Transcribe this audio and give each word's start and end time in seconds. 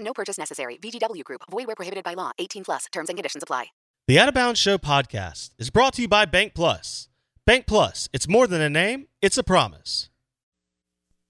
No 0.00 0.12
purchase 0.12 0.38
necessary. 0.38 0.78
VGW 0.82 1.24
Group. 1.24 1.42
Void 1.50 1.66
where 1.66 1.76
prohibited 1.76 2.04
by 2.04 2.14
law. 2.14 2.32
18 2.38 2.64
plus. 2.64 2.86
Terms 2.92 3.08
and 3.08 3.16
conditions 3.16 3.42
apply. 3.42 3.66
The 4.08 4.18
Out 4.18 4.28
of 4.28 4.34
Bounds 4.34 4.58
Show 4.58 4.78
podcast 4.78 5.50
is 5.58 5.68
brought 5.68 5.92
to 5.94 6.02
you 6.02 6.08
by 6.08 6.24
Bank 6.24 6.54
Plus. 6.54 7.10
Bank 7.44 7.66
Plus. 7.66 8.08
It's 8.10 8.26
more 8.26 8.46
than 8.46 8.62
a 8.62 8.70
name; 8.70 9.08
it's 9.20 9.36
a 9.36 9.44
promise. 9.44 10.08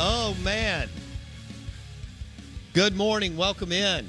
Oh 0.00 0.36
man. 0.42 0.88
Good 2.72 2.96
morning. 2.96 3.36
Welcome 3.36 3.72
in. 3.72 4.08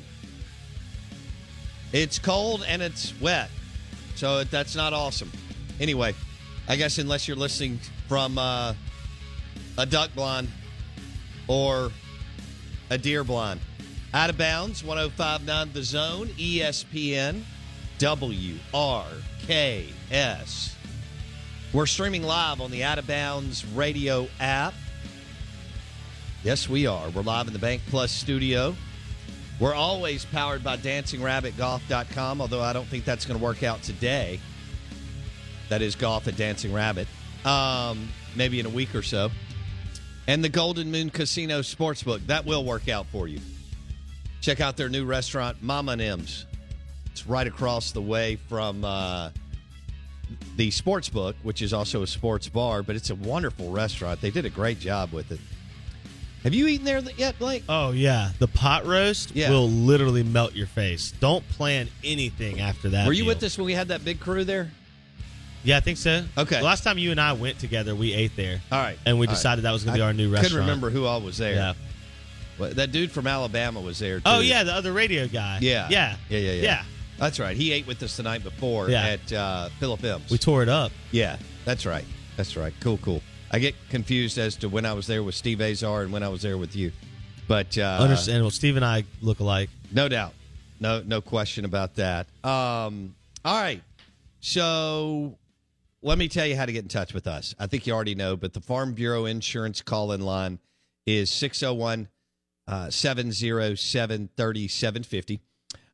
It's 1.91 2.17
cold 2.17 2.63
and 2.67 2.81
it's 2.81 3.13
wet, 3.21 3.49
so 4.15 4.43
that's 4.45 4.75
not 4.75 4.93
awesome. 4.93 5.31
Anyway, 5.79 6.15
I 6.67 6.75
guess 6.75 6.97
unless 6.97 7.27
you're 7.27 7.37
listening 7.37 7.79
from 8.07 8.37
uh, 8.37 8.73
a 9.77 9.85
duck 9.85 10.13
blind 10.15 10.47
or 11.47 11.91
a 12.89 12.97
deer 12.97 13.23
blind. 13.23 13.59
Out 14.13 14.29
of 14.29 14.37
bounds, 14.37 14.83
1059 14.83 15.73
The 15.73 15.83
Zone, 15.83 16.27
ESPN, 16.29 17.41
WRKS. 17.99 19.13
We're 21.73 21.85
streaming 21.87 22.23
live 22.23 22.61
on 22.61 22.69
the 22.71 22.83
Out 22.83 22.99
of 22.99 23.07
Bounds 23.07 23.65
radio 23.65 24.27
app. 24.39 24.73
Yes, 26.43 26.67
we 26.67 26.87
are. 26.87 27.09
We're 27.11 27.21
live 27.21 27.47
in 27.47 27.53
the 27.53 27.59
Bank 27.59 27.81
Plus 27.87 28.11
studio. 28.11 28.75
We're 29.61 29.73
always 29.73 30.25
powered 30.25 30.61
by 30.61 30.75
DancingRabbitGolf.com, 30.75 32.41
although 32.41 32.61
I 32.61 32.73
don't 32.73 32.85
think 32.85 33.05
that's 33.05 33.25
going 33.25 33.39
to 33.39 33.43
work 33.43 33.63
out 33.63 33.81
today. 33.81 34.41
That 35.69 35.81
is 35.81 35.95
golf 35.95 36.27
at 36.27 36.35
Dancing 36.35 36.73
Rabbit. 36.73 37.07
Um, 37.45 38.09
maybe 38.35 38.59
in 38.59 38.65
a 38.65 38.69
week 38.69 38.93
or 38.93 39.03
so. 39.03 39.31
And 40.27 40.43
the 40.43 40.49
Golden 40.49 40.91
Moon 40.91 41.09
Casino 41.11 41.61
Sportsbook. 41.61 42.27
That 42.27 42.45
will 42.45 42.65
work 42.65 42.89
out 42.89 43.05
for 43.07 43.29
you. 43.29 43.39
Check 44.41 44.59
out 44.59 44.75
their 44.75 44.89
new 44.89 45.05
restaurant, 45.05 45.63
Mama 45.63 45.93
and 45.93 46.01
M's. 46.01 46.45
It's 47.05 47.25
right 47.25 47.47
across 47.47 47.93
the 47.93 48.01
way 48.01 48.35
from 48.49 48.83
uh, 48.83 49.29
the 50.57 50.71
Sportsbook, 50.71 51.35
which 51.43 51.61
is 51.61 51.71
also 51.71 52.01
a 52.01 52.07
sports 52.07 52.49
bar, 52.49 52.83
but 52.83 52.97
it's 52.97 53.11
a 53.11 53.15
wonderful 53.15 53.71
restaurant. 53.71 54.19
They 54.19 54.31
did 54.31 54.43
a 54.45 54.49
great 54.49 54.81
job 54.81 55.13
with 55.13 55.31
it. 55.31 55.39
Have 56.43 56.53
you 56.53 56.67
eaten 56.67 56.85
there 56.85 56.99
yet, 57.17 57.39
Blake? 57.39 57.63
Oh 57.69 57.91
yeah, 57.91 58.31
the 58.39 58.47
pot 58.47 58.85
roast 58.85 59.31
Yeah. 59.33 59.49
will 59.49 59.69
literally 59.69 60.23
melt 60.23 60.53
your 60.55 60.67
face. 60.67 61.13
Don't 61.19 61.47
plan 61.49 61.87
anything 62.03 62.59
after 62.59 62.89
that. 62.89 63.07
Were 63.07 63.13
you 63.13 63.23
meal. 63.23 63.35
with 63.35 63.43
us 63.43 63.57
when 63.57 63.65
we 63.65 63.73
had 63.73 63.87
that 63.89 64.03
big 64.03 64.19
crew 64.19 64.43
there? 64.43 64.69
Yeah, 65.63 65.77
I 65.77 65.79
think 65.79 65.97
so. 65.97 66.25
Okay. 66.37 66.57
The 66.57 66.63
last 66.65 66.83
time 66.83 66.97
you 66.97 67.11
and 67.11 67.21
I 67.21 67.31
went 67.31 67.57
together, 67.59 67.95
we 67.95 68.13
ate 68.13 68.35
there. 68.35 68.59
All 68.69 68.79
right. 68.81 68.97
And 69.05 69.17
we 69.17 69.27
All 69.27 69.31
right. 69.31 69.35
decided 69.35 69.63
that 69.63 69.71
was 69.71 69.85
going 69.85 69.93
to 69.93 69.99
be 69.99 70.03
I 70.03 70.07
our 70.07 70.13
new 70.13 70.29
restaurant. 70.29 70.51
Couldn't 70.51 70.59
remember 70.67 70.89
who 70.89 71.05
all 71.05 71.21
was 71.21 71.37
there. 71.37 71.53
Yeah. 71.55 71.73
Well, 72.59 72.73
that 72.73 72.91
dude 72.91 73.11
from 73.13 73.25
Alabama 73.27 73.79
was 73.79 73.97
there 73.99 74.17
too. 74.17 74.23
Oh 74.25 74.39
yeah, 74.41 74.63
the 74.63 74.73
other 74.73 74.91
radio 74.91 75.25
guy. 75.27 75.59
Yeah. 75.61 75.87
Yeah. 75.89 76.17
Yeah, 76.29 76.37
yeah, 76.39 76.51
yeah. 76.51 76.61
Yeah. 76.61 76.83
That's 77.17 77.39
right. 77.39 77.55
He 77.55 77.71
ate 77.71 77.87
with 77.87 78.03
us 78.03 78.17
the 78.17 78.23
night 78.23 78.43
before 78.43 78.89
Yeah. 78.89 79.05
at 79.07 79.31
uh, 79.31 79.69
Philip 79.79 80.03
M's. 80.03 80.29
We 80.29 80.37
tore 80.37 80.61
it 80.63 80.69
up. 80.69 80.91
yeah, 81.11 81.37
that's 81.63 81.85
right. 81.85 82.03
That's 82.35 82.57
right. 82.57 82.73
Cool, 82.81 82.97
cool. 82.97 83.21
I 83.53 83.59
get 83.59 83.75
confused 83.89 84.39
as 84.39 84.55
to 84.57 84.69
when 84.69 84.83
I 84.85 84.93
was 84.93 85.05
there 85.05 85.21
with 85.21 85.35
Steve 85.35 85.61
Azar 85.61 86.01
and 86.01 86.11
when 86.11 86.23
I 86.23 86.27
was 86.29 86.41
there 86.41 86.57
with 86.57 86.75
you. 86.75 86.91
But 87.47 87.77
uh, 87.77 87.99
Understandable. 88.01 88.49
Steve 88.49 88.75
and 88.77 88.83
I 88.83 89.03
look 89.21 89.39
alike. 89.39 89.69
No 89.91 90.09
doubt. 90.09 90.33
No 90.79 91.03
no 91.05 91.21
question 91.21 91.63
about 91.63 91.95
that. 91.95 92.25
Um, 92.43 93.15
all 93.45 93.61
right. 93.61 93.81
So 94.39 95.37
let 96.01 96.17
me 96.17 96.27
tell 96.27 96.47
you 96.47 96.55
how 96.55 96.65
to 96.65 96.71
get 96.73 96.81
in 96.83 96.89
touch 96.89 97.13
with 97.13 97.27
us. 97.27 97.53
I 97.59 97.67
think 97.67 97.85
you 97.85 97.93
already 97.93 98.15
know, 98.15 98.35
but 98.35 98.53
the 98.53 98.59
Farm 98.59 98.93
Bureau 98.93 99.25
Insurance 99.25 99.81
call 99.81 100.11
in 100.13 100.21
line 100.21 100.59
is 101.05 101.29
601 101.29 102.07
uh, 102.67 102.89
707 102.89 104.29
3750. 104.35 105.39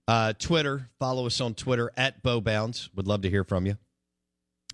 Uh, 0.07 0.33
Twitter, 0.39 0.89
follow 0.97 1.27
us 1.27 1.39
on 1.41 1.53
Twitter 1.53 1.91
at 1.97 2.23
BoBounds. 2.23 2.89
Would 2.95 3.05
love 3.05 3.21
to 3.21 3.29
hear 3.29 3.43
from 3.43 3.65
you. 3.65 3.77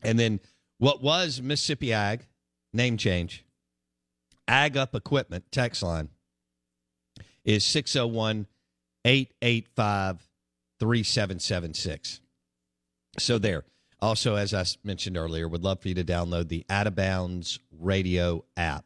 And 0.04 0.18
then 0.20 0.40
what 0.78 1.02
was 1.02 1.42
Mississippi 1.42 1.92
Ag, 1.92 2.26
name 2.76 2.98
change, 2.98 3.46
Ag 4.48 4.78
Up 4.78 4.96
Equipment 4.96 5.46
text 5.52 5.82
line 5.82 6.10
is 7.44 7.64
601 7.64 8.48
885 9.04 10.28
3776. 10.80 12.22
So 13.18 13.38
there. 13.38 13.64
Also, 14.02 14.36
as 14.36 14.54
I 14.54 14.66
mentioned 14.84 15.18
earlier, 15.18 15.48
would 15.48 15.64
love 15.64 15.82
for 15.82 15.88
you 15.88 15.96
to 15.96 16.04
download 16.04 16.50
the 16.50 16.66
Out 16.70 16.86
of 16.86 16.96
Bounds 16.96 17.60
radio 17.72 18.44
app 18.58 18.86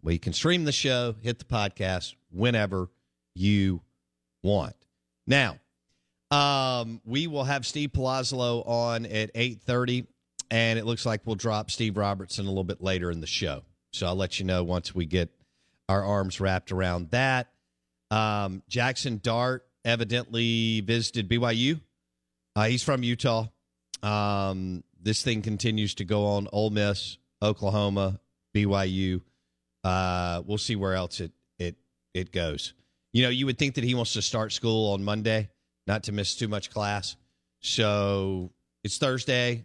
where 0.00 0.12
you 0.12 0.20
can 0.20 0.32
stream 0.32 0.64
the 0.64 0.72
show, 0.72 1.14
hit 1.20 1.38
the 1.38 1.44
podcast 1.44 2.14
whenever 2.30 2.88
you 3.34 3.82
want. 4.42 4.76
Now, 5.26 5.58
um, 6.30 7.00
we 7.04 7.26
will 7.26 7.44
have 7.44 7.66
Steve 7.66 7.90
Palazzolo 7.90 8.66
on 8.66 9.06
at 9.06 9.34
8.30, 9.34 10.06
and 10.50 10.78
it 10.78 10.86
looks 10.86 11.04
like 11.04 11.22
we'll 11.24 11.36
drop 11.36 11.70
Steve 11.70 11.96
Robertson 11.96 12.46
a 12.46 12.48
little 12.48 12.64
bit 12.64 12.82
later 12.82 13.10
in 13.10 13.20
the 13.20 13.26
show. 13.26 13.62
So 13.92 14.06
I'll 14.06 14.16
let 14.16 14.38
you 14.38 14.44
know 14.44 14.64
once 14.64 14.94
we 14.94 15.06
get 15.06 15.30
our 15.88 16.04
arms 16.04 16.40
wrapped 16.40 16.72
around 16.72 17.10
that. 17.10 17.48
Um, 18.10 18.62
Jackson 18.68 19.20
Dart 19.22 19.66
evidently 19.84 20.80
visited 20.80 21.28
BYU. 21.28 21.80
Uh, 22.56 22.64
he's 22.64 22.82
from 22.82 23.02
Utah. 23.02 23.46
Um, 24.02 24.82
this 25.00 25.22
thing 25.22 25.42
continues 25.42 25.94
to 25.96 26.04
go 26.04 26.26
on. 26.26 26.48
Ole 26.52 26.70
Miss, 26.70 27.18
Oklahoma, 27.42 28.20
BYU. 28.54 29.22
Uh, 29.84 30.42
we'll 30.46 30.58
see 30.58 30.76
where 30.76 30.94
else 30.94 31.20
it 31.20 31.32
it 31.58 31.76
it 32.14 32.32
goes. 32.32 32.74
You 33.12 33.22
know, 33.22 33.30
you 33.30 33.46
would 33.46 33.58
think 33.58 33.76
that 33.76 33.84
he 33.84 33.94
wants 33.94 34.12
to 34.14 34.22
start 34.22 34.52
school 34.52 34.92
on 34.92 35.02
Monday, 35.02 35.48
not 35.86 36.04
to 36.04 36.12
miss 36.12 36.34
too 36.34 36.48
much 36.48 36.70
class. 36.70 37.16
So 37.60 38.50
it's 38.84 38.98
Thursday. 38.98 39.64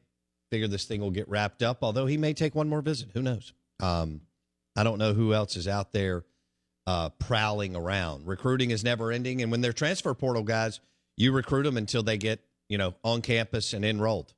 Figure 0.53 0.67
this 0.67 0.85
thing 0.85 1.01
will 1.01 1.09
get 1.09 1.27
wrapped 1.27 1.63
up, 1.63 1.79
although 1.81 2.05
he 2.05 2.15
may 2.15 2.31
take 2.35 2.53
one 2.53 2.69
more 2.69 2.83
visit. 2.83 3.09
Who 3.15 3.23
knows? 3.23 3.53
Um, 3.81 4.21
I 4.75 4.83
don't 4.83 4.99
know 4.99 5.13
who 5.13 5.33
else 5.33 5.55
is 5.55 5.67
out 5.67 5.91
there 5.93 6.25
uh, 6.85 7.09
prowling 7.09 7.75
around. 7.75 8.27
Recruiting 8.27 8.69
is 8.69 8.83
never 8.83 9.11
ending. 9.11 9.41
And 9.41 9.49
when 9.49 9.61
they're 9.61 9.73
transfer 9.73 10.13
portal 10.13 10.43
guys, 10.43 10.79
you 11.17 11.31
recruit 11.31 11.63
them 11.63 11.75
until 11.75 12.03
they 12.03 12.19
get, 12.19 12.39
you 12.69 12.77
know, 12.77 12.93
on 13.03 13.23
campus 13.23 13.73
and 13.73 13.83
enrolled. 13.83 14.31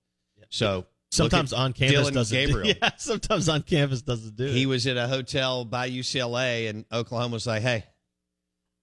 So 0.47 0.85
Sometimes 1.11 1.51
on 1.51 1.73
campus 1.73 1.97
Dillon 1.97 2.13
doesn't. 2.13 2.33
Gabriel. 2.37 2.73
Yeah, 2.81 2.91
sometimes 2.95 3.49
on 3.49 3.63
campus 3.63 4.01
doesn't 4.01 4.37
do 4.37 4.45
it. 4.45 4.51
He 4.51 4.65
was 4.65 4.87
at 4.87 4.95
a 4.95 5.09
hotel 5.09 5.65
by 5.65 5.89
UCLA, 5.89 6.69
and 6.69 6.85
Oklahoma 6.93 7.33
was 7.33 7.45
like, 7.45 7.61
"Hey, 7.61 7.83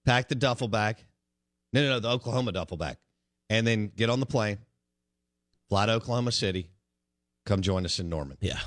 pack 0.05 0.29
the 0.29 0.35
duffel 0.35 0.67
bag." 0.67 0.97
No, 1.73 1.81
no, 1.81 1.89
no, 1.89 1.99
the 1.99 2.09
Oklahoma 2.09 2.51
duffel 2.51 2.77
bag, 2.77 2.97
and 3.49 3.65
then 3.65 3.91
get 3.95 4.11
on 4.11 4.19
the 4.19 4.27
plane, 4.27 4.59
fly 5.69 5.87
to 5.87 5.93
Oklahoma 5.93 6.31
City, 6.31 6.69
come 7.45 7.61
join 7.61 7.85
us 7.85 7.99
in 7.99 8.09
Norman. 8.09 8.37
yeah. 8.41 8.59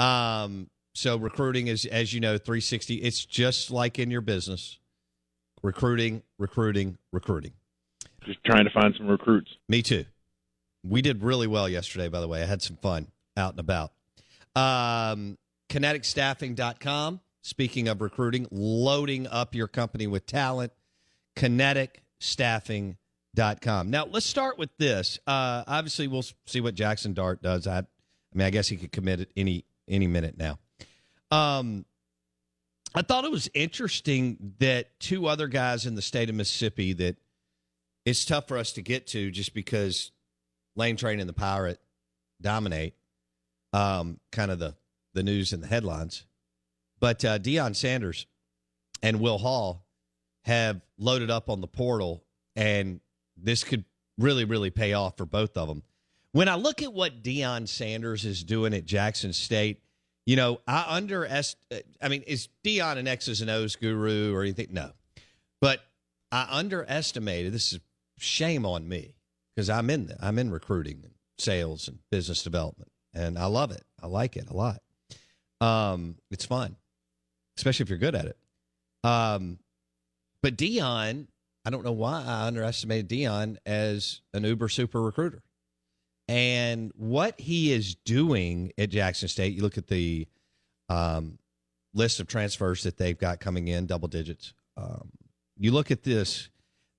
Um, 0.00 0.68
so 0.94 1.16
recruiting 1.16 1.68
is, 1.68 1.86
as 1.86 2.12
you 2.12 2.20
know, 2.20 2.36
360. 2.36 2.96
It's 2.96 3.24
just 3.24 3.70
like 3.70 3.98
in 3.98 4.10
your 4.10 4.20
business, 4.20 4.78
recruiting, 5.62 6.22
recruiting, 6.38 6.98
recruiting. 7.12 7.52
Just 8.26 8.42
trying 8.44 8.64
to 8.64 8.70
find 8.70 8.94
some 8.96 9.08
recruits. 9.08 9.50
Me 9.68 9.82
too. 9.82 10.04
We 10.84 11.02
did 11.02 11.22
really 11.22 11.46
well 11.46 11.68
yesterday, 11.68 12.08
by 12.08 12.20
the 12.20 12.28
way. 12.28 12.42
I 12.42 12.46
had 12.46 12.62
some 12.62 12.76
fun 12.76 13.08
out 13.36 13.52
and 13.52 13.60
about. 13.60 13.92
Um, 14.54 15.38
kineticstaffing.com. 15.70 17.20
Speaking 17.44 17.88
of 17.88 18.00
recruiting, 18.00 18.46
loading 18.50 19.26
up 19.26 19.54
your 19.54 19.66
company 19.66 20.06
with 20.06 20.26
talent, 20.26 20.72
kineticstaffing.com. 21.36 23.90
Now, 23.90 24.04
let's 24.04 24.26
start 24.26 24.58
with 24.58 24.70
this. 24.78 25.18
Uh, 25.26 25.64
obviously, 25.66 26.06
we'll 26.06 26.24
see 26.46 26.60
what 26.60 26.76
Jackson 26.76 27.14
Dart 27.14 27.42
does. 27.42 27.66
I, 27.66 27.82
I 28.32 28.38
mean, 28.38 28.46
I 28.46 28.50
guess 28.50 28.68
he 28.68 28.76
could 28.76 28.92
commit 28.92 29.20
it 29.20 29.30
any 29.36 29.64
any 29.88 30.06
minute 30.06 30.36
now. 30.38 30.58
Um, 31.30 31.84
I 32.94 33.02
thought 33.02 33.24
it 33.24 33.30
was 33.30 33.48
interesting 33.54 34.54
that 34.58 34.98
two 35.00 35.26
other 35.26 35.48
guys 35.48 35.86
in 35.86 35.94
the 35.94 36.02
state 36.02 36.28
of 36.28 36.34
Mississippi 36.34 36.92
that 36.94 37.16
it's 38.04 38.24
tough 38.24 38.48
for 38.48 38.58
us 38.58 38.72
to 38.72 38.82
get 38.82 39.06
to 39.08 39.30
just 39.30 39.54
because 39.54 40.12
Lane 40.76 40.96
Train 40.96 41.20
and 41.20 41.28
the 41.28 41.34
Pirate 41.34 41.80
dominate 42.40 42.94
um, 43.72 44.18
kind 44.30 44.50
of 44.50 44.58
the, 44.58 44.74
the 45.14 45.22
news 45.22 45.52
and 45.52 45.62
the 45.62 45.66
headlines. 45.66 46.26
But 47.00 47.24
uh, 47.24 47.38
Deion 47.38 47.74
Sanders 47.74 48.26
and 49.02 49.20
Will 49.20 49.38
Hall 49.38 49.86
have 50.44 50.80
loaded 50.98 51.30
up 51.30 51.48
on 51.48 51.60
the 51.60 51.66
portal, 51.66 52.24
and 52.56 53.00
this 53.36 53.64
could 53.64 53.84
really, 54.18 54.44
really 54.44 54.70
pay 54.70 54.92
off 54.92 55.16
for 55.16 55.24
both 55.24 55.56
of 55.56 55.68
them. 55.68 55.82
When 56.32 56.48
I 56.48 56.54
look 56.54 56.82
at 56.82 56.92
what 56.92 57.22
Deion 57.22 57.68
Sanders 57.68 58.24
is 58.24 58.42
doing 58.42 58.72
at 58.72 58.86
Jackson 58.86 59.32
State, 59.32 59.82
you 60.24 60.36
know, 60.36 60.60
I 60.66 60.86
underestimate. 60.88 61.84
I 62.00 62.08
mean, 62.08 62.22
is 62.22 62.48
Deion 62.64 62.96
an 62.96 63.06
X's 63.06 63.40
and 63.40 63.50
O's 63.50 63.76
guru 63.76 64.34
or 64.34 64.42
anything? 64.42 64.68
No, 64.70 64.92
but 65.60 65.80
I 66.30 66.46
underestimated. 66.50 67.52
This 67.52 67.74
is 67.74 67.80
shame 68.18 68.64
on 68.64 68.88
me 68.88 69.14
because 69.54 69.68
I'm 69.68 69.90
in 69.90 70.06
the, 70.06 70.16
I'm 70.24 70.38
in 70.38 70.50
recruiting 70.50 71.00
and 71.02 71.12
sales 71.38 71.88
and 71.88 71.98
business 72.10 72.42
development, 72.42 72.90
and 73.12 73.38
I 73.38 73.46
love 73.46 73.70
it. 73.70 73.84
I 74.02 74.06
like 74.06 74.36
it 74.36 74.48
a 74.48 74.56
lot. 74.56 74.80
Um, 75.60 76.16
it's 76.30 76.46
fun, 76.46 76.76
especially 77.58 77.84
if 77.84 77.90
you're 77.90 77.98
good 77.98 78.14
at 78.14 78.26
it. 78.26 78.36
Um, 79.04 79.58
but 80.42 80.56
Dion, 80.56 81.28
I 81.64 81.70
don't 81.70 81.84
know 81.84 81.92
why 81.92 82.24
I 82.24 82.46
underestimated 82.46 83.08
Dion 83.08 83.58
as 83.66 84.22
an 84.32 84.44
uber 84.44 84.68
super 84.68 85.02
recruiter. 85.02 85.42
And 86.32 86.92
what 86.96 87.38
he 87.38 87.74
is 87.74 87.94
doing 87.94 88.72
at 88.78 88.88
Jackson 88.88 89.28
State, 89.28 89.52
you 89.52 89.60
look 89.60 89.76
at 89.76 89.86
the 89.86 90.26
um, 90.88 91.36
list 91.92 92.20
of 92.20 92.26
transfers 92.26 92.84
that 92.84 92.96
they've 92.96 93.18
got 93.18 93.38
coming 93.38 93.68
in, 93.68 93.84
double 93.84 94.08
digits. 94.08 94.54
Um, 94.78 95.10
you 95.58 95.72
look 95.72 95.90
at 95.90 96.04
this, 96.04 96.48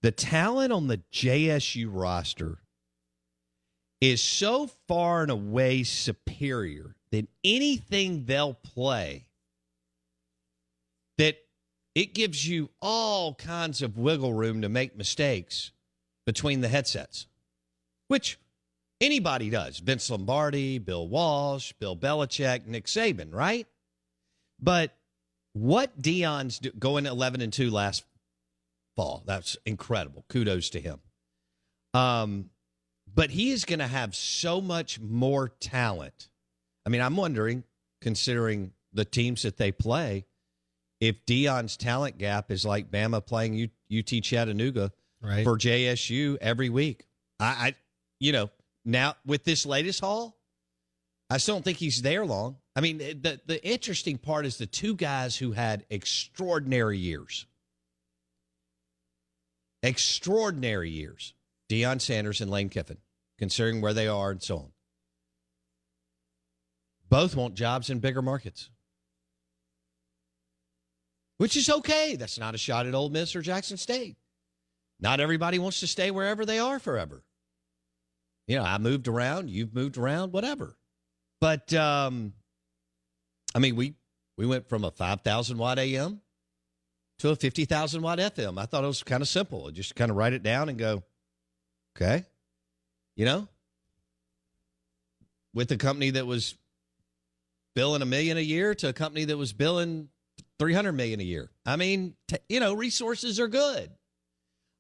the 0.04 0.12
talent 0.12 0.72
on 0.72 0.86
the 0.86 1.02
JSU 1.12 1.88
roster 1.90 2.60
is 4.02 4.22
so 4.22 4.70
far 4.88 5.24
and 5.24 5.32
away 5.32 5.82
superior 5.82 6.96
than 7.10 7.28
anything 7.44 8.26
they'll 8.26 8.54
play 8.54 9.26
that 11.18 11.38
it 11.96 12.14
gives 12.14 12.48
you 12.48 12.70
all 12.84 13.34
kinds 13.34 13.82
of 13.82 13.98
wiggle 13.98 14.36
room 14.36 14.62
to 14.62 14.70
make 14.70 14.96
mistakes 14.96 15.72
between 16.24 16.62
the 16.62 16.68
headsets, 16.68 17.26
which 18.10 18.38
anybody 19.04 19.50
does. 19.50 19.80
Vince 19.80 20.10
Lombardi, 20.10 20.80
Bill 20.80 21.08
Walsh, 21.08 21.74
Bill 21.80 21.96
Belichick, 21.96 22.66
Nick 22.66 22.86
Saban, 22.86 23.34
right? 23.34 23.68
But 24.60 24.96
what 25.54 26.02
Dion's 26.02 26.60
do, 26.60 26.72
going 26.72 27.06
11 27.06 27.42
and 27.42 27.52
2 27.54 27.70
last 27.70 28.04
fall, 28.96 29.24
that's 29.26 29.58
incredible. 29.66 30.26
Kudos 30.30 30.70
to 30.72 30.80
him. 30.82 31.00
Um, 31.94 32.50
but 33.14 33.30
he 33.30 33.52
is 33.52 33.66
going 33.66 33.80
to 33.80 33.88
have 33.88 34.16
so 34.16 34.62
much 34.62 35.00
more 35.00 35.50
talent. 35.50 36.30
I 36.86 36.90
mean, 36.90 37.02
I'm 37.02 37.16
wondering, 37.16 37.64
considering 38.02 38.72
the 38.94 39.06
teams 39.06 39.44
that 39.44 39.58
they 39.58 39.72
play, 39.72 40.26
if 41.00 41.26
Dion's 41.26 41.78
talent 41.78 42.18
gap 42.18 42.50
is 42.50 42.66
like 42.66 42.90
Bama 42.90 43.24
playing 43.26 43.54
U- 43.56 44.00
UT 44.00 44.24
Chattanooga 44.24 44.92
Right. 45.22 45.44
for 45.46 45.58
JSU 45.58 46.38
every 46.42 46.70
week. 46.70 47.06
I, 47.40 47.46
I, 47.46 47.76
you 48.20 48.32
know, 48.34 48.50
now 48.86 49.16
with 49.26 49.44
this 49.44 49.66
latest 49.66 50.02
haul, 50.02 50.38
I 51.30 51.38
still 51.38 51.56
don't 51.56 51.64
think 51.64 51.78
he's 51.78 52.02
there 52.02 52.26
long. 52.26 52.58
I 52.76 52.82
mean, 52.82 52.98
the 52.98 53.40
the 53.46 53.64
interesting 53.66 54.18
part 54.18 54.46
is 54.46 54.58
the 54.58 54.66
two 54.66 54.96
guys 54.96 55.38
who 55.38 55.52
had 55.52 55.86
extraordinary 55.90 56.98
years, 56.98 57.46
extraordinary 59.82 60.90
years, 60.90 61.34
Deion 61.70 62.02
Sanders 62.02 62.42
and 62.42 62.52
Lane 62.52 62.70
Kiffin, 62.70 62.98
considering 63.38 63.82
where 63.82 63.94
they 63.94 64.08
are 64.08 64.32
and 64.32 64.42
so 64.42 64.58
on. 64.58 64.72
Both 67.10 67.36
want 67.36 67.54
jobs 67.56 67.90
in 67.90 68.00
bigger 68.00 68.22
markets, 68.22 68.70
which 71.38 71.56
is 71.56 71.70
okay. 71.70 72.16
That's 72.16 72.40
not 72.40 72.56
a 72.56 72.58
shot 72.58 72.88
at 72.88 72.96
Ole 72.96 73.10
Miss 73.10 73.36
or 73.36 73.42
Jackson 73.42 73.78
State. 73.78 74.18
Not 75.00 75.20
everybody 75.20 75.60
wants 75.60 75.80
to 75.82 75.88
stay 75.88 76.12
wherever 76.12 76.46
they 76.46 76.60
are 76.60 76.80
forever. 76.80 77.24
You 78.48 78.58
know, 78.58 78.64
I 78.64 78.78
moved 78.78 79.08
around, 79.08 79.50
you've 79.50 79.74
moved 79.74 79.98
around, 79.98 80.34
whatever. 80.34 80.76
But 81.40 81.74
um 81.74 82.34
I 83.56 83.60
mean, 83.60 83.76
we 83.76 83.96
we 84.38 84.46
went 84.46 84.68
from 84.68 84.84
a 84.84 84.92
5,000 84.92 85.58
watt 85.58 85.78
AM 85.78 86.22
to 87.20 87.30
a 87.30 87.36
50,000 87.36 88.02
watt 88.02 88.20
FM. 88.20 88.60
I 88.60 88.66
thought 88.66 88.84
it 88.84 88.88
was 88.88 89.04
kind 89.04 89.22
of 89.22 89.28
simple. 89.28 89.70
Just 89.72 89.96
kind 89.96 90.10
of 90.10 90.18
write 90.18 90.34
it 90.34 90.42
down 90.42 90.70
and 90.70 90.78
go, 90.78 91.04
okay. 91.96 92.26
You 93.16 93.26
know? 93.26 93.48
With 95.54 95.72
a 95.72 95.78
company 95.78 96.10
that 96.12 96.26
was 96.26 96.56
billing 97.76 98.02
a 98.02 98.06
million 98.06 98.38
a 98.38 98.42
year 98.42 98.74
to 98.76 98.90
a 98.90 98.94
company 98.94 99.26
that 99.26 99.38
was 99.38 99.54
billing 99.54 100.10
300 100.60 100.94
million 100.94 101.20
a 101.20 101.24
year. 101.24 101.52
I 101.66 101.76
mean, 101.76 102.16
t- 102.28 102.38
you 102.50 102.60
know, 102.60 102.74
resources 102.74 103.40
are 103.40 103.48
good. 103.48 103.92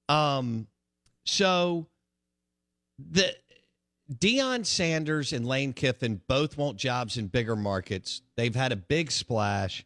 Um, 0.09 0.67
so 1.25 1.87
the 2.97 3.35
Deion 4.11 4.65
Sanders 4.65 5.31
and 5.31 5.45
Lane 5.45 5.73
Kiffin 5.73 6.21
both 6.27 6.57
want 6.57 6.77
jobs 6.77 7.17
in 7.17 7.27
bigger 7.27 7.55
markets. 7.55 8.21
They've 8.35 8.55
had 8.55 8.71
a 8.71 8.75
big 8.75 9.11
splash. 9.11 9.85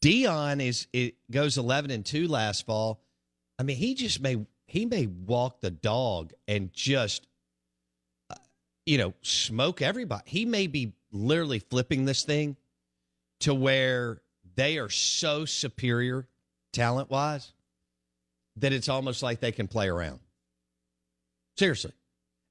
Dion 0.00 0.60
is 0.60 0.86
it 0.92 1.14
goes 1.30 1.58
eleven 1.58 1.90
and 1.90 2.04
two 2.04 2.28
last 2.28 2.66
fall. 2.66 3.00
I 3.58 3.62
mean, 3.62 3.76
he 3.76 3.94
just 3.94 4.20
may 4.20 4.44
he 4.66 4.86
may 4.86 5.06
walk 5.06 5.60
the 5.60 5.70
dog 5.70 6.32
and 6.46 6.72
just 6.72 7.26
uh, 8.30 8.36
you 8.86 8.98
know 8.98 9.14
smoke 9.22 9.82
everybody. 9.82 10.22
He 10.26 10.44
may 10.44 10.66
be 10.66 10.92
literally 11.10 11.58
flipping 11.58 12.04
this 12.04 12.24
thing 12.24 12.56
to 13.40 13.54
where 13.54 14.20
they 14.56 14.78
are 14.78 14.90
so 14.90 15.44
superior 15.44 16.26
talent 16.72 17.10
wise 17.10 17.52
that 18.56 18.72
it's 18.72 18.88
almost 18.88 19.22
like 19.22 19.40
they 19.40 19.52
can 19.52 19.68
play 19.68 19.88
around. 19.88 20.18
Seriously. 21.56 21.92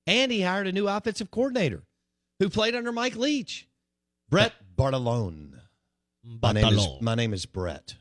And 0.07 0.31
he 0.31 0.41
hired 0.41 0.67
a 0.67 0.71
new 0.71 0.87
offensive 0.87 1.29
coordinator 1.29 1.83
who 2.39 2.49
played 2.49 2.75
under 2.75 2.91
Mike 2.91 3.15
Leach, 3.17 3.67
Brett 4.29 4.53
Bartolone. 4.77 5.51
My 6.41 6.53
name 6.53 6.73
is 6.73 6.87
my 7.01 7.15
name 7.15 7.33
is 7.33 7.45
Brett 7.45 7.95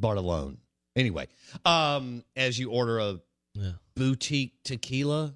Bartolone. 0.00 0.56
Anyway, 0.96 1.28
um, 1.64 2.24
as 2.36 2.58
you 2.58 2.70
order 2.70 2.98
a 2.98 3.20
Yeah. 3.54 3.72
boutique 3.96 4.54
tequila 4.64 5.34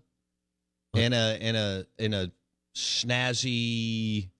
in 0.94 1.12
a 1.12 1.38
in 1.40 1.56
a 1.56 1.86
in 1.98 2.14
a 2.14 2.32
snazzy 2.74 4.30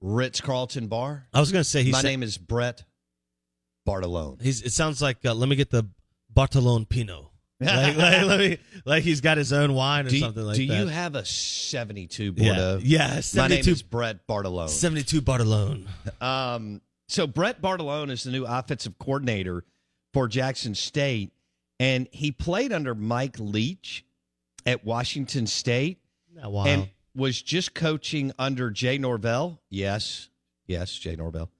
Ritz 0.00 0.40
Carlton 0.40 0.88
bar. 0.88 1.26
I 1.32 1.40
was 1.40 1.52
going 1.52 1.62
to 1.62 1.68
say 1.68 1.88
my 1.90 2.02
name 2.02 2.22
is 2.22 2.38
Brett 2.38 2.84
Bartolone. 3.86 4.40
He's. 4.42 4.62
It 4.62 4.72
sounds 4.72 5.00
like. 5.02 5.24
Uh, 5.24 5.34
let 5.34 5.48
me 5.48 5.56
get 5.56 5.70
the 5.70 5.88
Bartolone 6.34 6.88
Pino. 6.88 7.30
Like, 7.60 7.96
like, 8.26 8.60
like 8.84 9.02
he's 9.02 9.20
got 9.20 9.36
his 9.36 9.52
own 9.52 9.74
wine 9.74 10.06
or 10.06 10.10
do, 10.10 10.18
something 10.20 10.44
like 10.44 10.56
do 10.56 10.66
that. 10.68 10.74
Do 10.74 10.80
you 10.80 10.86
have 10.86 11.14
a 11.16 11.24
72 11.24 12.34
Yeah. 12.36 12.54
Bordeaux? 12.54 12.80
Yeah, 12.84 13.06
My 13.08 13.14
name 13.14 13.22
72 13.22 13.70
is 13.72 13.82
Brett 13.82 14.26
Bartolone. 14.28 14.68
72 14.68 15.20
Bartolone. 15.22 15.86
Um, 16.22 16.80
so 17.08 17.26
Brett 17.26 17.60
Bartolone 17.60 18.10
is 18.10 18.22
the 18.22 18.30
new 18.30 18.44
offensive 18.44 18.98
coordinator 18.98 19.64
for 20.12 20.28
Jackson 20.28 20.74
State, 20.74 21.32
and 21.80 22.06
he 22.12 22.30
played 22.32 22.72
under 22.72 22.94
Mike 22.94 23.36
Leach 23.40 24.04
at 24.64 24.84
Washington 24.84 25.46
State, 25.46 25.98
That 26.36 26.52
wild. 26.52 26.68
and 26.68 26.88
was 27.16 27.42
just 27.42 27.74
coaching 27.74 28.32
under 28.38 28.70
Jay 28.70 28.98
Norvell. 28.98 29.60
Yes, 29.68 30.28
yes, 30.66 30.92
Jay 30.96 31.16
Norvell, 31.16 31.50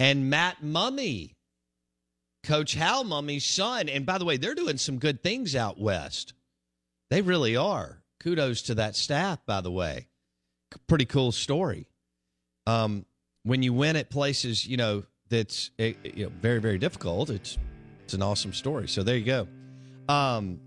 and 0.00 0.30
Matt 0.30 0.62
Mumme, 0.64 1.34
Coach 2.42 2.74
Hal 2.74 3.04
Mumme's 3.04 3.44
son. 3.44 3.88
And 3.88 4.04
by 4.04 4.18
the 4.18 4.24
way, 4.24 4.36
they're 4.36 4.54
doing 4.54 4.78
some 4.78 4.98
good 4.98 5.22
things 5.22 5.54
out 5.54 5.78
west. 5.78 6.34
They 7.10 7.22
really 7.22 7.56
are. 7.56 8.02
Kudos 8.20 8.62
to 8.62 8.74
that 8.76 8.96
staff, 8.96 9.44
by 9.46 9.60
the 9.60 9.70
way. 9.70 10.08
Pretty 10.86 11.04
cool 11.04 11.32
story. 11.32 11.88
Um, 12.66 13.04
when 13.42 13.62
you 13.62 13.72
win 13.72 13.96
at 13.96 14.10
places, 14.10 14.66
you 14.66 14.76
know 14.76 15.02
that's 15.28 15.70
eh, 15.78 15.94
you 16.04 16.24
know 16.24 16.32
very 16.40 16.60
very 16.60 16.78
difficult. 16.78 17.30
It's 17.30 17.58
it's 18.04 18.14
an 18.14 18.22
awesome 18.22 18.52
story. 18.52 18.88
So 18.88 19.02
there 19.02 19.16
you 19.16 19.24
go. 19.24 19.48
Um, 20.08 20.60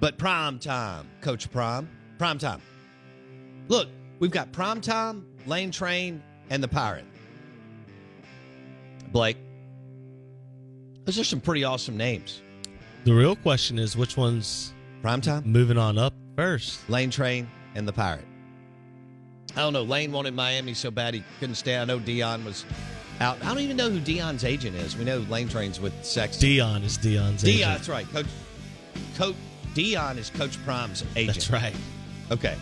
but 0.00 0.16
prime 0.18 0.58
time, 0.58 1.08
Coach 1.20 1.50
Prime, 1.50 1.88
prime 2.18 2.38
time. 2.38 2.62
Look, 3.68 3.88
we've 4.18 4.30
got 4.30 4.52
prime 4.52 4.80
time, 4.80 5.26
Lane 5.46 5.70
Train, 5.70 6.22
and 6.50 6.62
the 6.62 6.68
Pirate. 6.68 7.04
Blake, 9.12 9.36
those 11.06 11.18
are 11.18 11.24
some 11.24 11.40
pretty 11.40 11.64
awesome 11.64 11.96
names. 11.96 12.42
the 13.04 13.12
real 13.14 13.36
question 13.36 13.78
is 13.78 13.96
which 13.96 14.16
one's 14.16 14.74
Prime 15.02 15.20
time, 15.20 15.42
moving 15.46 15.78
on 15.78 15.96
up 15.98 16.12
first? 16.36 16.88
Lane 16.90 17.10
Train, 17.10 17.48
and 17.74 17.86
the 17.88 17.92
Pirate. 17.92 18.24
I 19.52 19.60
don't 19.60 19.72
know. 19.72 19.82
Lane 19.84 20.12
wanted 20.12 20.34
Miami 20.34 20.74
so 20.74 20.90
bad 20.90 21.14
he 21.14 21.22
couldn't 21.40 21.54
stay. 21.54 21.78
I 21.78 21.84
know 21.86 21.98
Dion 21.98 22.44
was 22.44 22.66
out. 23.20 23.42
I 23.42 23.48
don't 23.48 23.60
even 23.60 23.76
know 23.76 23.88
who 23.88 24.00
Dion's 24.00 24.44
agent 24.44 24.76
is. 24.76 24.96
We 24.98 25.04
know 25.04 25.18
Lane 25.30 25.48
Train's 25.48 25.80
with 25.80 25.94
Sex. 26.04 26.36
Dion 26.36 26.82
is 26.82 26.98
Dion's 26.98 27.42
Dion, 27.42 27.56
agent. 27.56 27.72
that's 27.72 27.88
right. 27.88 28.06
Coach, 28.12 28.26
Coach 29.16 29.34
Dion 29.74 30.18
is 30.18 30.28
Coach 30.30 30.62
Prime's 30.64 31.04
agent. 31.16 31.34
That's 31.36 31.50
right. 31.50 31.74
Okay, 32.30 32.56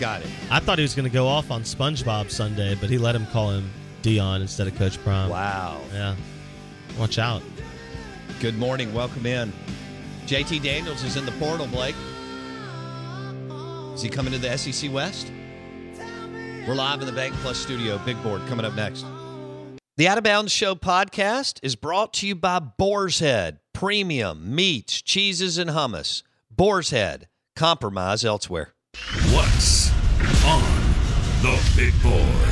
got 0.00 0.22
it. 0.22 0.28
I 0.50 0.60
thought 0.60 0.78
he 0.78 0.82
was 0.82 0.94
going 0.94 1.08
to 1.08 1.12
go 1.12 1.26
off 1.26 1.50
on 1.50 1.62
SpongeBob 1.64 2.30
Sunday, 2.30 2.76
but 2.76 2.88
he 2.88 2.96
let 2.98 3.14
him 3.16 3.26
call 3.26 3.50
him 3.50 3.68
Dion 4.02 4.40
instead 4.40 4.66
of 4.68 4.76
Coach 4.76 5.02
Prime. 5.02 5.28
Wow. 5.28 5.80
Yeah. 5.92 6.14
Watch 6.98 7.18
out. 7.18 7.42
Good 8.42 8.58
morning. 8.58 8.92
Welcome 8.92 9.24
in. 9.24 9.52
JT 10.26 10.64
Daniels 10.64 11.04
is 11.04 11.16
in 11.16 11.24
the 11.24 11.30
portal, 11.38 11.68
Blake. 11.68 11.94
Is 13.94 14.02
he 14.02 14.08
coming 14.08 14.32
to 14.32 14.38
the 14.40 14.58
SEC 14.58 14.92
West? 14.92 15.30
We're 16.66 16.74
live 16.74 16.98
in 16.98 17.06
the 17.06 17.12
Bank 17.12 17.36
Plus 17.36 17.56
studio. 17.56 17.98
Big 17.98 18.20
board 18.20 18.42
coming 18.48 18.66
up 18.66 18.74
next. 18.74 19.06
The 19.96 20.08
Out 20.08 20.18
of 20.18 20.24
Bounds 20.24 20.50
Show 20.50 20.74
podcast 20.74 21.60
is 21.62 21.76
brought 21.76 22.14
to 22.14 22.26
you 22.26 22.34
by 22.34 22.58
Boar's 22.58 23.20
Head 23.20 23.60
Premium 23.72 24.52
Meats, 24.52 25.00
Cheeses, 25.02 25.56
and 25.56 25.70
Hummus. 25.70 26.24
Boar's 26.50 26.90
Head. 26.90 27.28
Compromise 27.54 28.24
elsewhere. 28.24 28.74
What's 29.30 29.92
on 30.44 30.64
the 31.42 31.72
big 31.76 32.02
board? 32.02 32.51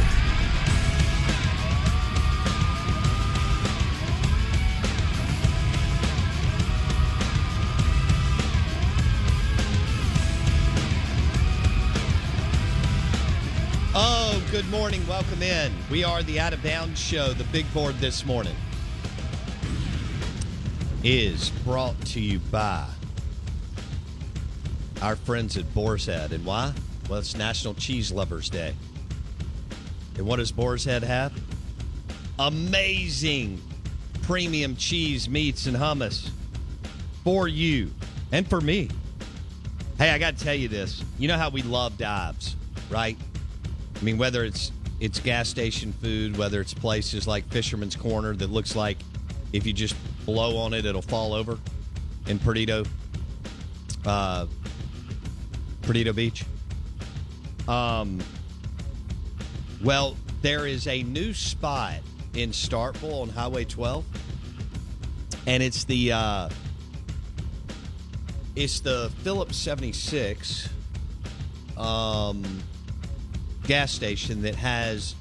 Morning. 14.71 15.05
Welcome 15.09 15.43
in. 15.43 15.73
We 15.91 16.05
are 16.05 16.23
the 16.23 16.39
Out 16.39 16.53
of 16.53 16.63
Bounds 16.63 17.01
Show. 17.01 17.33
The 17.33 17.43
big 17.45 17.73
board 17.75 17.97
this 17.97 18.25
morning 18.25 18.55
is 21.03 21.51
brought 21.65 22.01
to 22.07 22.21
you 22.21 22.39
by 22.39 22.87
our 25.03 25.17
friends 25.17 25.57
at 25.57 25.75
Boar's 25.75 26.07
Head. 26.07 26.33
And 26.33 26.45
why? 26.45 26.73
Well, 27.09 27.19
it's 27.19 27.37
National 27.37 27.75
Cheese 27.75 28.13
Lovers 28.13 28.49
Day. 28.49 28.77
And 30.17 30.25
what 30.25 30.37
does 30.37 30.53
Boar's 30.53 30.85
Head 30.85 31.03
have? 31.03 31.33
Amazing 32.39 33.61
premium 34.23 34.77
cheese, 34.77 35.29
meats, 35.29 35.67
and 35.67 35.77
hummus 35.77 36.31
for 37.25 37.49
you 37.49 37.91
and 38.31 38.49
for 38.49 38.61
me. 38.61 38.89
Hey, 39.99 40.11
I 40.11 40.19
got 40.19 40.39
to 40.39 40.45
tell 40.45 40.55
you 40.55 40.69
this. 40.69 41.03
You 41.19 41.27
know 41.27 41.39
how 41.39 41.51
we 41.51 41.63
love 41.63 41.99
dives, 41.99 42.55
right? 42.89 43.19
I 44.01 44.05
mean, 44.05 44.19
whether 44.19 44.45
it's 44.45 44.73
it's 45.01 45.19
gas 45.19 45.49
station 45.49 45.93
food, 45.93 46.37
whether 46.37 46.61
it's 46.61 46.75
places 46.75 47.27
like 47.27 47.47
Fisherman's 47.49 47.97
Corner 47.97 48.35
that 48.37 48.51
looks 48.51 48.77
like 48.77 48.99
if 49.53 49.67
you 49.67 49.73
just 49.73 49.97
blow 50.25 50.57
on 50.59 50.75
it, 50.75 50.85
it'll 50.85 51.03
fall 51.03 51.35
over 51.35 51.59
in 52.27 52.39
Perdido, 52.39 52.85
uh, 54.07 54.47
Perdido 55.83 56.13
Beach. 56.13 56.45
Um, 57.67 58.21
well, 59.83 60.17
there 60.43 60.67
is 60.67 60.87
a 60.87 61.03
new 61.03 61.33
spot 61.33 61.97
in 62.35 62.51
Starkville 62.51 63.23
on 63.23 63.29
Highway 63.29 63.65
12, 63.65 64.05
and 65.47 65.63
it's 65.63 65.85
the 65.85 66.13
uh, 66.13 66.49
it's 68.57 68.81
the 68.81 69.11
Phillips 69.23 69.57
76. 69.57 70.69
Um, 71.77 72.45
gas 73.71 73.93
station 73.93 74.43
that 74.43 74.57
has 74.57 75.15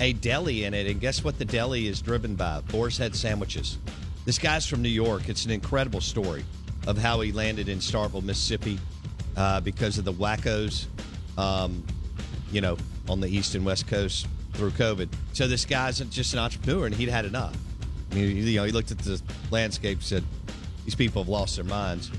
a 0.00 0.14
deli 0.14 0.64
in 0.64 0.72
it. 0.72 0.86
And 0.86 0.98
guess 1.02 1.22
what 1.22 1.38
the 1.38 1.44
deli 1.44 1.86
is 1.86 2.00
driven 2.00 2.34
by? 2.34 2.62
Boar's 2.72 2.96
Head 2.96 3.14
sandwiches. 3.14 3.76
This 4.24 4.38
guy's 4.38 4.64
from 4.64 4.80
New 4.80 4.88
York. 4.88 5.28
It's 5.28 5.44
an 5.44 5.50
incredible 5.50 6.00
story 6.00 6.42
of 6.86 6.96
how 6.96 7.20
he 7.20 7.30
landed 7.30 7.68
in 7.68 7.76
Starkville, 7.76 8.22
Mississippi, 8.24 8.78
uh, 9.36 9.60
because 9.60 9.98
of 9.98 10.06
the 10.06 10.14
wackos, 10.14 10.86
um, 11.36 11.84
you 12.50 12.62
know, 12.62 12.78
on 13.06 13.20
the 13.20 13.28
east 13.28 13.54
and 13.54 13.66
west 13.66 13.86
coast 13.86 14.26
through 14.54 14.70
COVID. 14.70 15.10
So 15.34 15.46
this 15.46 15.66
guy's 15.66 15.98
just 15.98 16.32
an 16.32 16.38
entrepreneur, 16.38 16.86
and 16.86 16.94
he'd 16.94 17.10
had 17.10 17.26
enough. 17.26 17.54
I 18.12 18.14
mean, 18.14 18.34
you 18.34 18.56
know, 18.56 18.64
he 18.64 18.72
looked 18.72 18.92
at 18.92 18.98
the 19.00 19.20
landscape, 19.50 20.02
said, 20.02 20.24
"These 20.86 20.94
people 20.94 21.22
have 21.22 21.28
lost 21.28 21.56
their 21.56 21.66
minds." 21.66 22.10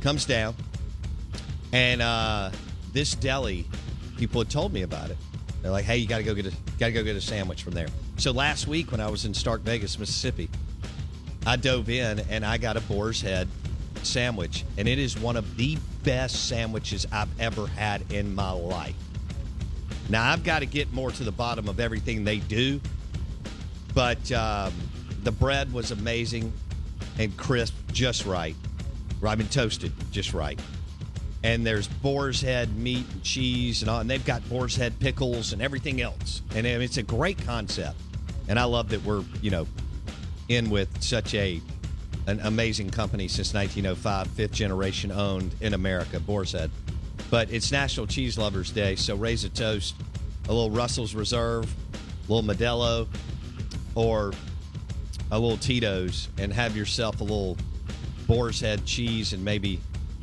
Comes 0.00 0.24
down, 0.24 0.56
and 1.72 2.02
uh, 2.02 2.50
this 2.92 3.14
deli, 3.14 3.68
people 4.20 4.38
had 4.42 4.50
told 4.50 4.70
me 4.70 4.82
about 4.82 5.10
it. 5.10 5.16
They're 5.62 5.72
like, 5.72 5.86
"Hey, 5.86 5.96
you 5.96 6.06
got 6.06 6.18
to 6.18 6.22
go 6.22 6.34
get 6.34 6.46
a 6.46 6.52
got 6.78 6.86
to 6.86 6.92
go 6.92 7.02
get 7.02 7.16
a 7.16 7.20
sandwich 7.20 7.62
from 7.62 7.72
there." 7.72 7.88
So 8.18 8.30
last 8.32 8.68
week 8.68 8.92
when 8.92 9.00
I 9.00 9.10
was 9.10 9.24
in 9.24 9.32
Stark 9.32 9.62
Vegas, 9.62 9.98
Mississippi, 9.98 10.50
I 11.46 11.56
dove 11.56 11.88
in 11.88 12.20
and 12.30 12.44
I 12.44 12.58
got 12.58 12.76
a 12.76 12.82
Boar's 12.82 13.22
Head 13.22 13.48
sandwich, 14.02 14.64
and 14.76 14.86
it 14.86 14.98
is 14.98 15.18
one 15.18 15.36
of 15.36 15.56
the 15.56 15.78
best 16.04 16.48
sandwiches 16.48 17.06
I've 17.10 17.28
ever 17.40 17.66
had 17.66 18.12
in 18.12 18.34
my 18.34 18.50
life. 18.50 18.94
Now 20.10 20.30
I've 20.30 20.44
got 20.44 20.58
to 20.58 20.66
get 20.66 20.92
more 20.92 21.10
to 21.12 21.24
the 21.24 21.32
bottom 21.32 21.66
of 21.66 21.80
everything 21.80 22.22
they 22.22 22.40
do, 22.40 22.78
but 23.94 24.30
um, 24.32 24.72
the 25.22 25.32
bread 25.32 25.72
was 25.72 25.92
amazing 25.92 26.52
and 27.18 27.34
crisp, 27.38 27.74
just 27.90 28.26
right. 28.26 28.54
I 29.22 29.34
toasted, 29.36 29.92
just 30.12 30.34
right 30.34 30.60
and 31.42 31.66
there's 31.66 31.88
boar's 31.88 32.40
head 32.40 32.76
meat 32.76 33.06
and 33.12 33.22
cheese 33.22 33.82
and 33.82 33.90
all, 33.90 34.00
and 34.00 34.10
they've 34.10 34.24
got 34.24 34.46
boar's 34.48 34.76
head 34.76 34.98
pickles 34.98 35.52
and 35.52 35.62
everything 35.62 36.00
else. 36.00 36.42
And 36.54 36.66
it's 36.66 36.98
a 36.98 37.02
great 37.02 37.38
concept, 37.44 37.98
and 38.48 38.58
I 38.58 38.64
love 38.64 38.88
that 38.90 39.02
we're 39.04 39.24
you 39.40 39.50
know 39.50 39.66
in 40.48 40.70
with 40.70 41.02
such 41.02 41.34
a 41.34 41.60
an 42.26 42.40
amazing 42.44 42.90
company 42.90 43.28
since 43.28 43.54
1905, 43.54 44.26
fifth 44.28 44.52
generation 44.52 45.10
owned 45.10 45.54
in 45.60 45.74
America, 45.74 46.20
Boar's 46.20 46.52
Head. 46.52 46.70
But 47.30 47.50
it's 47.50 47.72
National 47.72 48.06
Cheese 48.06 48.36
Lovers 48.36 48.70
Day, 48.70 48.96
so 48.96 49.16
raise 49.16 49.44
a 49.44 49.48
toast, 49.48 49.94
a 50.48 50.52
little 50.52 50.70
Russell's 50.70 51.14
Reserve, 51.14 51.72
a 52.28 52.32
little 52.32 52.48
Modelo, 52.48 53.08
or 53.94 54.32
a 55.30 55.38
little 55.38 55.56
Tito's, 55.56 56.28
and 56.38 56.52
have 56.52 56.76
yourself 56.76 57.20
a 57.20 57.24
little 57.24 57.56
Boar's 58.26 58.60
Head 58.60 58.84
cheese 58.84 59.32
and 59.32 59.44
maybe 59.44 59.80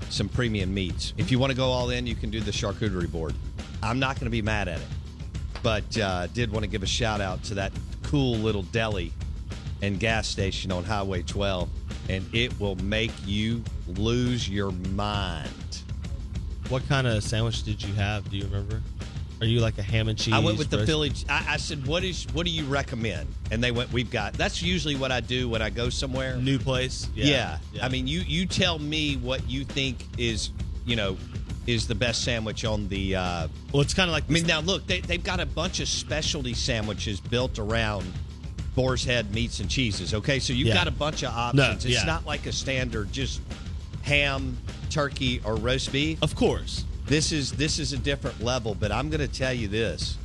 some 0.10 0.30
premium 0.30 0.74
meats. 0.74 1.14
If 1.18 1.32
you 1.32 1.40
want 1.40 1.52
to 1.52 1.58
go 1.58 1.66
all 1.70 1.90
in, 1.90 2.08
you 2.08 2.16
can 2.16 2.30
do 2.30 2.40
the 2.40 2.52
charcuterie 2.52 3.12
board. 3.12 3.34
I'm 3.84 4.00
not 4.00 4.16
going 4.16 4.26
to 4.26 4.32
be 4.32 4.42
mad 4.42 4.68
at 4.68 4.80
it, 4.80 4.88
but 5.64 5.98
uh, 5.98 6.28
did 6.28 6.52
want 6.52 6.64
to 6.64 6.70
give 6.70 6.84
a 6.84 6.88
shout 6.88 7.22
out 7.22 7.44
to 7.46 7.56
that 7.56 7.72
cool 8.04 8.36
little 8.38 8.64
deli 8.64 9.12
and 9.82 10.00
gas 10.00 10.28
station 10.28 10.72
on 10.72 10.84
Highway 10.84 11.22
12, 11.24 11.70
and 12.10 12.26
it 12.34 12.58
will 12.60 12.76
make 12.78 13.12
you 13.26 13.64
lose 13.88 14.50
your 14.50 14.72
mind. 14.72 15.84
What 16.70 16.88
kind 16.88 17.08
of 17.08 17.24
sandwich 17.24 17.64
did 17.64 17.84
you 17.84 17.94
have? 17.94 18.30
Do 18.30 18.38
you 18.38 18.46
remember? 18.46 18.82
Are 19.40 19.46
you 19.46 19.60
like 19.60 19.78
a 19.78 19.84
ham 19.84 20.08
and 20.08 20.18
cheese? 20.18 20.34
I 20.34 20.40
went 20.40 20.58
with 20.58 20.70
the 20.72 20.78
roast- 20.78 20.88
Philly. 20.90 21.12
I, 21.30 21.46
I 21.54 21.58
said, 21.58 21.86
"What 21.86 22.04
is? 22.04 22.26
What 22.34 22.46
do 22.46 22.52
you 22.52 22.66
recommend?" 22.66 23.28
And 23.52 23.64
they 23.64 23.72
went, 23.72 23.92
"We've 23.94 24.10
got." 24.10 24.34
That's 24.34 24.64
usually 24.64 24.96
what 24.96 25.12
I 25.12 25.20
do 25.20 25.48
when 25.48 25.62
I 25.62 25.70
go 25.70 25.90
somewhere. 25.90 26.38
new 26.38 26.58
place. 26.58 27.08
Yeah. 27.14 27.60
I 27.82 27.90
mean, 27.90 28.08
you 28.08 28.22
you 28.22 28.46
tell 28.48 28.80
me 28.80 29.16
what 29.18 29.48
you 29.50 29.64
think 29.64 30.04
is, 30.18 30.50
you 30.86 30.96
know, 30.96 31.18
is 31.68 31.88
the 31.88 31.94
best 31.96 32.24
sandwich 32.24 32.66
on 32.66 32.88
the. 32.90 33.16
Uh, 33.16 33.48
well, 33.72 33.82
it's 33.82 33.94
kind 33.94 34.10
of 34.10 34.14
like. 34.14 34.24
I 34.28 34.32
mean, 34.32 34.48
now 34.48 34.62
look, 34.62 34.88
they 34.88 35.02
they've 35.02 35.24
got 35.24 35.40
a 35.40 35.46
bunch 35.46 35.80
of 35.82 35.88
specialty 35.88 36.56
sandwiches 36.56 37.20
built 37.20 37.60
around 37.60 38.12
Boar's 38.74 39.04
Head 39.04 39.34
meats 39.36 39.60
and 39.60 39.70
cheeses. 39.70 40.16
Okay, 40.16 40.40
so 40.40 40.52
you've 40.54 40.70
Yeah. 40.70 40.74
got 40.74 40.88
a 40.88 40.92
bunch 40.92 41.22
of 41.24 41.30
options. 41.32 41.86
it's 41.86 41.94
yeah. 41.94 42.06
not 42.06 42.26
like 42.26 42.48
a 42.48 42.52
standard 42.52 43.12
just 43.12 43.42
ham, 44.02 44.58
turkey, 44.90 45.42
or 45.44 45.56
roast 45.58 45.92
beef. 45.92 46.22
Of 46.24 46.36
course. 46.36 46.86
This 47.08 47.32
is 47.32 47.52
this 47.54 47.80
is 47.80 47.94
a 47.94 47.98
different 47.98 48.42
level, 48.44 48.76
but 48.76 48.92
I'm 48.92 49.10
going 49.10 49.22
to 49.22 49.28
tell 49.28 49.54
you 49.54 49.68
this. 49.68 50.18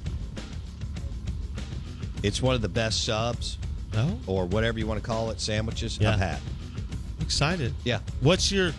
It's 2.22 2.40
one 2.42 2.54
of 2.54 2.62
the 2.62 2.68
best 2.68 3.04
subs 3.04 3.58
Oh, 3.94 4.18
or 4.26 4.46
whatever 4.46 4.78
you 4.78 4.86
want 4.86 5.02
to 5.02 5.06
call 5.06 5.30
it, 5.30 5.40
sandwiches 5.40 5.98
Yeah. 6.00 6.12
I've 6.14 6.18
had. 6.18 6.38
excited. 7.20 7.74
Yeah. 7.84 8.00
What's 8.20 8.50
your? 8.50 8.72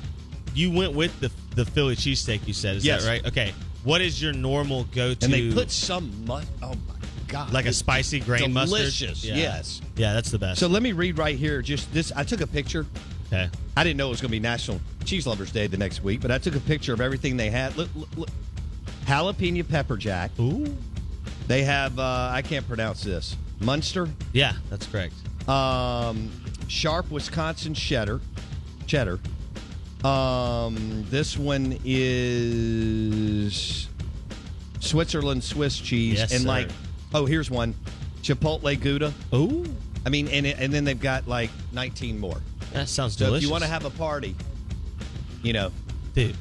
You 0.54 0.72
went 0.72 0.94
with 0.94 1.18
the 1.20 1.32
the 1.56 1.66
Philly 1.66 1.96
cheesesteak. 1.96 2.46
You 2.48 2.54
said 2.54 2.76
is 2.78 2.86
Yes. 2.86 3.04
that 3.04 3.10
right? 3.10 3.26
Okay. 3.28 3.54
What 3.84 4.02
is 4.02 4.22
your 4.22 4.34
normal 4.34 4.86
go 4.86 5.14
to? 5.14 5.26
And 5.26 5.34
they 5.34 5.52
put 5.52 5.70
some 5.72 6.26
mu- 6.26 6.34
oh 6.36 6.42
my 6.62 6.76
god. 7.28 7.52
like 7.54 7.66
a 7.66 7.74
spicy 7.74 8.20
grain 8.20 8.52
mustard. 8.54 8.80
delicious. 8.80 9.24
Yeah. 9.24 9.36
Yes. 9.36 9.82
Yeah, 9.98 10.14
that's 10.14 10.32
the 10.32 10.40
best. 10.40 10.60
So 10.60 10.68
let 10.68 10.82
me 10.84 10.92
read 10.94 11.18
right 11.18 11.38
here 11.38 11.62
just 11.62 11.92
this 11.94 12.12
I 12.16 12.24
took 12.24 12.42
a 12.42 12.48
picture. 12.48 12.86
Okay. 13.34 13.50
I 13.76 13.84
didn't 13.84 13.98
know 13.98 14.08
it 14.08 14.12
was 14.12 14.22
going 14.22 14.30
to 14.30 14.34
be 14.34 14.40
National 14.40 14.80
Cheese 15.06 15.26
Lovers 15.28 15.52
Day 15.52 15.68
the 15.68 15.78
next 15.78 16.04
week, 16.04 16.22
but 16.22 16.32
I 16.32 16.38
took 16.38 16.56
a 16.56 16.60
picture 16.60 16.94
of 16.94 17.02
everything 17.02 17.38
they 17.38 17.50
had. 17.50 17.76
Look, 17.76 17.90
look, 17.96 18.10
look. 18.16 18.30
Jalapeno 19.06 19.68
pepper 19.68 19.98
jack. 19.98 20.32
Ooh. 20.40 20.76
They 21.48 21.64
have 21.64 22.00
uh, 22.00 22.30
I 22.32 22.42
can't 22.42 22.66
pronounce 22.68 23.04
this. 23.04 23.36
Munster. 23.60 24.08
Yeah, 24.32 24.54
that's 24.70 24.86
correct. 24.86 25.14
Um, 25.50 26.32
sharp 26.68 27.10
Wisconsin 27.12 27.74
cheddar. 27.74 28.22
Cheddar. 28.88 29.20
Um, 30.06 31.06
this 31.10 31.38
one 31.38 31.78
is 31.84 33.88
Switzerland 34.80 35.44
Swiss 35.44 35.80
cheese, 35.80 36.20
Yes, 36.20 36.34
and 36.34 36.42
sir. 36.42 36.48
like, 36.48 36.70
oh, 37.14 37.26
here's 37.26 37.50
one, 37.50 37.74
Chipotle 38.22 38.80
Gouda. 38.80 39.14
Ooh. 39.34 39.66
I 40.06 40.10
mean, 40.10 40.28
and 40.28 40.46
and 40.46 40.74
then 40.74 40.84
they've 40.84 41.00
got 41.00 41.28
like 41.28 41.50
19 41.72 42.20
more. 42.20 42.42
That 42.74 42.90
sounds 42.90 43.18
So 43.18 43.26
delicious. 43.26 43.44
if 43.44 43.48
you 43.48 43.52
want 43.52 43.64
to 43.64 43.70
have 43.70 43.86
a 43.86 43.90
party, 43.92 44.36
you 45.42 45.54
know, 45.54 45.72
dude, 46.16 46.36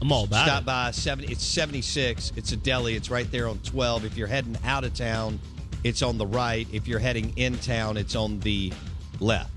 I'm 0.00 0.10
all 0.12 0.24
about 0.24 0.46
stop 0.46 0.62
it. 0.62 0.66
by 0.66 0.90
70. 0.90 1.32
It's 1.32 1.44
76. 1.44 2.32
It's 2.36 2.52
a 2.52 2.56
deli. 2.56 2.94
It's 2.94 3.10
right 3.10 3.30
there 3.30 3.48
on 3.48 3.58
12. 3.60 4.04
If 4.04 4.16
you're 4.16 4.26
heading 4.26 4.56
out 4.64 4.84
of 4.84 4.94
town, 4.94 5.38
it's 5.84 6.02
on 6.02 6.18
the 6.18 6.26
right. 6.26 6.66
If 6.72 6.88
you're 6.88 6.98
heading 6.98 7.32
in 7.36 7.58
town, 7.58 7.96
it's 7.96 8.14
on 8.16 8.40
the 8.40 8.72
left. 9.20 9.50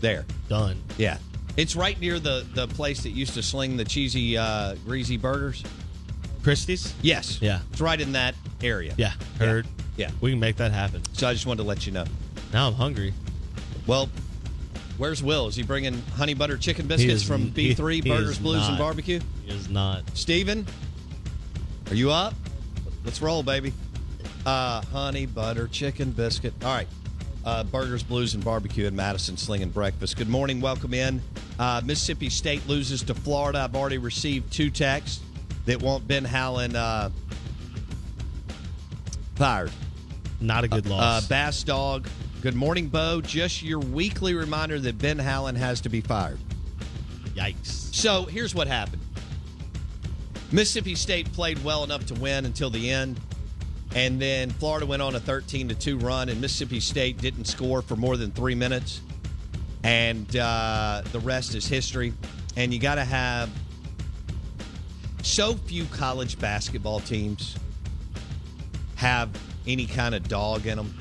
There. 0.00 0.24
Done. 0.48 0.80
Yeah. 0.96 1.18
It's 1.56 1.74
right 1.74 1.98
near 2.00 2.20
the 2.20 2.46
the 2.54 2.68
place 2.68 3.02
that 3.02 3.10
used 3.10 3.34
to 3.34 3.42
sling 3.42 3.76
the 3.76 3.84
cheesy 3.84 4.38
uh, 4.38 4.76
greasy 4.86 5.16
burgers. 5.16 5.64
Christie's. 6.44 6.94
Yes. 7.02 7.38
Yeah. 7.42 7.60
It's 7.72 7.80
right 7.80 8.00
in 8.00 8.12
that 8.12 8.36
area. 8.62 8.94
Yeah. 8.96 9.12
Heard. 9.40 9.66
Yeah. 9.96 10.10
We 10.20 10.30
can 10.30 10.38
make 10.38 10.56
that 10.56 10.70
happen. 10.70 11.02
So 11.14 11.26
I 11.28 11.32
just 11.32 11.46
wanted 11.46 11.62
to 11.64 11.68
let 11.68 11.84
you 11.84 11.92
know. 11.92 12.04
Now 12.52 12.68
I'm 12.68 12.74
hungry. 12.74 13.12
Well, 13.88 14.08
where's 14.98 15.22
Will? 15.22 15.46
Is 15.48 15.56
he 15.56 15.62
bringing 15.62 16.02
honey 16.16 16.34
butter 16.34 16.56
chicken 16.58 16.86
biscuits 16.86 17.22
is- 17.22 17.22
from 17.22 17.52
he- 17.52 17.74
B3 17.74 17.94
he 17.94 18.00
Burgers, 18.02 18.30
is 18.30 18.38
Blues, 18.38 18.62
and 18.66 18.72
not. 18.76 18.78
Barbecue? 18.78 19.20
He 19.46 19.52
is 19.52 19.68
not. 19.68 20.02
Steven, 20.16 20.66
are 21.88 21.94
you 21.94 22.10
up? 22.10 22.34
Let's 23.04 23.22
roll, 23.22 23.42
baby. 23.42 23.72
Uh, 24.44 24.82
honey 24.92 25.26
butter 25.26 25.68
chicken 25.68 26.10
biscuit. 26.10 26.52
All 26.62 26.74
right. 26.74 26.88
Uh, 27.44 27.64
Burgers, 27.64 28.02
Blues, 28.02 28.34
and 28.34 28.44
Barbecue 28.44 28.86
in 28.86 28.94
Madison, 28.94 29.36
slinging 29.36 29.70
breakfast. 29.70 30.16
Good 30.16 30.28
morning. 30.28 30.60
Welcome 30.60 30.92
in. 30.92 31.22
Uh, 31.58 31.80
Mississippi 31.84 32.28
State 32.28 32.66
loses 32.68 33.02
to 33.04 33.14
Florida. 33.14 33.60
I've 33.60 33.74
already 33.76 33.96
received 33.98 34.52
two 34.52 34.68
texts 34.70 35.20
that 35.64 35.80
want 35.80 36.06
Ben 36.06 36.24
Howland 36.24 36.76
uh, 36.76 37.08
fired. 39.36 39.70
Not 40.40 40.64
a 40.64 40.68
good 40.68 40.86
Uh, 40.86 40.90
loss. 40.90 41.26
Bass 41.26 41.62
Dog. 41.62 42.08
Good 42.48 42.56
morning, 42.56 42.88
Bo. 42.88 43.20
Just 43.20 43.62
your 43.62 43.78
weekly 43.78 44.32
reminder 44.32 44.80
that 44.80 44.96
Ben 44.96 45.18
Howland 45.18 45.58
has 45.58 45.82
to 45.82 45.90
be 45.90 46.00
fired. 46.00 46.38
Yikes. 47.34 47.94
So 47.94 48.24
here's 48.24 48.54
what 48.54 48.66
happened 48.66 49.02
Mississippi 50.50 50.94
State 50.94 51.30
played 51.34 51.62
well 51.62 51.84
enough 51.84 52.06
to 52.06 52.14
win 52.14 52.46
until 52.46 52.70
the 52.70 52.90
end. 52.90 53.20
And 53.94 54.18
then 54.18 54.48
Florida 54.48 54.86
went 54.86 55.02
on 55.02 55.14
a 55.14 55.20
13 55.20 55.68
to 55.68 55.74
2 55.74 55.98
run, 55.98 56.30
and 56.30 56.40
Mississippi 56.40 56.80
State 56.80 57.18
didn't 57.18 57.44
score 57.44 57.82
for 57.82 57.96
more 57.96 58.16
than 58.16 58.30
three 58.30 58.54
minutes. 58.54 59.02
And 59.84 60.34
uh, 60.34 61.02
the 61.12 61.20
rest 61.20 61.54
is 61.54 61.66
history. 61.66 62.14
And 62.56 62.72
you 62.72 62.80
got 62.80 62.94
to 62.94 63.04
have 63.04 63.50
so 65.22 65.52
few 65.52 65.84
college 65.84 66.38
basketball 66.38 67.00
teams 67.00 67.56
have 68.96 69.28
any 69.66 69.84
kind 69.84 70.14
of 70.14 70.26
dog 70.28 70.66
in 70.66 70.78
them. 70.78 70.94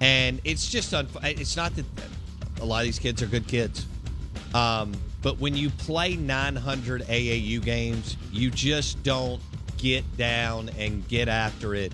And 0.00 0.40
it's 0.44 0.68
just, 0.68 0.92
unf- 0.92 1.24
it's 1.24 1.56
not 1.56 1.74
that 1.76 1.84
a 2.60 2.64
lot 2.64 2.80
of 2.80 2.84
these 2.84 2.98
kids 2.98 3.22
are 3.22 3.26
good 3.26 3.48
kids. 3.48 3.86
Um, 4.54 4.92
but 5.22 5.38
when 5.38 5.56
you 5.56 5.70
play 5.70 6.16
900 6.16 7.02
AAU 7.02 7.62
games, 7.62 8.16
you 8.32 8.50
just 8.50 9.02
don't 9.02 9.40
get 9.76 10.16
down 10.16 10.70
and 10.78 11.06
get 11.08 11.28
after 11.28 11.74
it 11.74 11.92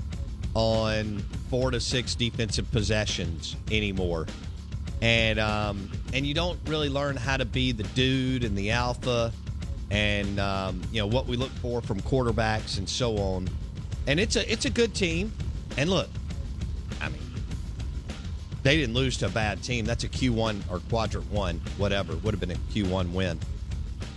on 0.54 1.18
four 1.48 1.70
to 1.70 1.80
six 1.80 2.14
defensive 2.14 2.70
possessions 2.70 3.56
anymore. 3.70 4.26
And 5.00 5.40
um, 5.40 5.90
and 6.12 6.26
you 6.26 6.34
don't 6.34 6.58
really 6.66 6.88
learn 6.88 7.16
how 7.16 7.36
to 7.36 7.44
be 7.44 7.72
the 7.72 7.82
dude 7.82 8.44
and 8.44 8.56
the 8.56 8.70
alpha, 8.70 9.32
and 9.90 10.38
um, 10.38 10.80
you 10.92 11.00
know 11.00 11.08
what 11.08 11.26
we 11.26 11.36
look 11.36 11.50
for 11.60 11.80
from 11.80 12.00
quarterbacks 12.02 12.78
and 12.78 12.88
so 12.88 13.18
on. 13.18 13.48
And 14.06 14.20
it's 14.20 14.36
a 14.36 14.50
it's 14.50 14.64
a 14.64 14.70
good 14.70 14.94
team. 14.94 15.32
And 15.76 15.90
look, 15.90 16.08
they 18.62 18.76
didn't 18.76 18.94
lose 18.94 19.16
to 19.18 19.26
a 19.26 19.30
bad 19.30 19.62
team. 19.62 19.84
That's 19.84 20.04
a 20.04 20.08
Q1 20.08 20.70
or 20.70 20.80
quadrant 20.88 21.30
one, 21.30 21.60
whatever. 21.76 22.16
Would 22.16 22.34
have 22.34 22.40
been 22.40 22.52
a 22.52 22.60
Q1 22.72 23.12
win 23.12 23.38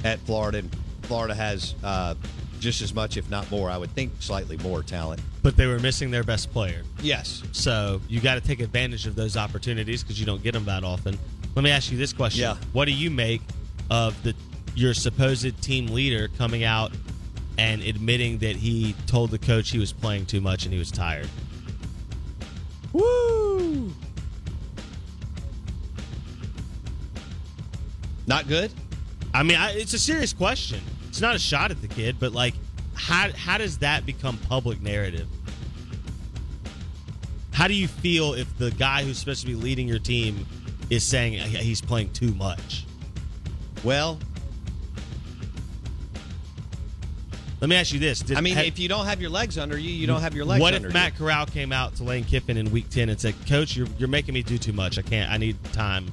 at 0.04 0.20
Florida. 0.20 0.60
And 0.60 0.76
Florida 1.04 1.34
has 1.34 1.76
uh, 1.84 2.16
just 2.60 2.82
as 2.82 2.94
much, 2.94 3.18
if 3.18 3.30
not 3.30 3.50
more, 3.52 3.70
I 3.70 3.78
would 3.78 3.92
think 3.92 4.12
slightly 4.20 4.58
more 4.58 4.84
talent. 4.84 5.22
But 5.42 5.58
they 5.58 5.68
were 5.68 5.80
missing 5.80 6.12
their 6.12 6.24
best 6.24 6.52
player. 6.52 6.84
Yes. 7.02 7.44
So 7.52 8.02
you 8.08 8.22
got 8.22 8.36
to 8.36 8.42
take 8.42 8.60
advantage 8.60 9.08
of 9.08 9.16
those 9.16 9.38
opportunities 9.38 10.04
because 10.04 10.20
you 10.20 10.26
don't 10.26 10.44
get 10.44 10.54
them 10.54 10.66
that 10.66 10.84
often. 10.84 11.18
Let 11.56 11.64
me 11.64 11.72
ask 11.72 11.92
you 11.92 11.98
this 11.98 12.14
question: 12.14 12.42
Yeah. 12.42 12.58
What 12.74 12.86
do 12.86 12.92
you 12.92 13.10
make 13.10 13.42
of 13.90 14.22
the 14.24 14.36
your 14.76 14.94
supposed 14.94 15.62
team 15.62 15.88
leader 15.88 16.28
coming 16.38 16.64
out 16.64 16.92
and 17.58 17.82
admitting 17.82 18.40
that 18.40 18.58
he 18.58 18.94
told 19.08 19.32
the 19.32 19.40
coach 19.40 19.70
he 19.70 19.80
was 19.80 19.94
playing 19.94 20.26
too 20.26 20.42
much 20.42 20.66
and 20.66 20.74
he 20.74 20.80
was 20.80 20.92
tired? 20.92 21.30
Woo! 22.92 23.94
Not 28.28 28.48
good? 28.48 28.72
I 29.34 29.44
mean, 29.44 29.58
I, 29.58 29.72
it's 29.74 29.94
a 29.94 30.00
serious 30.00 30.34
question. 30.34 30.80
It's 31.10 31.22
not 31.22 31.36
a 31.36 31.40
shot 31.40 31.72
at 31.72 31.82
the 31.82 31.88
kid, 31.88 32.18
but 32.20 32.32
like, 32.34 32.54
how 32.94 33.30
how 33.34 33.58
does 33.58 33.78
that 33.80 34.06
become 34.06 34.38
public 34.38 34.82
narrative? 34.82 35.28
How 37.52 37.68
do 37.68 37.74
you 37.74 37.88
feel 37.88 38.34
if 38.34 38.58
the 38.58 38.72
guy 38.72 39.04
who's 39.04 39.18
supposed 39.18 39.42
to 39.42 39.48
be 39.48 39.56
leading 39.56 39.88
your 39.88 40.00
team 40.00 40.46
is 40.90 41.04
saying 41.04 41.34
he's 41.34 41.82
playing 41.82 42.12
too 42.14 42.34
much? 42.34 42.86
Well, 43.84 44.20
Let 47.62 47.70
me 47.70 47.78
ask 47.78 47.94
you 47.94 48.00
this: 48.00 48.20
Did- 48.20 48.38
I 48.38 48.42
mean, 48.42 48.56
had- 48.56 48.66
if 48.66 48.78
you 48.80 48.88
don't 48.90 49.06
have 49.06 49.22
your 49.22 49.30
legs 49.30 49.58
under 49.58 49.78
you, 49.78 49.90
you 49.90 50.06
don't 50.08 50.22
have 50.22 50.36
your 50.36 50.46
legs 50.46 50.62
what 50.62 50.74
if 50.74 50.94
Matt 50.94 51.14
you. 51.14 51.20
Corral 51.20 51.46
came 51.46 51.72
out 51.72 51.96
to 51.96 52.04
Lane 52.04 52.24
Kiffin 52.26 52.58
in 52.58 52.70
Week 52.72 52.90
Ten 52.90 53.10
and 53.10 53.20
said, 53.20 53.34
"Coach, 53.48 53.76
you're 53.76 53.88
you're 53.98 54.10
making 54.10 54.34
me 54.34 54.44
do 54.44 54.58
too 54.58 54.74
much. 54.74 54.98
I 55.00 55.02
can't. 55.02 55.32
I 55.32 55.38
need 55.38 55.58
time 55.72 56.08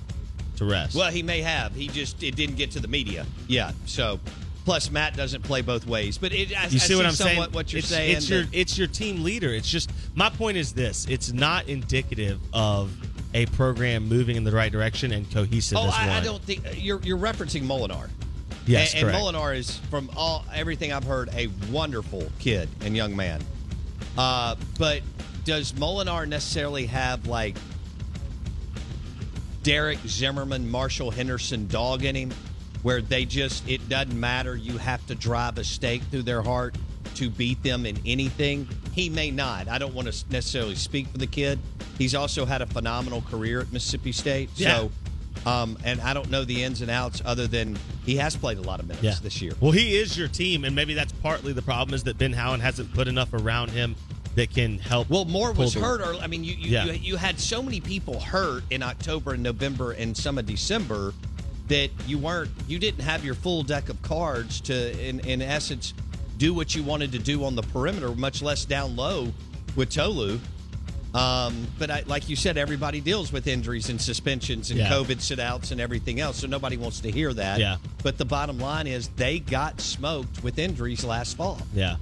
to 0.56 0.64
rest." 0.64 0.94
Well, 0.94 1.10
he 1.10 1.22
may 1.22 1.42
have. 1.42 1.74
He 1.74 1.88
just 1.88 2.22
it 2.22 2.36
didn't 2.36 2.56
get 2.56 2.70
to 2.72 2.80
the 2.80 2.88
media. 2.88 3.26
Yeah. 3.48 3.72
So, 3.86 4.20
plus 4.64 4.90
Matt 4.90 5.16
doesn't 5.16 5.42
play 5.42 5.62
both 5.62 5.86
ways. 5.86 6.18
But 6.18 6.32
it, 6.32 6.58
I, 6.58 6.66
you 6.66 6.78
see 6.78 6.94
I 6.94 6.96
what 6.96 7.06
I'm 7.06 7.12
saying? 7.12 7.52
What 7.52 7.72
you're 7.72 7.80
it's, 7.80 7.88
saying? 7.88 8.16
It's 8.16 8.28
your 8.28 8.44
it's 8.52 8.78
your 8.78 8.88
team 8.88 9.22
leader. 9.22 9.50
It's 9.50 9.70
just 9.70 9.90
my 10.14 10.30
point 10.30 10.56
is 10.56 10.72
this: 10.72 11.06
it's 11.08 11.32
not 11.32 11.68
indicative 11.68 12.40
of 12.52 12.92
a 13.34 13.46
program 13.46 14.08
moving 14.08 14.36
in 14.36 14.44
the 14.44 14.52
right 14.52 14.70
direction 14.70 15.12
and 15.12 15.30
cohesive 15.30 15.78
oh, 15.78 15.88
as 15.88 15.94
I, 15.94 16.18
I 16.18 16.20
don't 16.20 16.42
think 16.42 16.62
you're 16.76 17.00
you're 17.02 17.18
referencing 17.18 17.62
Molinar. 17.62 18.08
Yes, 18.66 18.94
and, 18.94 19.08
and. 19.08 19.16
Molinar 19.16 19.56
is 19.56 19.78
from 19.90 20.10
all 20.16 20.44
everything 20.54 20.92
I've 20.92 21.04
heard 21.04 21.30
a 21.34 21.48
wonderful 21.70 22.30
kid 22.38 22.68
and 22.82 22.96
young 22.96 23.16
man. 23.16 23.42
Uh, 24.16 24.56
but 24.78 25.02
does 25.44 25.72
Molinar 25.72 26.28
necessarily 26.28 26.86
have 26.86 27.26
like 27.26 27.56
Derek 29.62 29.98
Zimmerman, 30.06 30.70
Marshall 30.70 31.10
Henderson 31.10 31.66
dog 31.68 32.04
in 32.04 32.14
him, 32.14 32.32
where 32.82 33.00
they 33.00 33.24
just 33.24 33.68
it 33.68 33.88
doesn't 33.88 34.18
matter. 34.18 34.56
You 34.56 34.76
have 34.78 35.04
to 35.06 35.14
drive 35.14 35.58
a 35.58 35.64
stake 35.64 36.02
through 36.10 36.22
their 36.22 36.42
heart. 36.42 36.76
to 37.16 37.28
beat 37.28 37.62
them 37.62 37.84
in 37.84 37.98
anything. 38.06 38.66
He 38.92 39.10
may 39.10 39.30
not. 39.30 39.68
I 39.68 39.76
don't 39.76 39.92
want 39.92 40.10
to 40.10 40.24
necessarily 40.30 40.74
speak 40.76 41.08
for 41.08 41.18
the 41.18 41.26
kid. 41.26 41.58
He's 41.98 42.14
also 42.14 42.46
had 42.46 42.62
a 42.62 42.66
phenomenal 42.66 43.20
career 43.20 43.60
at 43.60 43.70
Mississippi 43.70 44.12
State. 44.12 44.48
Yeah. 44.56 44.76
So, 45.44 45.50
um, 45.50 45.76
and 45.84 46.00
I 46.00 46.14
don't 46.14 46.30
know 46.30 46.44
the 46.46 46.62
ins 46.64 46.80
and 46.80 46.90
outs 46.90 47.20
other 47.26 47.46
than 47.46 47.78
he 48.06 48.16
has 48.16 48.34
played 48.34 48.56
a 48.56 48.62
lot 48.62 48.80
of 48.80 48.86
minutes 48.86 49.04
Yeah. 49.04 49.14
this 49.22 49.42
year. 49.42 49.52
Well, 49.60 49.72
he 49.72 49.94
is 49.96 50.16
your 50.16 50.28
team, 50.28 50.64
and 50.64 50.74
maybe 50.74 50.94
that's 50.94 51.12
partly 51.12 51.52
the 51.52 51.60
problem 51.60 51.94
is 51.94 52.04
that 52.04 52.16
Ben 52.16 52.32
Howland 52.32 52.62
hasn't 52.62 52.94
put 52.94 53.08
enough 53.08 53.34
around 53.34 53.72
him 53.72 53.94
that 54.34 54.52
can 54.54 54.78
help. 54.78 55.10
Well, 55.10 55.24
more 55.24 55.52
was 55.52 55.74
the- 55.74 55.80
hurt. 55.80 56.00
Early. 56.00 56.20
I 56.20 56.26
mean, 56.26 56.42
you 56.44 56.54
you, 56.54 56.70
Yeah. 56.70 56.84
you 56.86 56.92
you 56.92 57.16
had 57.16 57.38
so 57.38 57.62
many 57.62 57.80
people 57.80 58.20
hurt 58.20 58.64
in 58.70 58.82
October 58.82 59.34
and 59.34 59.42
November 59.42 59.92
and 59.92 60.16
some 60.16 60.38
of 60.38 60.46
December 60.46 61.12
that 61.68 61.90
you 62.06 62.18
weren't 62.18 62.50
you 62.66 62.78
didn't 62.78 63.04
have 63.04 63.24
your 63.24 63.34
full 63.34 63.62
deck 63.62 63.88
of 63.88 64.00
cards 64.02 64.60
to 64.62 65.06
in 65.08 65.20
in 65.20 65.40
essence 65.42 65.94
do 66.38 66.52
what 66.54 66.74
you 66.74 66.82
wanted 66.82 67.12
to 67.12 67.18
do 67.18 67.44
on 67.44 67.54
the 67.54 67.62
perimeter, 67.62 68.08
much 68.14 68.42
less 68.42 68.64
down 68.64 68.96
low 68.96 69.32
with 69.76 69.90
Tolu. 69.90 70.40
Um, 71.14 71.66
but 71.78 71.90
I, 71.90 72.02
like 72.06 72.30
you 72.30 72.36
said, 72.36 72.56
everybody 72.56 73.00
deals 73.02 73.32
with 73.32 73.46
injuries 73.46 73.90
and 73.90 74.00
suspensions 74.00 74.70
and 74.70 74.80
Yeah. 74.80 74.88
COVID 74.88 75.20
sit 75.20 75.38
outs 75.38 75.70
and 75.70 75.78
everything 75.78 76.20
else, 76.20 76.38
so 76.38 76.46
nobody 76.46 76.78
wants 76.78 77.00
to 77.00 77.10
hear 77.10 77.34
that. 77.34 77.60
Yeah. 77.60 77.76
But 78.02 78.16
the 78.16 78.24
bottom 78.24 78.58
line 78.58 78.86
is 78.86 79.08
they 79.16 79.38
got 79.38 79.78
smoked 79.80 80.42
with 80.42 80.58
injuries 80.58 81.04
last 81.04 81.36
fall 81.36 81.58
Yeah. 81.74 81.96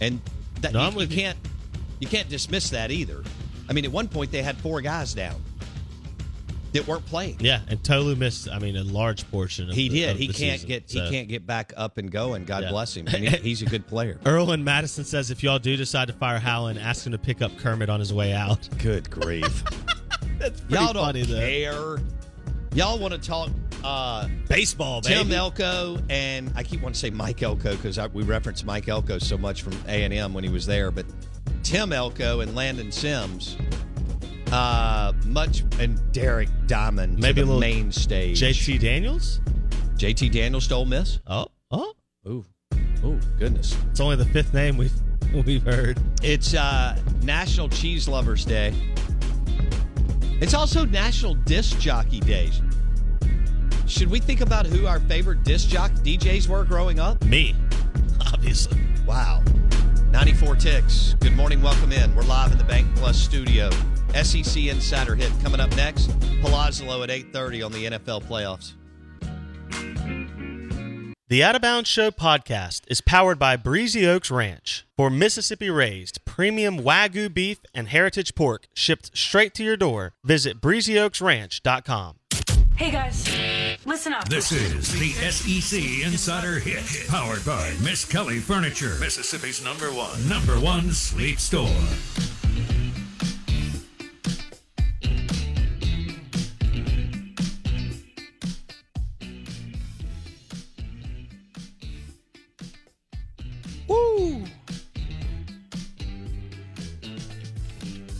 and 0.00 0.18
that 0.62 0.72
No, 0.72 0.80
you, 0.80 0.86
I'm 0.86 0.92
you 0.92 0.98
with 0.98 1.10
you. 1.12 1.18
can't 1.18 1.38
you 2.00 2.06
can't 2.06 2.28
dismiss 2.28 2.70
that 2.70 2.90
either. 2.90 3.22
I 3.68 3.72
mean, 3.72 3.84
at 3.84 3.92
one 3.92 4.08
point 4.08 4.30
they 4.30 4.42
had 4.42 4.56
four 4.58 4.80
guys 4.80 5.14
down 5.14 5.42
that 6.72 6.86
weren't 6.88 7.06
playing. 7.06 7.36
Yeah, 7.40 7.60
and 7.68 7.82
Tolu 7.84 8.16
missed. 8.16 8.48
I 8.50 8.58
mean, 8.58 8.76
a 8.76 8.82
large 8.82 9.30
portion. 9.30 9.70
Of 9.70 9.76
He 9.76 9.88
the- 9.88 10.00
did. 10.00 10.16
He 10.16 10.26
can't 10.26 10.36
season, 10.60 10.68
get 10.68 10.90
so. 10.90 11.04
he 11.04 11.10
can't 11.10 11.28
get 11.28 11.46
back 11.46 11.72
up 11.76 11.98
and 11.98 12.10
going. 12.10 12.44
God 12.44 12.64
Yeah. 12.64 12.70
bless 12.70 12.96
him. 12.96 13.06
And 13.06 13.16
he, 13.28 13.36
he's 13.36 13.62
a 13.62 13.66
good 13.66 13.86
player. 13.86 14.18
Earl 14.26 14.50
and 14.50 14.64
Madison 14.64 15.04
says 15.04 15.30
if 15.30 15.42
y'all 15.42 15.58
do 15.60 15.76
decide 15.76 16.08
to 16.08 16.14
fire 16.14 16.38
Howland, 16.40 16.78
ask 16.80 17.06
him 17.06 17.12
to 17.12 17.18
pick 17.18 17.42
up 17.42 17.56
Kermit 17.58 17.88
on 17.88 18.00
his 18.00 18.12
way 18.12 18.32
out. 18.32 18.68
Good 18.82 19.08
grief. 19.10 19.62
That's 20.38 20.60
pretty 20.60 20.74
Y'all 20.74 20.92
don't 20.92 21.04
funny 21.04 21.22
though. 21.22 21.38
care. 21.38 21.98
Y'all 22.74 22.98
want 22.98 23.14
to 23.14 23.20
talk 23.20 23.50
uh, 23.84 24.26
Baseball, 24.48 25.00
baby. 25.00 25.14
Tim 25.14 25.30
Elko 25.32 25.98
and 26.10 26.50
I 26.56 26.64
keep 26.64 26.80
wanting 26.80 26.94
to 26.94 26.98
say 26.98 27.10
Mike 27.10 27.40
Elko 27.42 27.76
because 27.76 27.98
we 28.12 28.24
referenced 28.24 28.64
Mike 28.66 28.88
Elko 28.88 29.18
so 29.18 29.38
much 29.38 29.62
from 29.62 29.74
A 29.86 30.02
and 30.02 30.12
M 30.12 30.34
when 30.34 30.42
he 30.42 30.50
was 30.50 30.66
there, 30.66 30.90
but 30.90 31.06
Tim 31.64 31.92
Elko 31.92 32.40
and 32.40 32.54
Landon 32.54 32.92
Sims, 32.92 33.56
uh, 34.52 35.12
much 35.26 35.64
and 35.80 35.98
Derek 36.12 36.48
Diamond, 36.66 37.18
Maybe 37.18 37.40
a 37.40 37.44
the 37.44 37.52
little 37.52 37.60
main 37.60 37.90
stage. 37.90 38.40
JT 38.40 38.78
Daniels. 38.80 39.40
JT 39.96 40.30
Daniels 40.30 40.64
stole 40.64 40.84
miss. 40.84 41.18
Oh, 41.26 41.46
oh, 41.70 41.94
Ooh, 42.28 42.44
ooh, 43.04 43.18
goodness! 43.38 43.76
it's 43.90 44.00
only 44.00 44.16
the 44.16 44.24
fifth 44.26 44.52
name 44.54 44.76
we've 44.76 44.92
we've 45.46 45.62
heard. 45.62 45.98
It's 46.22 46.54
uh, 46.54 46.98
National 47.22 47.68
Cheese 47.68 48.08
Lovers 48.08 48.44
Day. 48.44 48.72
It's 50.40 50.54
also 50.54 50.84
National 50.84 51.34
Disc 51.34 51.78
Jockey 51.78 52.20
Day. 52.20 52.50
Should 53.86 54.10
we 54.10 54.18
think 54.18 54.40
about 54.40 54.66
who 54.66 54.86
our 54.86 55.00
favorite 55.00 55.44
disc 55.44 55.68
jockey 55.68 56.18
DJs 56.18 56.48
were 56.48 56.64
growing 56.64 57.00
up? 57.00 57.22
Me, 57.24 57.54
obviously. 58.32 58.78
Wow. 59.06 59.42
94 60.14 60.54
ticks. 60.54 61.16
Good 61.18 61.34
morning. 61.34 61.60
Welcome 61.60 61.90
in. 61.90 62.14
We're 62.14 62.22
live 62.22 62.52
in 62.52 62.58
the 62.58 62.62
Bank 62.62 62.86
Plus 62.94 63.20
studio. 63.20 63.68
SEC 64.22 64.62
Insider 64.62 65.16
Hit 65.16 65.32
coming 65.42 65.58
up 65.58 65.74
next. 65.74 66.08
Palazzo 66.40 67.02
at 67.02 67.08
8.30 67.08 67.66
on 67.66 67.72
the 67.72 67.86
NFL 67.86 68.22
playoffs. 68.22 68.74
The 71.26 71.42
Out 71.42 71.56
of 71.56 71.62
Bounds 71.62 71.88
Show 71.88 72.12
podcast 72.12 72.82
is 72.86 73.00
powered 73.00 73.40
by 73.40 73.56
Breezy 73.56 74.06
Oaks 74.06 74.30
Ranch. 74.30 74.86
For 74.96 75.10
Mississippi 75.10 75.68
raised 75.68 76.24
premium 76.24 76.78
Wagyu 76.78 77.34
beef 77.34 77.58
and 77.74 77.88
heritage 77.88 78.36
pork 78.36 78.68
shipped 78.72 79.18
straight 79.18 79.52
to 79.54 79.64
your 79.64 79.76
door, 79.76 80.12
visit 80.22 80.60
breezyoaksranch.com. 80.60 82.18
Hey 82.76 82.90
guys, 82.90 83.24
listen 83.86 84.12
up. 84.12 84.28
This 84.28 84.50
is 84.50 84.98
the 84.98 85.10
SEC 85.30 86.04
Insider 86.04 86.58
Hit, 86.58 87.06
powered 87.08 87.44
by 87.46 87.70
Miskelly 87.78 88.40
Furniture, 88.40 88.96
Mississippi's 88.98 89.64
number 89.64 89.92
one, 89.92 90.28
number 90.28 90.58
one 90.58 90.90
sleep 90.90 91.38
store. 91.38 91.68
Woo! 103.86 104.44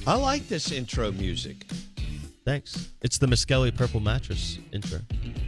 I 0.06 0.14
like 0.14 0.46
this 0.46 0.70
intro 0.70 1.10
music. 1.10 1.66
Thanks. 2.44 2.90
It's 3.02 3.18
the 3.18 3.26
Miskelly 3.26 3.74
Purple 3.74 4.00
Mattress 4.00 4.58
intro. 4.72 4.98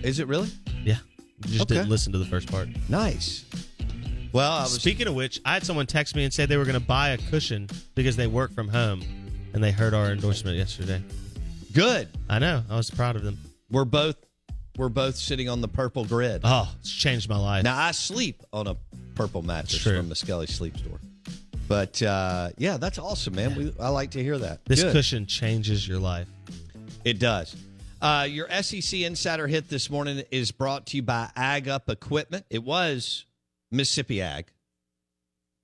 Is 0.03 0.19
it 0.19 0.27
really? 0.29 0.49
Yeah. 0.85 0.97
You 1.45 1.51
just 1.51 1.61
Okay. 1.63 1.75
didn't 1.75 1.91
listen 1.91 2.13
to 2.13 2.19
the 2.19 2.25
first 2.25 2.51
part. 2.51 2.69
Nice. 2.89 3.45
Well, 4.33 4.51
I 4.53 4.63
was 4.63 4.73
Speaking 4.73 5.07
of 5.07 5.15
which, 5.15 5.41
I 5.45 5.55
had 5.55 5.65
someone 5.65 5.87
text 5.87 6.17
me 6.17 6.25
and 6.25 6.33
say 6.33 6.47
they 6.47 6.57
were 6.57 6.65
going 6.65 6.79
to 6.81 6.87
buy 6.87 7.11
a 7.11 7.19
cushion 7.19 7.69
because 7.95 8.17
they 8.17 8.27
work 8.27 8.53
from 8.55 8.69
home 8.69 9.03
and 9.53 9.63
they 9.63 9.71
heard 9.73 9.95
our 9.95 10.07
endorsement 10.11 10.57
yesterday. 10.57 11.03
good. 11.73 12.09
I 12.29 12.39
know. 12.39 12.63
I 12.71 12.77
was 12.77 12.91
proud 12.91 13.17
of 13.17 13.23
them. 13.23 13.39
We're 13.71 13.85
both 13.85 14.17
we're 14.79 14.89
both 14.91 15.17
sitting 15.17 15.49
on 15.49 15.63
the 15.63 15.69
purple 15.69 16.05
grid. 16.05 16.43
Oh, 16.45 16.71
it's 16.81 16.93
changed 16.93 17.29
my 17.31 17.39
life. 17.39 17.65
Now 17.65 17.79
I 17.79 17.93
sleep 17.93 18.43
on 18.53 18.67
a 18.67 18.77
purple 19.15 19.41
mattress 19.43 19.83
True. 19.83 19.97
from 19.97 20.09
the 20.11 20.15
Skelly 20.15 20.47
Sleep 20.47 20.77
Store. 20.77 21.01
But 21.69 22.01
uh, 22.03 22.51
yeah, 22.59 22.77
that's 22.77 22.99
awesome, 22.99 23.35
man. 23.37 23.55
We, 23.57 23.73
I 23.81 23.89
like 23.89 24.11
to 24.13 24.23
hear 24.23 24.37
that. 24.39 24.65
this 24.67 24.83
Good. 24.83 24.93
cushion 24.93 25.27
changes 25.27 25.87
your 25.89 25.99
life. 25.99 26.29
It 27.07 27.21
does. 27.21 27.55
Uh, 28.03 28.27
your 28.29 28.49
SEC 28.63 29.03
Insider 29.03 29.47
Hit 29.47 29.69
this 29.69 29.89
morning 29.89 30.25
is 30.33 30.51
brought 30.51 30.87
to 30.87 30.97
you 30.97 31.05
by 31.05 31.31
Ag 31.37 31.69
Up 31.69 31.89
Equipment. 31.89 32.45
It 32.51 32.65
was 32.65 33.27
Mississippi 33.71 34.21
Ag. 34.21 34.47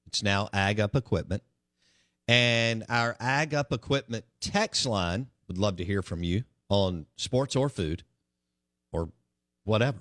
It's 0.06 0.22
now 0.22 0.48
Ag 0.52 0.78
Up 0.78 0.94
Equipment. 0.94 1.42
And 2.28 2.84
our 2.88 3.16
Ag 3.18 3.54
Up 3.54 3.72
Equipment 3.72 4.24
text 4.40 4.86
line 4.86 5.26
would 5.48 5.58
love 5.58 5.78
to 5.78 5.84
hear 5.84 6.00
from 6.00 6.22
you 6.22 6.44
on 6.68 7.06
sports 7.16 7.56
or 7.56 7.68
food 7.68 8.04
or 8.92 9.08
whatever. 9.64 9.98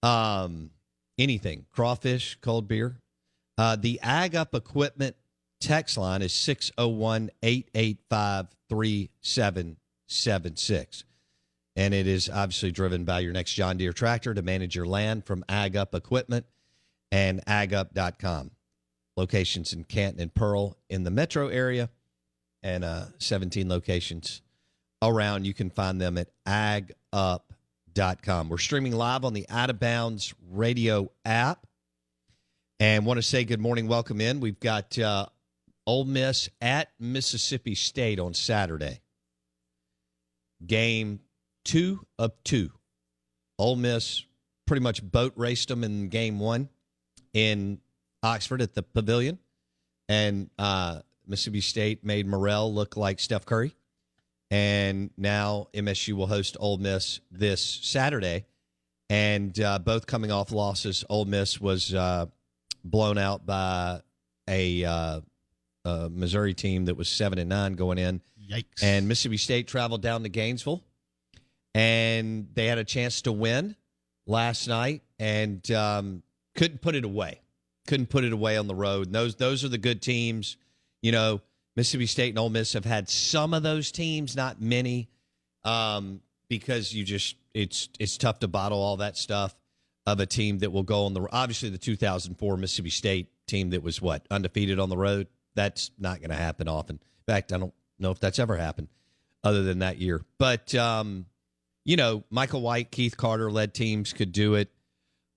Um, 0.00 0.70
anything, 1.18 1.66
crawfish, 1.72 2.38
cold 2.40 2.68
beer. 2.68 3.00
Uh, 3.58 3.74
the 3.74 3.98
Ag 4.00 4.36
Up 4.36 4.54
Equipment 4.54 5.16
text 5.60 5.98
line 5.98 6.22
is 6.22 6.32
601 6.32 7.30
885 7.42 8.46
3776. 10.12 11.04
And 11.74 11.94
it 11.94 12.06
is 12.06 12.28
obviously 12.28 12.70
driven 12.70 13.04
by 13.04 13.20
your 13.20 13.32
next 13.32 13.54
John 13.54 13.78
Deere 13.78 13.94
tractor 13.94 14.34
to 14.34 14.42
manage 14.42 14.76
your 14.76 14.86
land 14.86 15.24
from 15.24 15.42
Ag 15.48 15.74
Up 15.74 15.94
Equipment 15.94 16.44
and 17.10 17.44
agup.com. 17.46 18.50
Locations 19.16 19.72
in 19.72 19.84
Canton 19.84 20.20
and 20.20 20.34
Pearl 20.34 20.76
in 20.90 21.04
the 21.04 21.10
metro 21.10 21.48
area 21.48 21.88
and 22.62 22.84
uh, 22.84 23.06
17 23.18 23.68
locations 23.68 24.42
around. 25.02 25.46
You 25.46 25.54
can 25.54 25.70
find 25.70 26.00
them 26.00 26.18
at 26.18 26.28
agup.com. 26.46 27.40
We're 28.48 28.58
streaming 28.58 28.92
live 28.92 29.24
on 29.24 29.32
the 29.32 29.46
Out 29.48 29.70
of 29.70 29.80
Bounds 29.80 30.34
radio 30.50 31.10
app. 31.24 31.66
And 32.80 33.06
want 33.06 33.18
to 33.18 33.22
say 33.22 33.44
good 33.44 33.60
morning, 33.60 33.88
welcome 33.88 34.20
in. 34.20 34.40
We've 34.40 34.60
got 34.60 34.98
uh, 34.98 35.26
Ole 35.86 36.04
Miss 36.04 36.50
at 36.60 36.90
Mississippi 36.98 37.74
State 37.74 38.18
on 38.18 38.34
Saturday. 38.34 39.00
Game 40.66 41.20
two 41.64 42.06
of 42.18 42.32
two. 42.44 42.70
Ole 43.58 43.76
Miss 43.76 44.24
pretty 44.66 44.82
much 44.82 45.02
boat 45.02 45.32
raced 45.36 45.68
them 45.68 45.84
in 45.84 46.08
game 46.08 46.38
one 46.38 46.68
in 47.32 47.78
Oxford 48.22 48.62
at 48.62 48.74
the 48.74 48.82
Pavilion, 48.82 49.38
and 50.08 50.50
uh, 50.58 51.00
Mississippi 51.26 51.60
State 51.60 52.04
made 52.04 52.26
Murrell 52.26 52.72
look 52.72 52.96
like 52.96 53.20
Steph 53.20 53.46
Curry. 53.46 53.74
And 54.50 55.10
now 55.16 55.68
MSU 55.72 56.12
will 56.12 56.26
host 56.26 56.58
Ole 56.60 56.76
Miss 56.76 57.20
this 57.30 57.62
Saturday, 57.62 58.44
and 59.08 59.58
uh, 59.58 59.78
both 59.78 60.06
coming 60.06 60.30
off 60.30 60.52
losses. 60.52 61.04
Ole 61.08 61.24
Miss 61.24 61.58
was 61.58 61.94
uh, 61.94 62.26
blown 62.84 63.16
out 63.16 63.46
by 63.46 64.02
a, 64.48 64.84
uh, 64.84 65.20
a 65.86 66.10
Missouri 66.10 66.52
team 66.52 66.84
that 66.84 66.96
was 66.96 67.08
seven 67.08 67.38
and 67.38 67.48
nine 67.48 67.72
going 67.74 67.96
in. 67.96 68.20
Yikes. 68.50 68.82
And 68.82 69.08
Mississippi 69.08 69.36
State 69.36 69.68
traveled 69.68 70.02
down 70.02 70.22
to 70.22 70.28
Gainesville, 70.28 70.82
and 71.74 72.48
they 72.54 72.66
had 72.66 72.78
a 72.78 72.84
chance 72.84 73.22
to 73.22 73.32
win 73.32 73.76
last 74.26 74.68
night, 74.68 75.02
and 75.18 75.68
um, 75.70 76.22
couldn't 76.54 76.80
put 76.80 76.94
it 76.94 77.04
away. 77.04 77.40
Couldn't 77.86 78.10
put 78.10 78.24
it 78.24 78.32
away 78.32 78.56
on 78.56 78.66
the 78.66 78.74
road. 78.74 79.06
And 79.06 79.14
those 79.14 79.34
those 79.36 79.64
are 79.64 79.68
the 79.68 79.78
good 79.78 80.02
teams. 80.02 80.56
You 81.02 81.12
know, 81.12 81.40
Mississippi 81.76 82.06
State 82.06 82.30
and 82.30 82.38
Ole 82.38 82.50
Miss 82.50 82.74
have 82.74 82.84
had 82.84 83.08
some 83.08 83.54
of 83.54 83.62
those 83.62 83.90
teams, 83.90 84.36
not 84.36 84.60
many, 84.60 85.08
um, 85.64 86.20
because 86.48 86.92
you 86.94 87.04
just 87.04 87.36
it's 87.54 87.88
it's 87.98 88.16
tough 88.16 88.38
to 88.40 88.48
bottle 88.48 88.78
all 88.80 88.98
that 88.98 89.16
stuff 89.16 89.56
of 90.06 90.20
a 90.20 90.26
team 90.26 90.58
that 90.58 90.70
will 90.70 90.82
go 90.82 91.06
on 91.06 91.14
the 91.14 91.26
obviously 91.32 91.70
the 91.70 91.78
2004 91.78 92.56
Mississippi 92.56 92.90
State 92.90 93.28
team 93.46 93.70
that 93.70 93.82
was 93.82 94.00
what 94.00 94.26
undefeated 94.30 94.78
on 94.78 94.88
the 94.88 94.96
road. 94.96 95.28
That's 95.54 95.90
not 95.98 96.20
going 96.20 96.30
to 96.30 96.36
happen 96.36 96.68
often. 96.68 96.96
In 96.96 97.32
fact, 97.32 97.52
I 97.52 97.58
don't 97.58 97.74
know 98.02 98.10
if 98.10 98.20
that's 98.20 98.38
ever 98.38 98.56
happened 98.56 98.88
other 99.44 99.62
than 99.62 99.80
that 99.80 99.98
year. 99.98 100.22
But 100.38 100.74
um, 100.74 101.26
you 101.84 101.96
know, 101.96 102.24
Michael 102.30 102.62
White, 102.62 102.90
Keith 102.90 103.16
Carter 103.16 103.50
led 103.50 103.74
teams 103.74 104.12
could 104.12 104.32
do 104.32 104.54
it. 104.54 104.70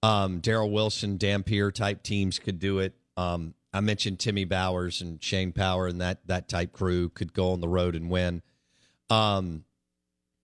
Um, 0.03 0.41
Daryl 0.41 0.71
Wilson, 0.71 1.17
Dampier 1.17 1.71
type 1.71 2.03
teams 2.03 2.37
could 2.37 2.59
do 2.59 2.79
it. 2.79 2.93
Um, 3.17 3.55
I 3.73 3.81
mentioned 3.81 4.19
Timmy 4.19 4.45
Bowers 4.45 5.01
and 5.01 5.21
Shane 5.21 5.51
Power 5.51 5.87
and 5.87 5.99
that 6.01 6.19
that 6.27 6.47
type 6.47 6.71
crew 6.71 7.09
could 7.09 7.33
go 7.33 7.51
on 7.51 7.61
the 7.61 7.67
road 7.67 7.95
and 7.95 8.09
win. 8.09 8.41
Um, 9.09 9.65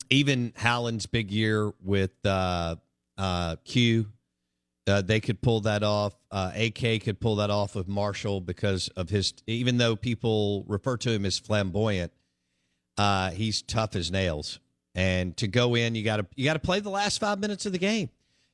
even 0.10 0.54
Howland's 0.58 1.06
big 1.06 1.32
year 1.32 1.72
with 1.82 2.12
uh, 2.26 2.76
uh, 3.18 3.56
Q, 3.64 4.08
uh, 4.88 5.02
they 5.02 5.20
could 5.20 5.42
pull 5.42 5.62
that 5.62 5.84
off. 5.84 6.14
Uh, 6.32 6.52
AK 6.56 7.04
could 7.04 7.20
pull 7.20 7.38
that 7.38 7.50
off 7.50 7.76
with 7.76 7.88
Marshall 7.88 8.42
because 8.42 8.88
of 8.90 9.10
his. 9.10 9.34
Even 9.48 9.78
though 9.78 9.96
people 9.96 10.66
refer 10.68 10.98
to 10.98 11.12
him 11.12 11.26
as 11.26 11.38
flamboyant, 11.38 12.12
uh, 12.98 13.32
he's 13.32 13.62
tough 13.62 13.96
as 13.96 14.12
nails. 14.12 14.60
And 14.96 15.38
to 15.38 15.48
go 15.48 15.76
in, 15.76 15.96
you 15.96 16.04
got 16.04 16.18
to 16.18 16.26
you 16.36 16.46
got 16.46 16.54
to 16.54 16.60
play 16.60 16.80
the 16.80 16.90
last 16.90 17.20
five 17.20 17.40
minutes 17.40 17.66
of 17.66 17.72
the 17.72 17.78
game. 17.78 18.10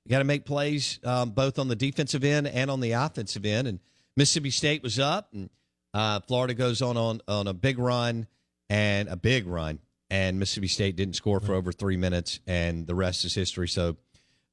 You 0.06 0.12
got 0.12 0.20
to 0.20 0.26
make 0.26 0.46
plays 0.46 1.00
um, 1.04 1.32
both 1.32 1.60
on 1.60 1.68
the 1.68 1.76
defensive 1.76 2.24
end 2.24 2.48
and 2.48 2.70
on 2.70 2.80
the 2.80 2.92
offensive 2.92 3.46
end. 3.46 3.68
And 3.68 3.80
Mississippi 4.16 4.52
State 4.52 4.84
was 4.84 5.00
up, 5.00 5.34
and 5.34 5.50
uh, 5.94 6.20
Florida 6.22 6.54
goes 6.54 6.82
on, 6.82 6.98
on 6.98 7.22
on 7.28 7.48
a 7.48 7.54
big 7.54 7.80
run 7.80 8.28
and 8.70 9.08
a 9.08 9.16
big 9.16 9.48
run, 9.48 9.80
and 10.10 10.40
Mississippi 10.40 10.68
State 10.68 10.96
didn't 10.98 11.16
score 11.16 11.40
for 11.40 11.54
over 11.54 11.72
three 11.72 11.98
minutes, 11.98 12.42
and 12.46 12.86
the 12.86 12.96
rest 12.96 13.24
is 13.24 13.34
history. 13.34 13.70
So. 13.70 13.96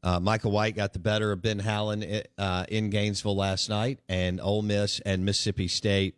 Uh, 0.05 0.21
Michael 0.21 0.51
White 0.51 0.77
got 0.77 0.93
the 0.93 0.99
better 0.99 1.33
of 1.33 1.41
Ben 1.41 1.59
Howland 1.59 2.25
uh, 2.37 2.67
in 2.69 2.91
Gainesville 2.91 3.37
last 3.37 3.71
night, 3.71 4.01
and 4.07 4.39
Ole 4.39 4.61
Miss 4.61 5.01
and 5.01 5.25
Mississippi 5.25 5.67
State, 5.67 6.15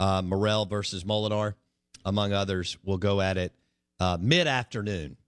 uh, 0.00 0.22
Murrell 0.22 0.64
versus 0.64 1.04
Molinar, 1.04 1.52
among 2.06 2.32
others, 2.32 2.78
will 2.82 2.96
go 2.96 3.20
at 3.20 3.36
it 3.36 3.52
uh, 4.00 4.16
mid 4.18 4.46
afternoon. 4.46 5.18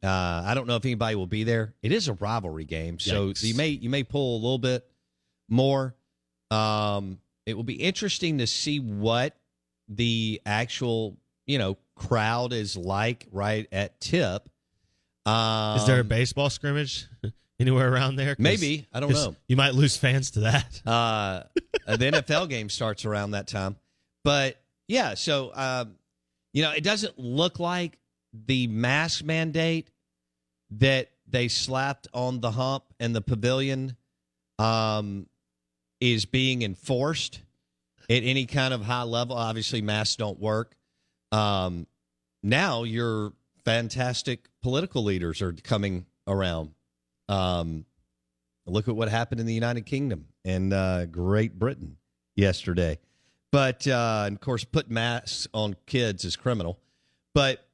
Uh, 0.00 0.44
I 0.46 0.54
don't 0.54 0.68
know 0.68 0.76
if 0.76 0.84
anybody 0.84 1.16
will 1.16 1.26
be 1.26 1.42
there. 1.42 1.74
It 1.82 1.90
is 1.90 2.06
a 2.06 2.12
rivalry 2.14 2.64
game, 2.64 3.00
so 3.00 3.30
Yikes. 3.30 3.42
you 3.42 3.54
may 3.56 3.68
you 3.68 3.90
may 3.90 4.04
pull 4.04 4.36
a 4.36 4.40
little 4.40 4.58
bit 4.58 4.86
more. 5.48 5.96
Um, 6.52 7.18
it 7.46 7.54
will 7.54 7.64
be 7.64 7.74
interesting 7.74 8.38
to 8.38 8.46
see 8.46 8.78
what 8.78 9.36
the 9.88 10.40
actual 10.46 11.16
you 11.46 11.58
know 11.58 11.76
crowd 11.96 12.52
is 12.52 12.76
like 12.76 13.26
right 13.32 13.66
at 13.72 14.00
tip. 14.00 14.48
Um, 15.26 15.76
Is 15.76 15.86
there 15.86 16.00
a 16.00 16.04
baseball 16.04 16.50
scrimmage 16.50 17.06
anywhere 17.60 17.92
around 17.92 18.16
there? 18.16 18.36
Maybe. 18.38 18.86
I 18.92 19.00
don't 19.00 19.12
know. 19.12 19.36
You 19.48 19.56
might 19.56 19.74
lose 19.74 19.96
fans 19.96 20.32
to 20.32 20.40
that. 20.40 20.82
Uh, 21.86 21.96
the 21.96 22.10
NFL 22.12 22.48
game 22.48 22.68
starts 22.68 23.04
around 23.04 23.32
that 23.32 23.48
time. 23.48 23.76
But 24.22 24.62
yeah, 24.86 25.14
so 25.14 25.50
um, 25.54 25.96
you 26.52 26.62
know, 26.62 26.72
it 26.72 26.84
doesn't 26.84 27.18
look 27.18 27.58
like 27.58 27.98
the 28.32 28.66
mask 28.68 29.24
mandate 29.24 29.90
that 30.72 31.10
they 31.26 31.48
slapped 31.48 32.08
on 32.12 32.40
the 32.40 32.50
hump 32.50 32.84
and 33.00 33.14
the 33.14 33.20
pavilion 33.20 33.96
um, 34.58 35.26
is 36.00 36.24
being 36.24 36.62
enforced 36.62 37.40
at 38.08 38.22
any 38.22 38.46
kind 38.46 38.74
of 38.74 38.82
high 38.82 39.02
level. 39.02 39.36
Obviously, 39.36 39.80
masks 39.82 40.16
don't 40.16 40.38
work. 40.38 40.76
Um, 41.32 41.86
now 42.42 42.82
your 42.84 43.32
fantastic 43.64 44.48
political 44.62 45.02
leaders 45.04 45.42
are 45.42 45.52
coming 45.52 46.06
around. 46.26 46.72
Um, 47.28 47.84
look 48.66 48.88
at 48.88 48.96
what 48.96 49.08
happened 49.08 49.40
in 49.40 49.46
the 49.46 49.54
United 49.54 49.86
Kingdom 49.86 50.26
and 50.44 50.72
uh, 50.72 51.06
Great 51.06 51.58
Britain 51.58 51.96
yesterday. 52.36 52.98
But 53.52 53.86
uh, 53.86 54.28
of 54.30 54.40
course, 54.40 54.64
put 54.64 54.90
masks 54.90 55.48
on 55.52 55.76
kids 55.86 56.24
is 56.24 56.36
criminal. 56.36 56.78
But 57.34 57.66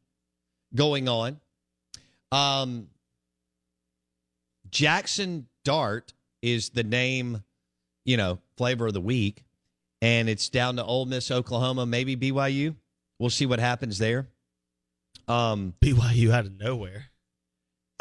going 0.73 1.09
on. 1.09 1.41
Um, 2.31 2.87
Jackson 4.75 5.47
Dart 5.63 6.13
is 6.41 6.69
the 6.71 6.83
name, 6.83 7.41
you 8.03 8.17
know, 8.17 8.39
flavor 8.57 8.87
of 8.87 8.93
the 8.93 8.99
week, 8.99 9.45
and 10.01 10.27
it's 10.27 10.49
down 10.49 10.75
to 10.75 10.83
Ole 10.83 11.05
Miss, 11.05 11.31
Oklahoma, 11.31 11.85
maybe 11.85 12.17
BYU. 12.17 12.75
We'll 13.17 13.29
see 13.29 13.45
what 13.45 13.59
happens 13.59 13.99
there. 13.99 14.27
Um, 15.29 15.73
BYU 15.81 16.31
out 16.33 16.45
of 16.45 16.59
nowhere. 16.59 17.05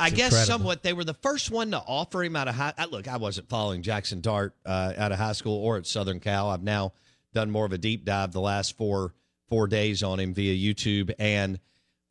I 0.01 0.11
guess 0.11 0.33
incredible. 0.33 0.47
somewhat 0.47 0.83
they 0.83 0.93
were 0.93 1.05
the 1.05 1.15
first 1.15 1.53
one 1.53 1.71
to 1.71 1.79
offer 1.79 2.25
him 2.25 2.35
out 2.35 2.49
of 2.49 2.57
high. 2.57 2.75
I- 2.77 2.87
Look, 2.87 3.07
I 3.07 3.19
wasn't 3.19 3.49
following 3.49 3.83
Jackson 3.83 4.21
Dart 4.21 4.57
uh, 4.67 4.95
out 4.99 5.13
of 5.13 5.19
high 5.19 5.33
school 5.33 5.63
or 5.65 5.77
at 5.77 5.87
Southern 5.87 6.19
Cal. 6.19 6.51
I've 6.51 6.65
now 6.65 6.93
done 7.33 7.53
more 7.53 7.65
of 7.67 7.73
a 7.73 7.79
deep 7.79 8.05
dive 8.05 8.33
the 8.33 8.41
last 8.41 8.77
four 8.77 9.15
four 9.49 9.69
days 9.69 10.03
on 10.03 10.19
him 10.19 10.35
via 10.35 10.53
YouTube 10.75 11.13
and 11.21 11.61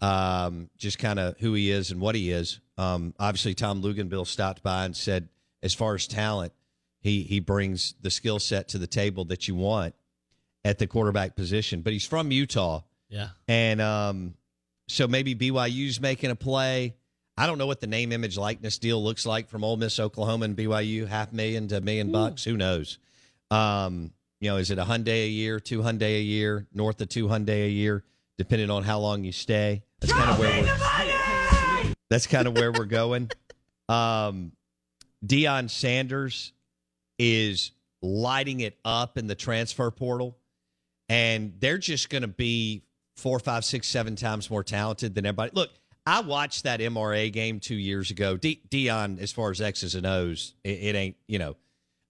um, 0.03 0.69
just 0.77 0.99
kind 0.99 1.17
of 1.17 1.37
who 1.39 1.53
he 1.53 1.71
is 1.71 1.91
and 1.91 2.01
what 2.01 2.13
he 2.13 2.29
is. 2.29 2.59
Um, 2.77 3.13
obviously, 3.19 3.53
Tom 3.53 3.81
Luginbill 3.81 4.27
stopped 4.27 4.61
by 4.61 4.83
and 4.83 4.95
said, 4.95 5.29
as 5.63 5.73
far 5.73 5.95
as 5.95 6.07
talent, 6.07 6.51
he 6.99 7.23
he 7.23 7.39
brings 7.39 7.95
the 8.01 8.11
skill 8.11 8.39
set 8.39 8.67
to 8.69 8.77
the 8.77 8.87
table 8.87 9.25
that 9.25 9.47
you 9.47 9.55
want 9.55 9.95
at 10.65 10.77
the 10.77 10.87
quarterback 10.87 11.35
position. 11.35 11.81
But 11.81 11.93
he's 11.93 12.05
from 12.05 12.31
Utah. 12.31 12.81
Yeah. 13.09 13.29
And 13.47 13.79
um, 13.79 14.33
so 14.89 15.07
maybe 15.07 15.35
BYU's 15.35 16.01
making 16.01 16.31
a 16.31 16.35
play. 16.35 16.95
I 17.37 17.47
don't 17.47 17.57
know 17.57 17.67
what 17.67 17.79
the 17.79 17.87
name, 17.87 18.11
image, 18.11 18.37
likeness 18.37 18.77
deal 18.77 19.01
looks 19.01 19.25
like 19.25 19.49
from 19.49 19.63
Ole 19.63 19.77
Miss, 19.77 19.99
Oklahoma, 19.99 20.45
and 20.45 20.57
BYU. 20.57 21.07
Half 21.07 21.31
million 21.31 21.69
to 21.69 21.77
a 21.77 21.81
million 21.81 22.11
bucks. 22.11 22.43
Who 22.43 22.57
knows? 22.57 22.99
Um, 23.49 24.11
you 24.39 24.49
know, 24.49 24.57
is 24.57 24.69
it 24.69 24.79
a 24.79 24.83
Hyundai 24.83 25.25
a 25.25 25.29
year, 25.29 25.59
two 25.61 25.81
Hyundai 25.81 26.17
a 26.17 26.21
year, 26.21 26.67
north 26.73 26.99
of 26.99 27.07
two 27.07 27.27
Hyundai 27.27 27.65
a 27.65 27.69
year, 27.69 28.03
depending 28.37 28.69
on 28.69 28.83
how 28.83 28.99
long 28.99 29.23
you 29.23 29.31
stay? 29.31 29.83
That's 30.03 30.11
kind 30.11 30.29
of 30.31 30.39
where 30.39 30.61
we're. 30.61 31.93
That's 32.09 32.27
kind 32.27 32.45
of 32.45 32.55
where 32.57 32.73
we're 32.73 32.83
going. 32.83 33.31
Um, 33.87 34.51
Deion 35.25 35.69
Sanders 35.69 36.51
is 37.17 37.71
lighting 38.01 38.59
it 38.59 38.77
up 38.83 39.17
in 39.17 39.27
the 39.27 39.35
transfer 39.35 39.89
portal, 39.91 40.37
and 41.07 41.53
they're 41.59 41.77
just 41.77 42.09
going 42.09 42.23
to 42.23 42.27
be 42.27 42.83
four, 43.15 43.39
five, 43.39 43.63
six, 43.63 43.87
seven 43.87 44.17
times 44.17 44.49
more 44.49 44.61
talented 44.61 45.15
than 45.15 45.25
everybody. 45.25 45.51
Look, 45.53 45.71
I 46.05 46.19
watched 46.19 46.65
that 46.65 46.81
MRA 46.81 47.31
game 47.31 47.61
two 47.61 47.75
years 47.75 48.11
ago. 48.11 48.35
De- 48.35 48.61
Dion, 48.69 49.19
as 49.21 49.31
far 49.31 49.51
as 49.51 49.61
X's 49.61 49.95
and 49.95 50.05
O's, 50.05 50.53
it, 50.65 50.69
it 50.69 50.95
ain't 50.95 51.15
you 51.29 51.39
know, 51.39 51.55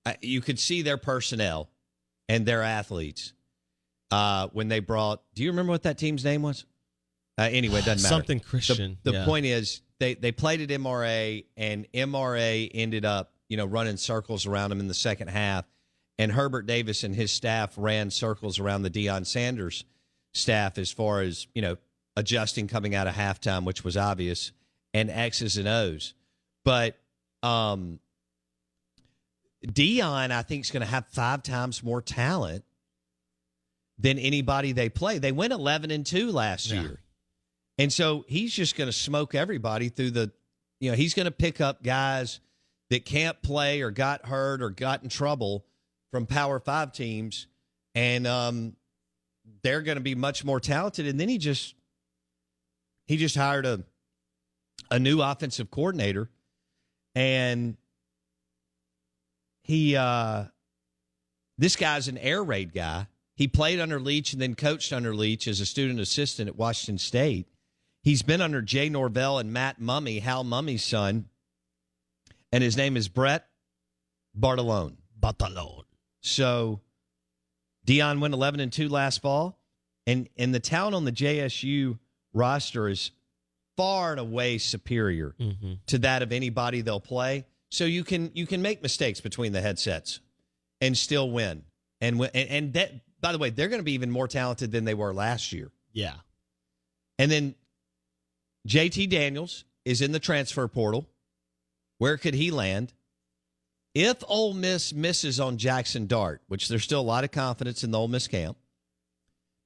I, 0.03 0.17
you 0.19 0.41
could 0.41 0.58
see 0.58 0.82
their 0.82 0.97
personnel 0.97 1.69
and 2.27 2.43
their 2.43 2.63
athletes 2.63 3.34
uh, 4.10 4.47
when 4.51 4.67
they 4.67 4.79
brought. 4.79 5.21
Do 5.36 5.43
you 5.43 5.51
remember 5.51 5.69
what 5.69 5.84
that 5.84 5.99
team's 5.99 6.25
name 6.25 6.41
was? 6.41 6.65
Uh, 7.37 7.43
anyway, 7.51 7.79
it 7.79 7.85
doesn't 7.85 8.03
matter. 8.03 8.13
Something 8.15 8.37
The- 8.39 8.43
Christian. 8.43 8.97
The, 9.03 9.11
Yeah. 9.13 9.25
point 9.25 9.45
is, 9.45 9.81
they 9.99 10.13
they 10.15 10.31
played 10.31 10.61
at 10.61 10.69
MRA, 10.69 11.45
and 11.57 11.87
MRA 11.93 12.69
ended 12.73 13.05
up 13.05 13.33
you 13.49 13.57
know 13.57 13.65
running 13.65 13.97
circles 13.97 14.45
around 14.45 14.69
them 14.69 14.79
in 14.79 14.87
the 14.87 14.93
second 14.93 15.29
half, 15.29 15.65
and 16.19 16.31
Herbert 16.31 16.65
Davis 16.67 17.03
and 17.03 17.15
his 17.15 17.31
staff 17.31 17.73
ran 17.77 18.11
circles 18.11 18.59
around 18.59 18.83
the 18.83 18.89
Deion 18.91 19.25
Sanders 19.25 19.83
staff 20.33 20.77
as 20.77 20.91
far 20.91 21.21
as 21.21 21.47
you 21.55 21.61
know 21.61 21.77
adjusting 22.15 22.67
coming 22.67 22.93
out 22.93 23.07
of 23.07 23.15
halftime, 23.15 23.63
which 23.65 23.83
was 23.83 23.97
obvious, 23.97 24.51
and 24.93 25.09
X's 25.09 25.57
and 25.57 25.67
O's. 25.67 26.13
But 26.63 26.99
um, 27.41 27.99
Dion, 29.61 30.31
I 30.31 30.41
think, 30.43 30.65
is 30.65 30.71
going 30.71 30.81
to 30.85 30.87
have 30.91 31.07
five 31.07 31.41
times 31.43 31.81
more 31.83 32.01
talent 32.01 32.63
than 33.97 34.19
anybody 34.19 34.71
they 34.73 34.89
play. 34.89 35.17
They 35.19 35.31
went 35.31 35.53
11 35.53 35.91
and 35.91 36.05
2 36.05 36.31
last 36.31 36.69
Yeah. 36.69 36.81
year. 36.81 36.99
And 37.77 37.91
so 37.91 38.25
he's 38.27 38.53
just 38.53 38.75
going 38.75 38.88
to 38.88 38.93
smoke 38.93 39.36
everybody 39.36 39.89
through 39.89 40.12
the, 40.12 40.31
you 40.79 40.91
know, 40.91 40.97
he's 40.97 41.13
going 41.13 41.25
to 41.25 41.31
pick 41.31 41.59
up 41.59 41.83
guys 41.83 42.39
that 42.89 43.05
can't 43.05 43.41
play 43.41 43.81
or 43.81 43.91
got 43.91 44.25
hurt 44.25 44.62
or 44.62 44.69
got 44.69 45.03
in 45.03 45.09
trouble 45.09 45.65
from 46.12 46.25
Power 46.25 46.59
Five 46.59 46.91
teams. 46.91 47.47
And 47.95 48.27
um, 48.27 48.75
they're 49.63 49.81
going 49.81 49.97
to 49.97 50.03
be 50.03 50.15
much 50.15 50.45
more 50.45 50.59
talented. 50.59 51.07
And 51.07 51.19
then 51.19 51.29
he 51.29 51.38
just, 51.38 51.75
he 53.07 53.17
just 53.17 53.36
hired 53.36 53.65
a, 53.65 53.83
a 54.91 54.99
new 54.99 55.21
offensive 55.21 55.71
coordinator 55.71 56.29
and 57.15 57.77
he 59.63 59.95
uh 59.95 60.45
this 61.57 61.75
guy's 61.75 62.07
an 62.07 62.17
air 62.17 62.43
raid 62.43 62.73
guy 62.73 63.07
he 63.36 63.47
played 63.47 63.79
under 63.79 63.99
leach 63.99 64.33
and 64.33 64.41
then 64.41 64.55
coached 64.55 64.91
under 64.91 65.15
leach 65.15 65.47
as 65.47 65.59
a 65.59 65.65
student 65.65 65.99
assistant 65.99 66.47
at 66.49 66.55
washington 66.55 66.97
state 66.97 67.47
he's 68.03 68.21
been 68.21 68.41
under 68.41 68.61
jay 68.61 68.89
norvell 68.89 69.39
and 69.39 69.51
matt 69.51 69.79
Mumme 69.81 70.21
hal 70.21 70.43
Mumme's 70.43 70.83
son 70.83 71.25
and 72.51 72.63
his 72.63 72.77
name 72.77 72.95
is 72.97 73.07
brett 73.07 73.47
bartolone 74.39 74.95
Batalon. 75.19 75.83
so 76.21 76.79
Deion 77.87 78.19
went 78.19 78.33
11 78.33 78.59
and 78.59 78.71
2 78.71 78.87
last 78.89 79.21
fall 79.21 79.57
and 80.07 80.27
and 80.37 80.53
the 80.53 80.59
talent 80.59 80.95
on 80.95 81.05
the 81.05 81.11
jsu 81.11 81.97
roster 82.33 82.87
is 82.89 83.11
far 83.77 84.11
and 84.11 84.19
away 84.19 84.57
superior 84.57 85.35
Mm-hmm. 85.39 85.73
to 85.87 85.97
that 85.99 86.21
of 86.21 86.31
anybody 86.31 86.81
they'll 86.81 86.99
play. 86.99 87.45
So 87.71 87.85
you 87.85 88.03
can 88.03 88.29
you 88.35 88.45
can 88.45 88.61
make 88.61 88.83
mistakes 88.83 89.19
between 89.19 89.51
the 89.51 89.61
headsets 89.61 90.19
and 90.79 90.95
still 90.95 91.31
win. 91.31 91.63
And 91.99 92.21
and, 92.21 92.49
and 92.49 92.73
that 92.73 92.91
by 93.19 93.31
the 93.31 93.39
way, 93.39 93.49
they're 93.49 93.69
going 93.69 93.79
to 93.79 93.83
be 93.83 93.93
even 93.93 94.11
more 94.11 94.27
talented 94.27 94.71
than 94.71 94.85
they 94.85 94.93
were 94.93 95.11
last 95.11 95.51
year. 95.53 95.71
Yeah. 95.91 96.13
And 97.17 97.31
then 97.31 97.55
JT 98.67 99.10
Daniels 99.10 99.65
is 99.86 100.02
in 100.02 100.12
the 100.12 100.19
transfer 100.19 100.67
portal. 100.67 101.08
Where 101.97 102.17
could 102.17 102.34
he 102.34 102.52
land? 102.52 102.93
If 103.93 104.23
Ole 104.28 104.54
Miss 104.54 104.93
misses 104.93 105.39
on 105.39 105.58
Jackson 105.58 106.08
Dart, 106.08 106.41
which 106.47 106.67
there's 106.67 106.84
still 106.84 107.02
a 107.02 107.02
lot 107.02 107.23
of 107.23 107.32
confidence 107.32 107.84
in 107.84 107.91
the 107.91 107.99
Ole 107.99 108.08
Miss 108.08 108.28
camp, 108.28 108.58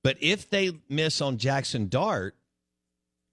but 0.03 0.17
if 0.19 0.49
they 0.49 0.71
miss 0.89 1.21
on 1.21 1.37
Jackson 1.37 1.87
Dart, 1.87 2.35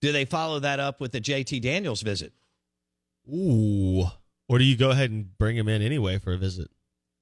do 0.01 0.13
they 0.13 0.25
follow 0.25 0.61
that 0.61 0.81
up 0.81 1.01
with 1.01 1.13
the 1.13 1.21
JT 1.21 1.61
Daniels 1.63 2.03
visit? 2.03 2.33
Ooh. 3.33 4.05
Or 4.49 4.59
do 4.59 4.65
you 4.65 4.77
go 4.77 4.91
ahead 4.91 5.11
and 5.11 5.37
bring 5.39 5.57
him 5.57 5.69
in 5.69 5.83
anyway 5.83 6.19
for 6.19 6.33
a 6.33 6.39
visit? 6.39 6.71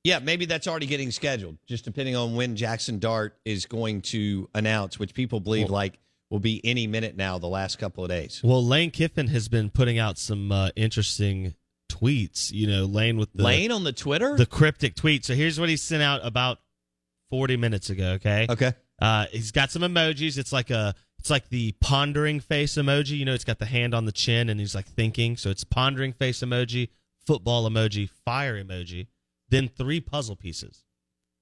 Yeah, 0.05 0.19
maybe 0.19 0.47
that's 0.47 0.67
already 0.67 0.87
getting 0.87 1.13
scheduled, 1.13 1.59
just 1.67 1.85
depending 1.85 2.17
on 2.17 2.35
when 2.35 2.57
Jackson 2.57 2.99
Dart 2.99 3.39
is 3.45 3.67
going 3.67 4.03
to 4.03 4.49
announce, 4.55 4.99
which 4.99 5.15
people 5.15 5.39
believe 5.39 5.67
Well- 5.67 5.75
like 5.75 5.99
will 6.33 6.41
be 6.41 6.65
any 6.65 6.87
minute 6.87 7.15
now, 7.15 7.39
the 7.39 7.47
last 7.47 7.79
couple 7.79 8.03
of 8.03 8.09
days. 8.09 8.41
Well, 8.43 8.65
Lane 8.65 8.91
Kiffin 8.91 9.29
has 9.29 9.49
been 9.49 9.69
putting 9.69 9.99
out 9.99 10.17
some 10.17 10.51
uh, 10.51 10.71
interesting 10.75 11.55
tweets. 11.91 12.51
You 12.51 12.67
know, 12.67 12.85
Lane 12.87 13.19
with 13.19 13.33
the 13.35 13.43
Lane 13.43 13.71
on 13.71 13.85
the 13.85 13.93
Twitter? 13.93 14.35
the 14.35 14.47
cryptic 14.47 14.97
tweet. 14.97 15.27
So 15.27 15.35
here's 15.35 15.61
what 15.61 15.69
he 15.69 15.77
sent 15.77 16.03
out 16.03 16.23
about 16.25 16.59
40 17.31 17.59
minutes 17.59 17.91
ago. 17.91 18.13
Okay. 18.13 18.47
okay. 18.49 18.73
Uh, 19.01 19.27
he's 19.31 19.53
got 19.53 19.71
some 19.71 19.83
emojis. 19.83 20.39
It's 20.39 20.55
like 20.55 20.71
a, 20.71 20.95
it's 21.19 21.29
like 21.29 21.51
the 21.51 21.73
pondering 21.81 22.41
face 22.41 22.77
emoji. 22.77 23.19
You 23.19 23.27
know, 23.27 23.35
it's 23.35 23.45
got 23.45 23.59
the 23.59 23.67
hand 23.67 23.95
on 23.95 24.07
the 24.07 24.13
chin 24.13 24.49
and 24.49 24.59
he's 24.59 24.75
like 24.75 24.87
thinking. 24.87 25.37
So 25.37 25.51
it's 25.51 25.65
pondering 25.65 26.15
face 26.15 26.41
emoji, 26.41 26.89
football 27.27 27.69
emoji, 27.69 28.09
fire 28.25 28.63
emoji, 28.63 29.09
then 29.51 29.69
three 29.69 30.01
puzzle 30.01 30.37
pieces. 30.37 30.85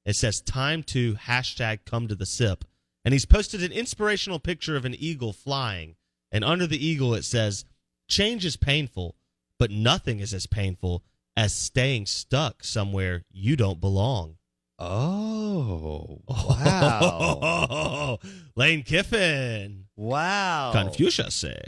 It 0.04 0.16
says 0.16 0.40
time 0.40 0.82
to 0.84 1.14
hashtag 1.14 1.80
come 1.86 2.08
to 2.08 2.16
the 2.16 2.26
sip. 2.26 2.64
And 3.04 3.12
he's 3.12 3.24
posted 3.24 3.62
an 3.62 3.72
inspirational 3.72 4.38
picture 4.38 4.76
of 4.76 4.84
an 4.84 4.94
eagle 4.94 5.32
flying. 5.32 5.96
And 6.32 6.44
under 6.44 6.66
the 6.66 6.84
eagle, 6.84 7.14
it 7.14 7.24
says, 7.24 7.64
change 8.08 8.44
is 8.44 8.56
painful, 8.56 9.16
but 9.58 9.70
nothing 9.70 10.20
is 10.20 10.34
as 10.34 10.46
painful 10.46 11.02
as 11.36 11.54
staying 11.54 12.06
stuck 12.06 12.62
somewhere 12.62 13.24
you 13.30 13.56
don't 13.56 13.80
belong. 13.80 14.36
Oh, 14.78 16.20
wow. 16.28 18.18
Lane 18.56 18.82
Kiffin. 18.82 19.86
wow. 19.96 20.70
Confucius. 20.72 21.34
Say. 21.34 21.60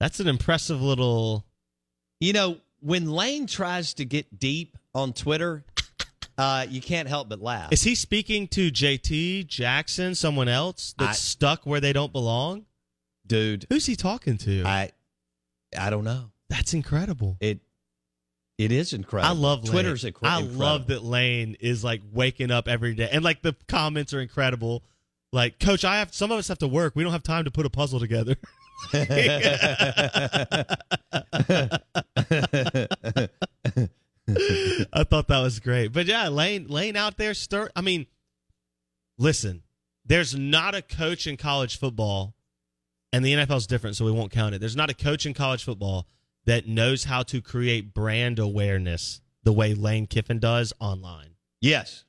That's 0.00 0.18
an 0.20 0.26
impressive 0.26 0.82
little. 0.82 1.44
You 2.20 2.32
know, 2.32 2.56
when 2.80 3.10
Lane 3.10 3.46
tries 3.46 3.94
to 3.94 4.04
get 4.04 4.38
deep 4.38 4.76
on 4.94 5.12
Twitter, 5.12 5.64
uh, 6.42 6.66
you 6.68 6.80
can't 6.80 7.08
help 7.08 7.28
but 7.28 7.40
laugh. 7.40 7.72
Is 7.72 7.82
he 7.82 7.94
speaking 7.94 8.48
to 8.48 8.70
JT 8.70 9.46
Jackson, 9.46 10.14
someone 10.14 10.48
else 10.48 10.94
that's 10.98 11.10
I- 11.10 11.14
stuck 11.14 11.64
where 11.66 11.80
they 11.80 11.92
don't 11.92 12.12
belong? 12.12 12.66
Dude, 13.26 13.66
Who's 13.70 13.86
he 13.86 13.96
talking 13.96 14.36
to? 14.38 14.64
I 14.66 14.90
I 15.78 15.90
don't 15.90 16.04
know. 16.04 16.30
that's 16.50 16.74
incredible. 16.74 17.36
It 17.40 17.60
it 18.58 18.72
is 18.72 18.92
incredible. 18.92 19.36
I 19.36 19.40
love 19.40 19.62
Lane. 19.64 19.72
Twitter's 19.72 20.04
incre- 20.04 20.18
I 20.24 20.38
incredible. 20.40 20.60
love 20.60 20.86
that 20.88 21.02
Lane 21.04 21.56
is 21.60 21.82
like 21.84 22.02
waking 22.12 22.50
up 22.50 22.68
every 22.68 22.94
day, 22.94 23.08
and 23.10 23.24
like 23.24 23.42
the 23.42 23.54
comments 23.68 24.12
are 24.12 24.20
incredible. 24.20 24.82
Like, 25.34 25.58
Coach, 25.58 25.82
I 25.84 25.98
have 26.00 26.12
some 26.12 26.30
of 26.30 26.38
us 26.38 26.48
have 26.48 26.58
to 26.58 26.68
work. 26.68 26.94
We 26.94 27.02
don't 27.04 27.12
have 27.12 27.22
time 27.22 27.44
to 27.44 27.50
put 27.50 27.64
a 27.64 27.70
puzzle 27.70 28.00
together. 28.00 28.36
I 34.92 35.04
thought 35.04 35.28
that 35.28 35.40
was 35.40 35.60
great. 35.60 35.92
But 35.92 36.06
yeah, 36.06 36.28
Lane 36.28 36.66
Lane 36.68 36.96
out 36.96 37.16
there 37.16 37.34
stir 37.34 37.70
I 37.74 37.80
mean, 37.80 38.06
listen, 39.18 39.62
there's 40.04 40.34
not 40.34 40.74
a 40.74 40.82
coach 40.82 41.26
in 41.26 41.36
college 41.36 41.78
football 41.78 42.34
and 43.12 43.24
the 43.24 43.34
NFL 43.34 43.58
is 43.58 43.66
different 43.66 43.96
so 43.96 44.04
we 44.04 44.12
won't 44.12 44.32
count 44.32 44.54
it. 44.54 44.60
There's 44.60 44.76
not 44.76 44.90
a 44.90 44.94
coach 44.94 45.26
in 45.26 45.34
college 45.34 45.64
football 45.64 46.06
that 46.44 46.66
knows 46.66 47.04
how 47.04 47.22
to 47.24 47.40
create 47.40 47.94
brand 47.94 48.38
awareness 48.38 49.20
the 49.44 49.52
way 49.52 49.74
Lane 49.74 50.06
Kiffin 50.06 50.38
does 50.38 50.72
online. 50.80 51.34
Yes. 51.60 52.04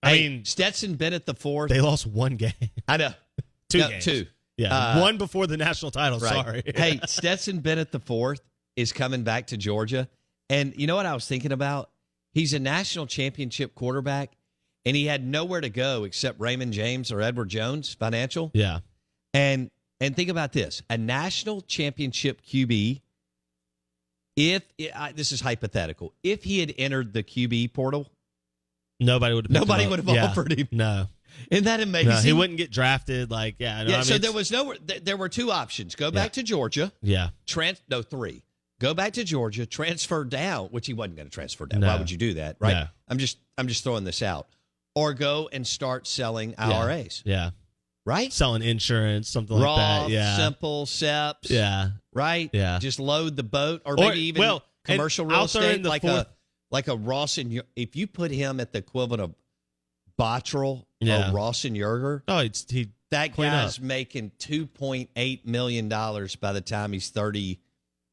I 0.01 0.15
Hey, 0.15 0.29
mean, 0.29 0.45
Stetson 0.45 0.95
Bennett 0.95 1.25
the 1.25 1.33
fourth. 1.33 1.69
they 1.69 1.81
lost 1.81 2.07
one 2.07 2.35
game, 2.37 2.53
I 2.87 2.95
know 2.97 3.13
two 3.69 3.79
No, 3.79 3.89
games, 3.89 4.05
two. 4.05 4.25
Yeah, 4.57 4.73
Uh, 4.73 5.01
one 5.01 5.17
before 5.17 5.47
the 5.47 5.57
national 5.57 5.91
title. 5.91 6.19
Right. 6.19 6.33
Sorry. 6.45 6.63
hey, 6.73 6.99
Stetson 7.07 7.59
Bennett 7.59 7.91
the 7.91 7.99
fourth 7.99 8.39
is 8.77 8.93
coming 8.93 9.23
back 9.23 9.47
to 9.47 9.57
Georgia, 9.57 10.07
and 10.49 10.73
you 10.77 10.87
know 10.87 10.95
what 10.95 11.05
I 11.05 11.13
was 11.13 11.27
thinking 11.27 11.51
about? 11.51 11.89
He's 12.33 12.53
a 12.53 12.59
national 12.59 13.05
championship 13.07 13.75
quarterback, 13.75 14.31
and 14.85 14.95
he 14.95 15.05
had 15.07 15.25
nowhere 15.25 15.61
to 15.61 15.69
go 15.69 16.03
except 16.03 16.39
Raymond 16.39 16.73
James 16.73 17.11
or 17.11 17.21
Edward 17.21 17.49
Jones 17.49 17.93
Financial. 17.93 18.51
yeah, 18.53 18.79
And 19.33 19.71
and 20.01 20.15
think 20.15 20.29
about 20.29 20.53
this: 20.53 20.81
a 20.89 20.97
national 20.97 21.61
championship 21.61 22.41
QB. 22.41 23.01
If 24.37 24.63
I, 24.93 25.13
this 25.13 25.31
is 25.31 25.39
hypothetical, 25.39 26.13
if 26.21 26.43
he 26.43 26.59
had 26.59 26.73
entered 26.77 27.13
the 27.13 27.23
QB 27.23 27.71
portal, 27.73 28.11
nobody 28.99 29.33
would. 29.33 29.45
have 29.45 29.51
Nobody 29.51 29.87
would 29.87 29.99
have 29.99 30.09
yeah. 30.09 30.25
offered 30.25 30.51
him. 30.51 30.67
No, 30.73 31.07
isn't 31.49 31.63
that 31.63 31.79
amazing? 31.79 32.09
no, 32.09 32.17
he 32.17 32.33
wouldn't 32.33 32.57
get 32.57 32.69
drafted. 32.69 33.31
Like, 33.31 33.55
yeah, 33.59 33.83
no, 33.83 33.89
Yeah, 33.91 33.95
I 33.95 33.99
mean, 33.99 34.03
so 34.05 34.17
there 34.17 34.33
was 34.33 34.51
no. 34.51 34.73
th- 34.73 35.05
There 35.05 35.15
were 35.15 35.29
two 35.29 35.51
options: 35.51 35.95
go 35.95 36.11
back 36.11 36.25
Yeah. 36.35 36.41
to 36.41 36.43
Georgia, 36.43 36.91
Yeah, 37.01 37.29
trans 37.45 37.81
no 37.89 38.01
three, 38.01 38.43
go 38.81 38.93
back 38.93 39.13
to 39.13 39.23
Georgia, 39.23 39.65
transfer 39.65 40.25
down, 40.25 40.67
which 40.67 40.87
he 40.87 40.93
wasn't 40.93 41.15
going 41.15 41.29
to 41.29 41.33
transfer 41.33 41.65
down. 41.65 41.79
No. 41.79 41.87
Why 41.87 41.97
would 41.97 42.11
you 42.11 42.17
do 42.17 42.33
that, 42.33 42.57
right? 42.59 42.89
I'm 43.07 43.17
just 43.17 43.37
I'm 43.57 43.69
just 43.69 43.85
throwing 43.85 44.03
this 44.03 44.21
out, 44.21 44.49
or 44.95 45.13
go 45.13 45.49
and 45.51 45.67
start 45.67 46.07
selling 46.07 46.51
Yeah. 46.51 46.69
IRAs, 46.79 47.21
yeah, 47.25 47.51
right? 48.05 48.31
selling 48.33 48.63
insurance, 48.63 49.29
something 49.29 49.59
Raw, 49.59 49.75
like 49.75 50.07
that. 50.07 50.09
Yeah, 50.11 50.37
simple, 50.37 50.85
SEPs, 50.85 51.49
yeah. 51.49 51.89
right? 52.13 52.49
Yeah. 52.53 52.79
just 52.79 52.99
load 52.99 53.35
the 53.35 53.43
boat, 53.43 53.81
or, 53.85 53.93
Or- 53.93 53.97
maybe 54.09 54.21
even 54.21 54.39
well, 54.39 54.63
commercial 54.83 55.25
real 55.25 55.35
I'll 55.35 55.41
in 55.43 55.45
estate, 55.47 55.83
the 55.83 55.89
like 55.89 56.01
fourth- 56.01 56.13
a 56.13 56.27
like 56.71 56.87
a 56.87 56.95
Ross 56.95 57.37
and 57.37 57.61
if 57.75 57.95
you 57.95 58.07
put 58.07 58.31
him 58.31 58.59
at 58.59 58.71
the 58.71 58.79
equivalent 58.79 59.21
of 59.21 59.35
Bottrell 60.19 60.85
Yeah. 60.99 61.29
or 61.31 61.33
Ross 61.33 61.65
and 61.65 61.75
Yerger, 61.75 62.21
Oh, 62.27 62.39
it's 62.39 62.69
he. 62.69 62.89
that 63.11 63.35
guy's 63.35 63.77
up. 63.77 63.83
making 63.83 64.31
two 64.39 64.65
point 64.65 65.09
eight 65.15 65.45
million 65.45 65.89
dollars 65.89 66.35
by 66.35 66.53
the 66.53 66.61
time 66.61 66.93
he's 66.93 67.09
thirty 67.09 67.59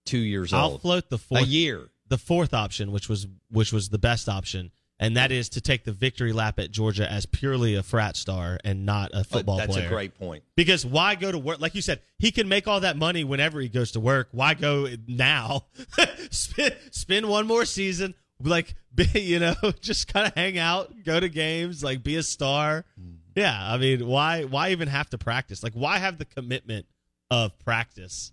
two 0.04 0.18
years 0.18 0.52
old. 0.52 0.72
I'll 0.72 0.78
float 0.78 1.08
the 1.10 1.16
a 1.16 1.18
fourth 1.18 1.46
year. 1.46 1.90
the 2.08 2.18
fourth 2.18 2.52
option, 2.52 2.92
which 2.92 3.08
was 3.08 3.26
which 3.50 3.72
was 3.72 3.88
the 3.88 3.98
best 3.98 4.28
option, 4.28 4.70
and 5.02 5.16
that 5.16 5.32
is 5.32 5.48
to 5.48 5.60
take 5.60 5.82
the 5.82 5.90
victory 5.90 6.32
lap 6.32 6.60
at 6.60 6.70
Georgia 6.70 7.10
as 7.10 7.26
purely 7.26 7.74
a 7.74 7.82
frat 7.82 8.16
star 8.16 8.60
and 8.62 8.86
not 8.86 9.10
a 9.10 9.16
uh, 9.16 9.22
football 9.24 9.56
That's 9.56 9.72
player. 9.72 9.82
That's 9.82 9.92
a 9.92 9.94
great 9.94 10.16
point. 10.16 10.44
Because 10.54 10.86
why 10.86 11.16
go 11.16 11.32
to 11.32 11.38
work? 11.38 11.60
Like 11.60 11.74
you 11.74 11.82
said, 11.82 12.00
he 12.20 12.30
can 12.30 12.48
make 12.48 12.68
all 12.68 12.78
that 12.80 12.96
money 12.96 13.24
whenever 13.24 13.60
he 13.60 13.68
goes 13.68 13.90
to 13.92 14.00
work. 14.00 14.28
Why 14.30 14.54
go 14.54 14.86
now? 15.08 15.64
spend, 16.30 16.76
spend 16.92 17.28
one 17.28 17.48
more 17.48 17.64
season, 17.64 18.14
like 18.40 18.76
be, 18.94 19.06
you 19.20 19.40
know, 19.40 19.56
just 19.80 20.06
kind 20.06 20.28
of 20.28 20.34
hang 20.34 20.56
out, 20.56 20.92
go 21.04 21.18
to 21.18 21.28
games, 21.28 21.82
like 21.82 22.04
be 22.04 22.14
a 22.14 22.22
star. 22.22 22.84
Mm-hmm. 22.98 23.16
Yeah, 23.34 23.58
I 23.60 23.78
mean, 23.78 24.06
why 24.06 24.44
why 24.44 24.70
even 24.70 24.86
have 24.86 25.10
to 25.10 25.18
practice? 25.18 25.64
Like, 25.64 25.72
why 25.72 25.98
have 25.98 26.18
the 26.18 26.26
commitment 26.26 26.86
of 27.28 27.58
practice 27.58 28.30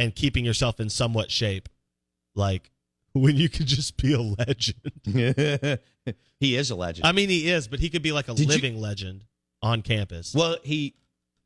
and 0.00 0.12
keeping 0.12 0.44
yourself 0.44 0.80
in 0.80 0.90
somewhat 0.90 1.30
shape? 1.30 1.68
Like 2.34 2.72
when 3.12 3.36
you 3.36 3.48
could 3.48 3.66
just 3.66 3.96
be 3.96 4.12
a 4.12 4.20
legend. 4.20 4.92
he 6.40 6.56
is 6.56 6.70
a 6.70 6.76
legend. 6.76 7.06
I 7.06 7.12
mean, 7.12 7.28
he 7.28 7.50
is, 7.50 7.68
but 7.68 7.80
he 7.80 7.90
could 7.90 8.02
be 8.02 8.12
like 8.12 8.28
a 8.28 8.34
Did 8.34 8.48
you- 8.48 8.54
living 8.54 8.80
legend 8.80 9.24
on 9.62 9.82
campus. 9.82 10.34
well, 10.34 10.56
he 10.62 10.94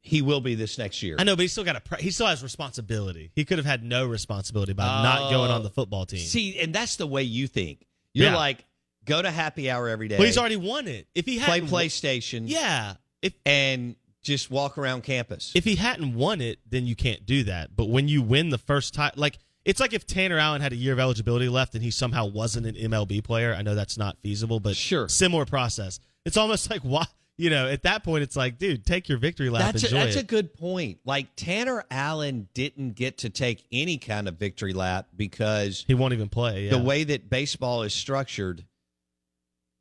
he 0.01 0.21
will 0.21 0.43
be 0.43 0.55
this 0.55 0.77
next 0.77 1.03
year. 1.03 1.17
I 1.19 1.25
know, 1.25 1.35
but 1.35 1.43
he 1.43 1.49
still 1.49 1.65
got 1.65 1.77
a. 1.77 1.81
Pre- 1.81 2.03
he 2.03 2.11
still 2.11 2.27
has 2.27 2.43
responsibility. 2.43 3.31
He 3.35 3.47
could 3.47 3.57
have 3.57 3.65
had 3.67 3.83
no 3.83 4.05
responsibility 4.07 4.75
by 4.75 4.85
not 4.85 5.23
oh. 5.23 5.31
going 5.31 5.51
on 5.51 5.63
the 5.63 5.71
football 5.71 6.05
team. 6.05 6.21
See, 6.21 6.59
and 6.61 6.75
that's 6.75 6.97
the 6.97 7.07
way 7.07 7.23
you 7.23 7.47
think. 7.47 7.87
You're 8.13 8.29
Yeah. 8.29 8.37
like, 8.37 8.67
go 9.07 9.23
to 9.23 9.31
happy 9.31 9.71
hour 9.71 9.89
every 9.89 10.09
day. 10.09 10.19
well, 10.19 10.27
he's 10.27 10.37
already 10.37 10.57
won 10.57 10.89
it. 10.89 11.09
If 11.15 11.25
he 11.25 11.39
play 11.39 11.61
hadn't, 11.61 11.71
PlayStation. 11.71 12.43
yeah. 12.47 12.97
If 13.23 13.33
and 13.47 13.97
just 14.23 14.51
walk 14.51 14.77
around 14.77 15.05
campus. 15.05 15.53
if 15.55 15.65
he 15.65 15.77
hadn't 15.77 16.15
won 16.15 16.43
it, 16.43 16.59
then 16.69 16.87
you 16.87 16.95
can't 16.95 17.25
do 17.25 17.45
that. 17.45 17.75
But 17.75 17.89
when 17.89 18.07
you 18.07 18.21
win 18.21 18.51
the 18.51 18.59
first 18.59 18.93
time, 18.93 19.13
like 19.17 19.39
it's 19.65 19.81
like 19.81 19.93
if 19.93 20.07
Tanner 20.07 20.39
Allen 20.39 20.61
had 20.61 20.73
a 20.73 20.77
year 20.77 20.93
of 20.93 20.99
eligibility 20.99 21.49
left 21.49 21.75
and 21.75 21.83
he 21.83 21.91
somehow 21.91 22.27
wasn't 22.27 22.67
an 22.67 22.75
MLB 22.75 23.23
player. 23.25 23.55
I 23.55 23.63
know 23.63 23.75
that's 23.75 23.97
not 23.99 24.19
feasible, 24.23 24.61
but 24.61 24.77
Sure. 24.77 25.09
similar 25.09 25.45
process. 25.47 26.01
It's 26.25 26.37
almost 26.37 26.71
like 26.71 26.83
why 26.83 27.07
you 27.37 27.51
know 27.51 27.67
at 27.69 27.83
that 27.83 28.05
point 28.05 28.23
it's 28.23 28.37
like, 28.37 28.59
dude, 28.59 28.85
take 28.87 29.09
your 29.09 29.19
victory 29.19 29.51
lap. 29.51 29.73
That's 29.73 29.91
a, 29.91 29.95
that's 29.95 30.17
a 30.17 30.23
good 30.23 30.55
point. 30.55 30.99
Like 31.05 31.29
Tanner 31.37 31.85
Allen 31.91 32.49
didn't 32.55 32.93
get 32.93 33.19
to 33.19 33.31
take 33.31 33.65
any 33.73 33.99
kind 33.99 34.29
of 34.29 34.37
victory 34.37 34.73
lap 34.73 35.09
because 35.17 35.85
he 35.87 35.95
won't 35.95 36.13
even 36.13 36.29
play. 36.29 36.65
Yeah. 36.67 36.71
the 36.71 36.79
way 36.79 37.03
that 37.05 37.29
baseball 37.31 37.83
is 37.83 37.93
structured, 37.95 38.65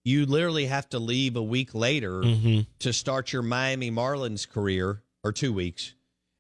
you 0.06 0.26
literally 0.26 0.66
have 0.66 0.90
to 0.90 1.00
leave 1.00 1.36
a 1.36 1.44
week 1.44 1.74
later 1.74 2.22
Mhm. 2.22 2.66
to 2.80 2.92
start 2.92 3.32
your 3.32 3.42
Miami 3.42 3.90
Marlins 3.92 4.48
career 4.50 5.02
or 5.24 5.32
two 5.32 5.54
weeks 5.54 5.94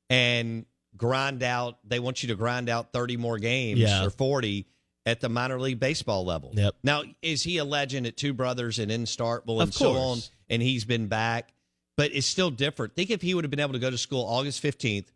and 0.09 0.65
grind 0.97 1.43
out. 1.43 1.77
They 1.87 1.99
want 1.99 2.23
you 2.23 2.29
to 2.29 2.35
grind 2.35 2.69
out 2.69 2.93
30 2.93 3.17
more 3.17 3.37
games 3.39 3.79
Yeah. 3.79 4.05
or 4.05 4.09
40 4.09 4.65
at 5.05 5.19
the 5.21 5.29
minor 5.29 5.59
league 5.59 5.79
baseball 5.79 6.23
level. 6.25 6.51
Yep. 6.53 6.75
Now, 6.83 7.03
is 7.21 7.43
he 7.43 7.57
a 7.57 7.65
legend 7.65 8.07
at 8.07 8.15
Two 8.17 8.33
Brothers 8.33 8.79
and 8.79 8.91
in 8.91 9.03
Starkville 9.03 9.61
and 9.61 9.73
so 9.73 9.93
on? 9.95 10.19
And 10.49 10.61
he's 10.61 10.85
been 10.85 11.07
back, 11.07 11.53
but 11.97 12.11
it's 12.13 12.27
still 12.27 12.51
different. 12.51 12.95
Think 12.95 13.09
if 13.09 13.21
he 13.21 13.33
would 13.33 13.43
have 13.43 13.51
been 13.51 13.59
able 13.59 13.73
to 13.73 13.79
go 13.79 13.89
to 13.89 13.97
school 13.97 14.23
August 14.25 14.61
15th 14.63 15.07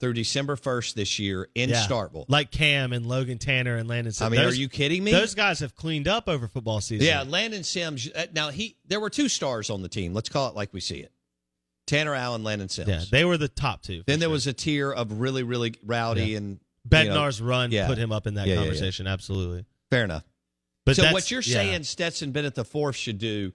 through 0.00 0.14
December 0.14 0.56
1st 0.56 0.94
this 0.94 1.18
year 1.18 1.46
in 1.54 1.68
Yeah. 1.68 1.86
Starkville. 1.86 2.24
like 2.28 2.50
Cam 2.50 2.92
and 2.94 3.06
Logan 3.06 3.36
Tanner 3.38 3.76
and 3.76 3.86
Landon. 3.88 4.08
I 4.10 4.12
Sims. 4.12 4.30
mean, 4.30 4.40
Those- 4.40 4.54
are 4.54 4.60
you 4.60 4.68
kidding 4.70 5.04
me? 5.04 5.12
Those 5.12 5.34
guys 5.34 5.60
have 5.60 5.76
cleaned 5.76 6.08
up 6.08 6.26
over 6.26 6.48
football 6.48 6.80
season. 6.80 7.06
Yeah, 7.06 7.22
Landon 7.22 7.62
Sims. 7.64 8.08
uh, 8.14 8.26
Now 8.34 8.48
he, 8.48 8.76
there 8.88 8.98
were 8.98 9.10
two 9.10 9.28
stars 9.28 9.68
on 9.68 9.82
the 9.82 9.88
team. 9.90 10.14
Let's 10.14 10.30
call 10.30 10.48
it 10.48 10.54
like 10.56 10.72
we 10.72 10.80
see 10.80 11.00
it: 11.00 11.12
Tanner 11.90 12.14
Allen, 12.14 12.42
Landon 12.44 12.68
Sims. 12.68 12.88
yeah, 12.88 13.02
they 13.10 13.24
were 13.24 13.36
the 13.36 13.48
top 13.48 13.82
two. 13.82 14.02
then 14.06 14.18
there 14.20 14.28
sure. 14.28 14.32
was 14.32 14.46
a 14.46 14.52
tier 14.52 14.90
of 14.92 15.20
really, 15.20 15.42
really 15.42 15.74
rowdy 15.84 16.26
Yeah. 16.26 16.36
and 16.38 16.48
you 16.90 17.04
know, 17.04 17.14
Bednar's 17.14 17.42
run 17.42 17.70
yeah. 17.72 17.86
put 17.86 17.98
him 17.98 18.12
up 18.12 18.26
in 18.26 18.34
that 18.34 18.46
Yeah, 18.46 18.56
conversation. 18.56 19.06
Absolutely. 19.06 19.64
fair 19.90 20.04
enough. 20.04 20.24
But 20.86 20.96
so 20.96 21.12
what 21.12 21.30
you're 21.30 21.42
saying, 21.42 21.82
Stetson 21.84 22.32
Bennett 22.32 22.54
the 22.54 22.64
fourth 22.64 22.96
should 22.96 23.18
do 23.18 23.52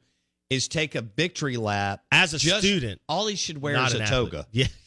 is 0.49 0.67
take 0.67 0.93
a 0.95 1.01
victory 1.01 1.57
lap 1.57 2.03
as 2.11 2.33
a 2.35 2.37
Just- 2.37 2.59
student, 2.59 3.01
All 3.09 3.25
he 3.27 3.35
should 3.35 3.59
wear 3.61 3.83
is 3.85 3.93
a 3.93 4.05
toga. 4.05 4.45
Yeah. 4.51 4.67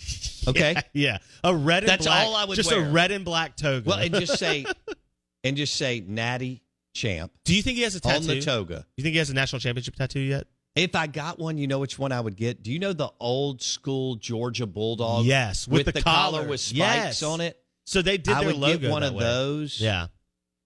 Okay. 0.47 0.75
Yeah. 0.95 1.19
A 1.45 1.55
red 1.55 1.83
and 1.83 1.91
That's 1.91 2.07
black. 2.07 2.25
all 2.27 2.35
I 2.35 2.47
would 2.47 2.55
just 2.57 2.71
wear. 2.71 2.83
a 2.83 2.91
red 2.91 3.11
and 3.11 3.23
black 3.23 3.55
toga. 3.55 3.87
Well, 3.87 3.99
and 3.99 4.15
just 4.15 4.39
say, 4.39 4.65
and 5.45 5.59
just 5.59 5.75
say, 5.75 6.03
Natty 6.07 6.63
Champ 6.95 7.31
Do 7.45 7.55
you 7.55 7.61
think 7.63 7.77
he 7.77 7.83
has 7.83 7.95
a 7.97 8.01
tattoo? 8.01 8.17
on 8.17 8.27
the 8.27 8.41
toga. 8.41 8.87
You 8.97 9.03
think 9.03 9.13
he 9.13 9.19
has 9.19 9.29
a 9.29 9.35
national 9.35 9.61
championship 9.61 9.97
tattoo 9.97 10.21
yet? 10.21 10.47
If 10.79 10.95
I 10.95 11.07
got 11.07 11.39
one, 11.39 11.59
you 11.59 11.67
know 11.67 11.79
which 11.79 11.99
one 11.99 12.13
I 12.13 12.21
would 12.21 12.37
get. 12.37 12.63
Do 12.63 12.71
you 12.73 12.79
know 12.79 12.93
the 12.93 13.11
old 13.21 13.61
school 13.63 14.15
Georgia 14.17 14.67
Bulldog? 14.67 15.25
Yes, 15.27 15.67
with, 15.67 15.79
with 15.79 15.87
the, 15.87 15.93
the 15.93 16.03
collar 16.03 16.39
collar. 16.39 16.49
with 16.49 16.61
spikes 16.61 16.77
Yes. 16.79 17.23
on 17.23 17.41
it. 17.41 17.61
So 17.85 18.03
they 18.03 18.17
did 18.19 18.35
I 18.35 18.41
their 18.41 18.49
would 18.49 18.57
logo 18.57 18.79
get 18.79 18.91
one 18.91 19.03
of 19.03 19.15
way. 19.15 19.25
those. 19.25 19.81
Yeah. 19.81 20.07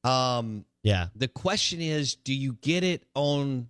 Um, 0.05 0.65
Yeah. 0.83 1.09
the 1.15 1.29
question 1.29 1.81
is, 1.81 2.15
do 2.17 2.35
you 2.35 2.55
get 2.61 2.85
it 2.85 3.05
on? 3.15 3.69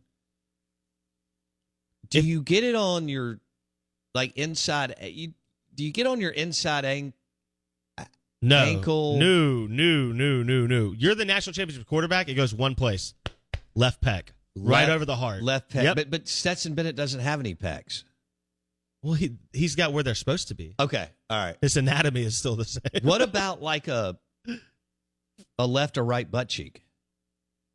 Do 2.09 2.18
If- 2.18 2.24
you 2.24 2.43
get 2.43 2.64
it 2.64 2.74
on 2.74 3.09
your 3.09 3.40
like 4.14 4.36
inside? 4.36 4.95
You 5.03 5.34
do 5.74 5.84
you 5.84 5.90
get 5.93 6.07
on 6.07 6.20
your 6.20 6.30
inside 6.32 6.84
ang- 6.84 7.12
No. 8.43 8.59
Ankle. 8.59 9.18
No, 9.18 9.66
no, 9.66 10.12
no, 10.12 10.43
no, 10.43 10.66
no. 10.66 10.93
You're 10.99 11.14
the 11.14 11.24
national 11.24 11.55
championship 11.55 11.86
quarterback. 11.86 12.28
It 12.28 12.34
goes 12.34 12.53
one 12.53 12.74
place. 12.74 13.14
Left 13.74 14.03
pec. 14.03 14.30
Right 14.57 14.82
left- 14.82 14.92
over 14.92 15.05
the 15.05 15.16
heart. 15.16 15.42
left 15.42 15.70
pec? 15.72 15.82
Yep. 15.84 15.96
But 15.96 16.11
but 16.11 16.28
Stetson 16.28 16.74
Bennett 16.74 16.96
doesn't 16.96 17.20
have 17.20 17.40
any 17.40 17.55
pecs. 17.55 18.05
well, 19.03 19.14
he 19.14 19.36
he's 19.53 19.74
got 19.76 19.92
where 19.92 20.03
they're 20.03 20.14
supposed 20.14 20.48
to 20.48 20.55
be. 20.55 20.74
Okay, 20.78 21.09
all 21.30 21.44
right. 21.44 21.57
His 21.61 21.76
anatomy 21.76 22.22
is 22.22 22.36
still 22.36 22.57
the 22.57 22.64
same. 22.64 22.82
What 23.03 23.22
about 23.22 23.62
like 23.62 23.88
a 23.88 24.18
a 25.59 25.66
left 25.66 25.98
or 25.98 26.05
right 26.05 26.30
butt 26.30 26.48
cheek? 26.48 26.82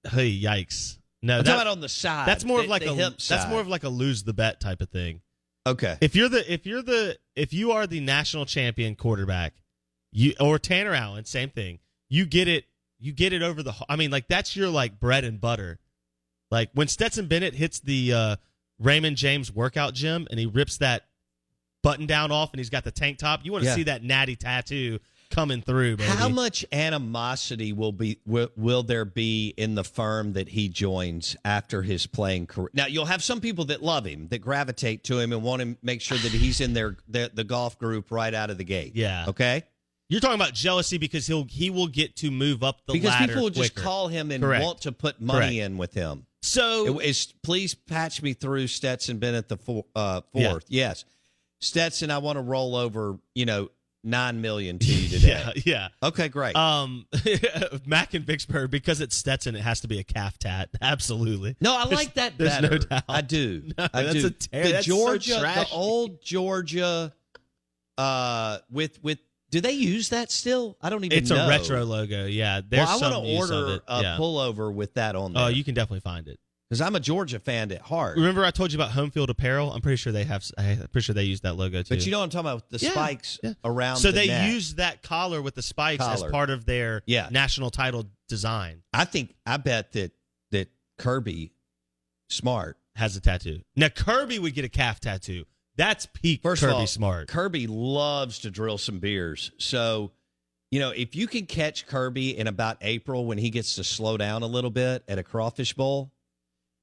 Hey, 0.09 0.31
yikes. 0.39 0.97
No, 1.21 1.39
I'm 1.39 1.43
that- 1.43 1.51
talking 1.51 1.61
about 1.61 1.71
on 1.71 1.79
the 1.81 1.89
side. 1.89 2.27
that's 2.27 2.45
more 2.45 2.59
the- 2.59 2.63
of 2.65 2.69
like 2.69 2.85
a 2.85 2.93
that's 2.93 3.23
side. 3.23 3.49
more 3.49 3.59
of 3.59 3.67
like 3.67 3.83
a 3.83 3.89
lose 3.89 4.23
the 4.23 4.33
bet 4.33 4.59
type 4.59 4.81
of 4.81 4.89
thing. 4.89 5.21
okay. 5.65 5.97
If 6.01 6.15
you're 6.15 6.29
the 6.29 6.51
if 6.51 6.65
you're 6.65 6.81
the 6.83 7.17
if 7.35 7.53
you 7.53 7.71
are 7.71 7.87
the 7.87 7.99
national 7.99 8.45
champion 8.45 8.95
quarterback, 8.95 9.53
you 10.11 10.33
or 10.39 10.59
Tanner 10.59 10.93
Allen, 10.93 11.25
same 11.25 11.49
thing. 11.49 11.79
You 12.09 12.25
get 12.25 12.47
it. 12.47 12.65
You 12.99 13.11
get 13.11 13.33
it 13.33 13.41
over 13.43 13.61
the. 13.61 13.73
I 13.89 13.95
mean, 13.95 14.09
like 14.11 14.27
that's 14.27 14.55
your 14.55 14.69
like 14.69 14.99
bread 14.99 15.23
and 15.23 15.41
butter. 15.41 15.77
Like 16.51 16.69
when 16.73 16.87
Stetson 16.87 17.27
Bennett 17.27 17.53
hits 17.55 17.79
the 17.79 18.13
uh, 18.13 18.35
Raymond 18.79 19.17
James 19.17 19.51
workout 19.53 19.93
gym 19.93 20.27
and 20.29 20.39
he 20.39 20.45
rips 20.45 20.77
that 20.77 21.03
button 21.83 22.05
down 22.05 22.31
off 22.31 22.51
and 22.53 22.59
he's 22.59 22.69
got 22.69 22.83
the 22.83 22.91
tank 22.91 23.17
top. 23.17 23.41
You 23.43 23.51
want 23.51 23.63
to 23.63 23.69
Yeah. 23.69 23.75
see 23.75 23.83
that 23.83 24.03
natty 24.03 24.35
tattoo 24.35 24.99
coming 25.29 25.61
through, 25.61 25.97
baby. 25.97 26.09
How 26.09 26.29
much 26.29 26.65
animosity 26.71 27.73
will 27.73 27.91
be 27.91 28.19
will, 28.25 28.49
will 28.55 28.83
there 28.83 29.03
be 29.05 29.53
in 29.57 29.75
the 29.75 29.83
firm 29.83 30.33
that 30.33 30.47
he 30.49 30.69
joins 30.69 31.35
after 31.43 31.81
his 31.83 32.07
playing 32.07 32.47
career? 32.47 32.69
Now 32.73 32.85
you'll 32.87 33.05
have 33.05 33.21
some 33.23 33.41
people 33.41 33.65
that 33.65 33.83
love 33.83 34.05
him, 34.05 34.27
that 34.29 34.39
gravitate 34.39 35.03
to 35.05 35.19
him, 35.19 35.33
and 35.33 35.43
want 35.43 35.61
to 35.61 35.75
make 35.81 36.01
sure 36.01 36.17
that 36.17 36.31
he's 36.31 36.61
in 36.61 36.73
their 36.73 36.95
the, 37.09 37.29
the 37.33 37.43
golf 37.43 37.77
group 37.77 38.09
right 38.11 38.33
out 38.33 38.49
of 38.49 38.57
the 38.57 38.63
gate. 38.63 38.93
Yeah. 38.95 39.25
Okay. 39.27 39.63
You're 40.09 40.21
talking 40.21 40.35
about 40.35 40.53
jealousy 40.53 40.97
because 40.97 41.27
he'll 41.27 41.43
he 41.43 41.69
will 41.69 41.87
get 41.87 42.15
to 42.17 42.31
move 42.31 42.63
up 42.63 42.85
the 42.85 42.93
because 42.93 43.09
ladder 43.09 43.23
Because 43.23 43.35
people 43.35 43.43
will 43.43 43.49
just 43.49 43.75
call 43.75 44.07
him 44.07 44.31
and 44.31 44.41
Correct. 44.41 44.63
want 44.63 44.81
to 44.83 44.93
put 44.93 45.19
money 45.19 45.39
Correct. 45.57 45.65
in 45.65 45.77
with 45.77 45.93
him. 45.93 46.25
So 46.41 46.99
It- 46.99 47.33
please 47.43 47.73
patch 47.73 48.21
me 48.21 48.33
through 48.33 48.67
Stetson 48.67 49.17
Bennett 49.17 49.49
the 49.49 49.57
four, 49.57 49.85
uh, 49.95 50.21
Yeah. 50.33 50.51
fourth. 50.51 50.65
Yes, 50.69 51.03
Stetson, 51.59 52.11
I 52.11 52.19
want 52.19 52.37
to 52.37 52.41
roll 52.41 52.75
over. 52.75 53.17
You 53.35 53.45
know, 53.45 53.69
nine 54.03 54.39
million 54.39 54.77
to 54.79 54.85
you 54.85 55.09
today. 55.19 55.27
yeah, 55.29 55.51
yeah. 55.65 55.87
Okay, 56.07 56.29
great. 56.29 56.55
Um, 56.55 57.07
Mac 57.85 58.13
and 58.13 58.23
Vicksburg 58.25 58.69
because 58.71 59.01
it's 59.01 59.17
Stetson, 59.17 59.55
it 59.55 59.61
has 59.61 59.81
to 59.81 59.87
be 59.87 59.99
a 59.99 60.03
calf 60.03 60.37
tat. 60.37 60.69
Absolutely. 60.81 61.55
no, 61.59 61.75
I 61.75 61.83
There's- 61.85 61.95
like 62.05 62.13
that 62.13 62.37
There's 62.37 62.51
better. 62.51 62.69
no 62.69 62.77
doubt. 62.77 63.03
I 63.09 63.21
do. 63.21 63.63
No, 63.77 63.87
I 63.93 64.03
that's 64.03 64.13
do. 64.21 64.27
a 64.27 64.29
ter- 64.29 64.63
the 64.63 64.71
that's 64.71 64.87
so 64.87 64.95
Georgia, 64.95 65.39
the 65.41 65.67
old 65.73 66.21
Georgia, 66.21 67.13
uh, 67.97 68.59
with 68.69 69.03
with. 69.03 69.19
Do 69.49 69.61
they 69.61 69.71
use 69.71 70.09
that 70.09 70.31
still? 70.31 70.77
I 70.81 70.89
don't 70.89 71.03
even 71.05 71.15
know. 71.15 71.21
It's 71.21 71.29
know. 71.29 71.45
a 71.45 71.49
retro 71.49 71.83
logo. 71.85 72.25
Yeah, 72.25 72.61
there's 72.67 72.87
Well, 72.87 73.03
I 73.03 73.11
want 73.11 73.25
to 73.25 73.35
order 73.37 73.79
a 73.87 74.01
yeah. 74.01 74.17
pullover 74.19 74.73
with 74.73 74.93
that 74.95 75.15
on 75.15 75.31
oh, 75.31 75.39
there. 75.39 75.43
Oh, 75.45 75.47
you 75.49 75.63
can 75.63 75.73
definitely 75.73 76.01
find 76.01 76.27
it. 76.27 76.37
because 76.69 76.81
I'm 76.81 76.95
a 76.95 76.99
Georgia 76.99 77.39
fan 77.39 77.71
at 77.71 77.81
heart. 77.81 78.17
Remember, 78.17 78.43
I 78.43 78.51
told 78.51 78.73
you 78.73 78.77
about 78.77 78.91
Home 78.91 79.09
Field 79.09 79.29
Apparel. 79.29 79.71
I'm 79.71 79.79
pretty 79.79 79.95
sure 79.95 80.11
they 80.11 80.25
have. 80.25 80.43
I'm 80.57 80.77
pretty 80.91 81.05
sure 81.05 81.15
they 81.15 81.23
use 81.23 81.39
that 81.41 81.53
logo 81.55 81.81
too. 81.81 81.95
But 81.95 82.05
you 82.05 82.11
know 82.11 82.19
what 82.19 82.25
I'm 82.25 82.29
talking 82.29 82.49
about? 82.49 82.69
The 82.69 82.79
Yeah, 82.79 82.91
spikes 82.91 83.39
yeah. 83.41 83.53
around. 83.63 83.97
so 83.97 84.09
the 84.11 84.19
they 84.19 84.27
neck. 84.27 84.51
use 84.51 84.75
that 84.75 85.01
collar 85.01 85.41
with 85.41 85.55
the 85.55 85.61
spikes 85.61 86.03
as 86.03 86.23
part 86.23 86.49
of 86.49 86.65
their 86.65 87.03
Yeah. 87.05 87.29
national 87.31 87.69
title 87.71 88.03
design. 88.27 88.83
I 88.91 89.05
think 89.05 89.33
I 89.45 89.55
bet 89.57 89.93
that 89.93 90.11
that 90.51 90.69
Kirby 90.97 91.53
Smart. 92.29 92.77
Has 92.95 93.15
a 93.15 93.21
tattoo. 93.21 93.61
Now 93.75 93.89
Kirby 93.89 94.39
would 94.39 94.55
get 94.55 94.65
a 94.65 94.69
calf 94.69 94.99
tattoo. 94.99 95.45
That's 95.77 96.07
peak 96.07 96.41
First 96.41 96.61
Kirby 96.61 96.73
of 96.73 96.79
all, 96.79 96.87
Smart. 96.87 97.27
Kirby 97.27 97.67
loves 97.67 98.39
to 98.39 98.51
drill 98.51 98.77
some 98.77 98.99
beers. 98.99 99.51
So, 99.57 100.11
you 100.71 100.79
know, 100.79 100.89
if 100.89 101.15
you 101.15 101.27
can 101.27 101.45
catch 101.45 101.85
Kirby 101.85 102.37
in 102.37 102.47
about 102.47 102.77
April 102.81 103.25
when 103.25 103.37
he 103.37 103.49
gets 103.51 103.75
to 103.75 103.83
slow 103.83 104.17
down 104.17 104.41
a 104.43 104.47
little 104.47 104.71
bit 104.71 105.03
at 105.07 105.19
a 105.19 105.23
crawfish 105.23 105.73
bowl 105.73 106.11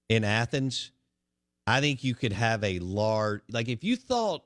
in 0.09 0.22
Athens, 0.24 0.92
I 1.66 1.80
think 1.80 2.05
you 2.05 2.14
could 2.14 2.32
have 2.32 2.62
a 2.62 2.78
large 2.78 3.42
like 3.51 3.68
if 3.68 3.82
you 3.82 3.97
thought 3.97 4.45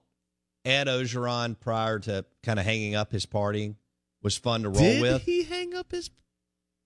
Ed 0.64 0.86
Orgeron 0.86 1.58
prior 1.58 1.98
to 2.00 2.24
kind 2.42 2.58
of 2.58 2.64
hanging 2.64 2.94
up 2.94 3.12
his 3.12 3.26
partying 3.26 3.76
was 4.22 4.36
fun 4.36 4.62
to 4.62 4.68
roll 4.68 4.78
Did 4.80 5.02
with. 5.02 5.22
he 5.22 5.44
hang 5.44 5.74
up 5.74 5.92
his? 5.92 6.10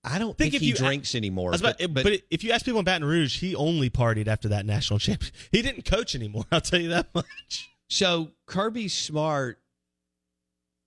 I 0.03 0.19
don't 0.19 0.37
Think 0.37 0.51
think, 0.51 0.53
if 0.55 0.61
he 0.61 0.67
you- 0.67 0.75
drinks 0.75 1.15
anymore. 1.15 1.49
I 1.49 1.51
was 1.53 1.61
about- 1.61 1.77
but, 1.93 2.21
if 2.29 2.43
you 2.43 2.51
ask 2.51 2.65
people 2.65 2.79
in 2.79 2.85
Baton 2.85 3.05
Rouge, 3.07 3.39
he 3.39 3.55
only 3.55 3.89
partied 3.89 4.27
after 4.27 4.49
that 4.49 4.65
national 4.65 4.99
championship. 4.99 5.33
He 5.51 5.61
didn't 5.61 5.85
coach 5.85 6.13
anymore. 6.15 6.43
I'll 6.51 6.59
tell 6.61 6.81
you 6.81 6.89
that 6.89 7.13
much. 7.15 7.69
So 7.89 8.31
Kirby 8.45 8.87
Smart, 8.89 9.59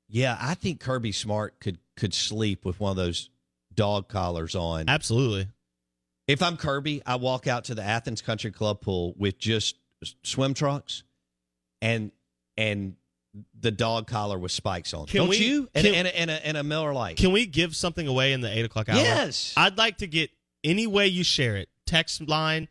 yeah, 0.09 0.37
I 0.41 0.55
think 0.55 0.81
Kirby 0.81 1.13
Smart 1.13 1.61
could 1.61 1.79
could 1.97 2.13
sleep 2.15 2.65
with 2.65 2.79
one 2.79 2.91
of 2.91 2.97
those 2.97 3.31
dog 3.75 4.09
collars 4.09 4.55
on. 4.55 4.89
Absolutely. 4.89 5.49
If 6.29 6.43
I'm 6.43 6.57
Kirby, 6.57 7.03
I 7.07 7.17
walk 7.17 7.47
out 7.47 7.65
to 7.65 7.75
the 7.75 7.83
Athens 7.83 8.21
Country 8.21 8.51
Club 8.51 8.81
pool 8.81 9.15
with 9.17 9.39
just 9.39 9.77
swim 10.25 10.53
trunks 10.55 11.05
and 11.81 12.11
and 12.57 12.97
the 13.59 13.71
dog 13.71 14.07
collar 14.07 14.39
with 14.39 14.53
spikes 14.53 14.95
on. 14.95 15.07
Can 15.07 15.19
Don't 15.23 15.29
we- 15.29 15.39
you? 15.39 15.69
And, 15.75 15.85
can- 15.87 15.95
and, 15.95 16.07
a, 16.09 16.19
and, 16.19 16.31
a, 16.31 16.47
and 16.47 16.57
a 16.57 16.63
Miller 16.63 16.93
Lite. 16.93 17.17
Can 17.17 17.33
we 17.33 17.47
give 17.47 17.75
something 17.77 18.07
away 18.07 18.33
in 18.33 18.41
the 18.41 18.57
eight 18.57 18.65
o'clock 18.65 18.89
hour? 18.89 18.97
Yes. 18.99 19.53
I'd 19.57 19.77
like 19.79 19.99
to 19.99 20.07
get 20.07 20.31
any 20.65 20.87
way 20.87 21.07
you 21.07 21.23
share 21.25 21.57
it 21.57 21.69
text 21.87 22.27
line, 22.29 22.69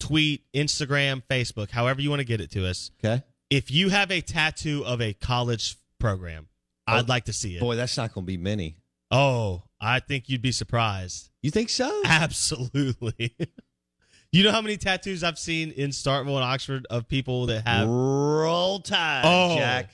tweet, 0.00 0.44
Instagram, 0.54 1.22
Facebook, 1.28 1.70
however 1.70 2.00
you 2.00 2.10
want 2.10 2.20
to 2.20 2.24
get 2.26 2.40
it 2.40 2.50
to 2.52 2.66
us. 2.66 2.90
okay. 3.04 3.22
If 3.50 3.70
you 3.70 3.90
have 3.90 4.10
a 4.10 4.20
tattoo 4.22 4.82
of 4.86 5.02
a 5.02 5.12
college 5.12 5.76
program, 5.98 6.48
oh, 6.88 6.94
I'd 6.94 7.08
like 7.08 7.24
to 7.26 7.32
see 7.34 7.56
it. 7.56 7.60
Boy, 7.60 7.76
that's 7.76 7.96
not 7.98 8.14
going 8.14 8.24
to 8.24 8.26
be 8.26 8.36
many. 8.38 8.76
Oh, 9.10 9.64
I 9.78 10.00
think 10.00 10.28
you'd 10.30 10.40
be 10.40 10.52
surprised. 10.52 11.28
You 11.42 11.50
think 11.50 11.68
so? 11.68 12.02
Absolutely. 12.06 13.36
you 14.32 14.42
know 14.44 14.52
how 14.52 14.62
many 14.62 14.78
tattoos 14.78 15.22
I've 15.22 15.38
seen 15.38 15.70
in 15.72 15.90
Starkville 15.90 16.36
and 16.36 16.44
Oxford 16.44 16.86
of 16.88 17.08
people 17.08 17.46
that 17.46 17.66
have. 17.66 17.86
Roll 17.88 18.80
Tide, 18.80 19.22
Oh. 19.26 19.56
Jack. 19.58 19.90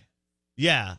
Yeah. 0.59 0.97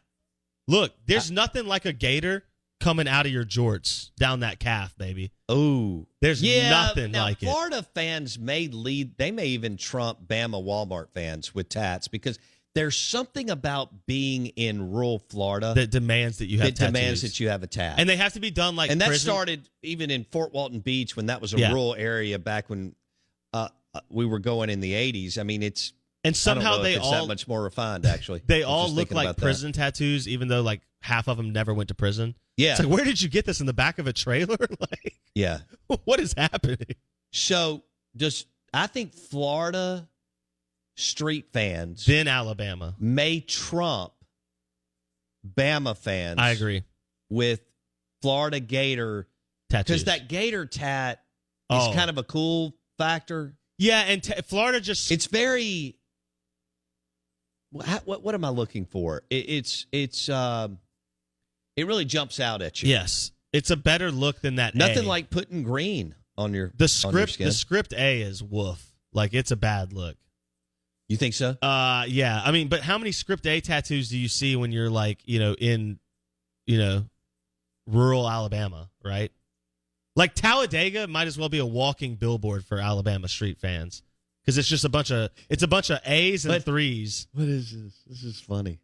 Look, 0.67 0.93
there's 1.05 1.29
nothing 1.29 1.65
like 1.67 1.85
a 1.85 1.93
gator 1.93 2.43
coming 2.79 3.07
out 3.07 3.25
of 3.25 3.31
your 3.31 3.43
jorts 3.43 4.11
down 4.17 4.39
that 4.39 4.59
calf, 4.59 4.95
baby. 4.97 5.31
Oh, 5.49 6.07
There's 6.21 6.41
yeah, 6.41 6.69
nothing 6.69 7.11
now, 7.11 7.23
like 7.23 7.43
it. 7.43 7.47
Florida 7.47 7.83
fans 7.93 8.39
may 8.39 8.67
lead. 8.67 9.17
They 9.17 9.31
may 9.31 9.47
even 9.47 9.75
trump 9.77 10.27
Bama 10.27 10.63
Walmart 10.63 11.07
fans 11.13 11.53
with 11.53 11.67
tats 11.69 12.07
because 12.07 12.39
there's 12.75 12.95
something 12.95 13.49
about 13.49 14.05
being 14.05 14.45
in 14.47 14.91
rural 14.91 15.19
Florida 15.19 15.73
That 15.75 15.89
demands 15.91 16.37
that 16.37 16.45
you 16.45 16.59
have 16.59 16.67
that 16.75 16.85
demands 16.85 17.23
that 17.23 17.39
you 17.39 17.49
have 17.49 17.63
a 17.63 17.67
tat. 17.67 17.95
and 17.97 18.07
they 18.07 18.15
have 18.15 18.33
to 18.33 18.39
be 18.39 18.51
done 18.51 18.75
like 18.77 18.91
and 18.91 19.01
that 19.01 19.07
prison- 19.07 19.29
started 19.29 19.67
even 19.81 20.09
in 20.11 20.23
Fort 20.31 20.53
Walton 20.53 20.79
Beach 20.79 21.15
when 21.17 21.25
that 21.25 21.41
was 21.41 21.53
a 21.53 21.57
Yeah. 21.57 21.69
rural 21.69 21.95
area 21.95 22.37
back 22.39 22.69
when 22.69 22.95
uh, 23.53 23.67
uh, 23.95 23.99
we 24.09 24.23
were 24.25 24.39
going 24.39 24.69
in 24.69 24.79
the 24.81 24.93
80s. 24.93 25.39
I 25.39 25.43
mean, 25.43 25.63
it's 25.63 25.91
and 26.23 26.35
somehow 26.35 26.81
they 26.81 26.97
all 26.97 27.11
that 27.11 27.27
much 27.27 27.47
more 27.47 27.61
refined. 27.63 28.05
Actually, 28.05 28.41
they 28.47 28.63
all 28.63 28.89
look 28.91 29.11
like 29.11 29.25
about 29.25 29.35
that. 29.37 29.41
prison 29.41 29.71
tattoos, 29.71 30.27
even 30.27 30.47
though 30.47 30.61
like 30.61 30.81
half 31.01 31.27
of 31.27 31.37
them 31.37 31.51
never 31.51 31.73
went 31.73 31.87
to 31.89 31.95
prison. 31.95 32.35
Yeah, 32.57 32.71
It's 32.71 32.81
like, 32.81 32.89
where 32.89 33.05
did 33.05 33.21
you 33.21 33.29
get 33.29 33.45
this 33.45 33.61
in 33.61 33.65
the 33.67 33.73
back 33.73 33.99
of 33.99 34.07
a 34.07 34.11
trailer? 34.13 34.57
like, 34.79 35.15
yeah. 35.33 35.59
what 36.03 36.19
is 36.19 36.33
happening? 36.37 36.77
So 37.31 37.83
does 38.17 38.45
I 38.73 38.87
think 38.87 39.13
Florida 39.15 40.09
street 40.97 41.47
fans 41.53 42.05
Then 42.05 42.27
Alabama. 42.27 42.95
may 42.99 43.39
trump 43.39 44.11
Bama 45.47 45.97
fans. 45.97 46.37
I 46.39 46.51
agree. 46.51 46.83
with 47.29 47.61
Florida 48.21 48.59
Gator 48.59 49.27
Tattoos. 49.69 50.03
because 50.03 50.03
that 50.05 50.27
Gator 50.29 50.65
tat 50.65 51.23
Oh. 51.69 51.89
is 51.89 51.95
kind 51.95 52.09
of 52.09 52.17
a 52.17 52.23
cool 52.23 52.75
factor. 52.97 53.55
yeah, 53.77 54.01
and 54.01 54.21
t- 54.23 54.33
Florida 54.47 54.81
just 54.81 55.11
It's 55.11 55.27
very. 55.27 55.95
What, 57.71 57.87
what, 58.05 58.23
what 58.23 58.35
am 58.35 58.43
I 58.43 58.49
looking 58.49 58.85
for? 58.85 59.23
It, 59.29 59.45
it's 59.49 59.85
it's 59.91 60.29
um, 60.29 60.79
it 61.75 61.85
really 61.87 62.05
jumps 62.05 62.39
out 62.39 62.61
at 62.61 62.81
you. 62.81 62.89
yes, 62.89 63.31
it's 63.53 63.69
a 63.69 63.77
better 63.77 64.11
look 64.11 64.41
than 64.41 64.55
that. 64.55 64.75
nothing 64.75 65.05
A. 65.05 65.07
like 65.07 65.29
putting 65.29 65.63
green 65.63 66.15
on 66.37 66.53
your 66.53 66.71
the 66.75 66.83
your 66.83 66.87
script. 66.87 67.33
skin. 67.33 67.45
The 67.47 67.53
script 67.53 67.93
A 67.93 68.21
is 68.21 68.41
woof. 68.41 68.85
Like 69.13 69.33
it's 69.33 69.51
a 69.51 69.55
bad 69.55 69.93
look. 69.93 70.17
You 71.07 71.17
think 71.17 71.33
so? 71.33 71.57
Uh, 71.61 72.05
yeah. 72.07 72.41
I 72.43 72.51
mean, 72.51 72.67
but 72.67 72.81
how 72.81 72.97
many 72.99 73.11
script 73.11 73.47
A 73.47 73.59
tattoos 73.61 74.09
do 74.09 74.17
you 74.17 74.27
see 74.27 74.55
when 74.55 74.71
you're 74.71 74.91
like, 74.91 75.19
you 75.25 75.39
know, 75.39 75.55
in, 75.55 75.99
you 76.67 76.77
know, 76.77 77.05
rural 77.87 78.29
Alabama, 78.29 78.89
right? 79.03 79.31
Like 80.15 80.35
Talladega 80.35 81.07
might 81.07 81.27
as 81.27 81.35
well 81.37 81.49
be 81.49 81.57
a 81.57 81.65
walking 81.65 82.13
billboard 82.15 82.63
for 82.63 82.77
Alabama 82.77 83.27
street 83.27 83.57
fans 83.57 84.03
because 84.41 84.57
it's 84.57 84.67
just 84.67 84.85
a 84.85 84.89
bunch 84.89 85.11
of 85.11 85.29
it's 85.49 85.63
a 85.63 85.67
bunch 85.67 85.89
of 85.89 85.99
A's 86.05 86.45
and 86.45 86.53
But- 86.55 86.65
threes. 86.65 87.27
What 87.33 87.47
is 87.47 87.71
this? 87.71 87.93
This 88.07 88.23
is 88.23 88.39
funny. 88.39 88.79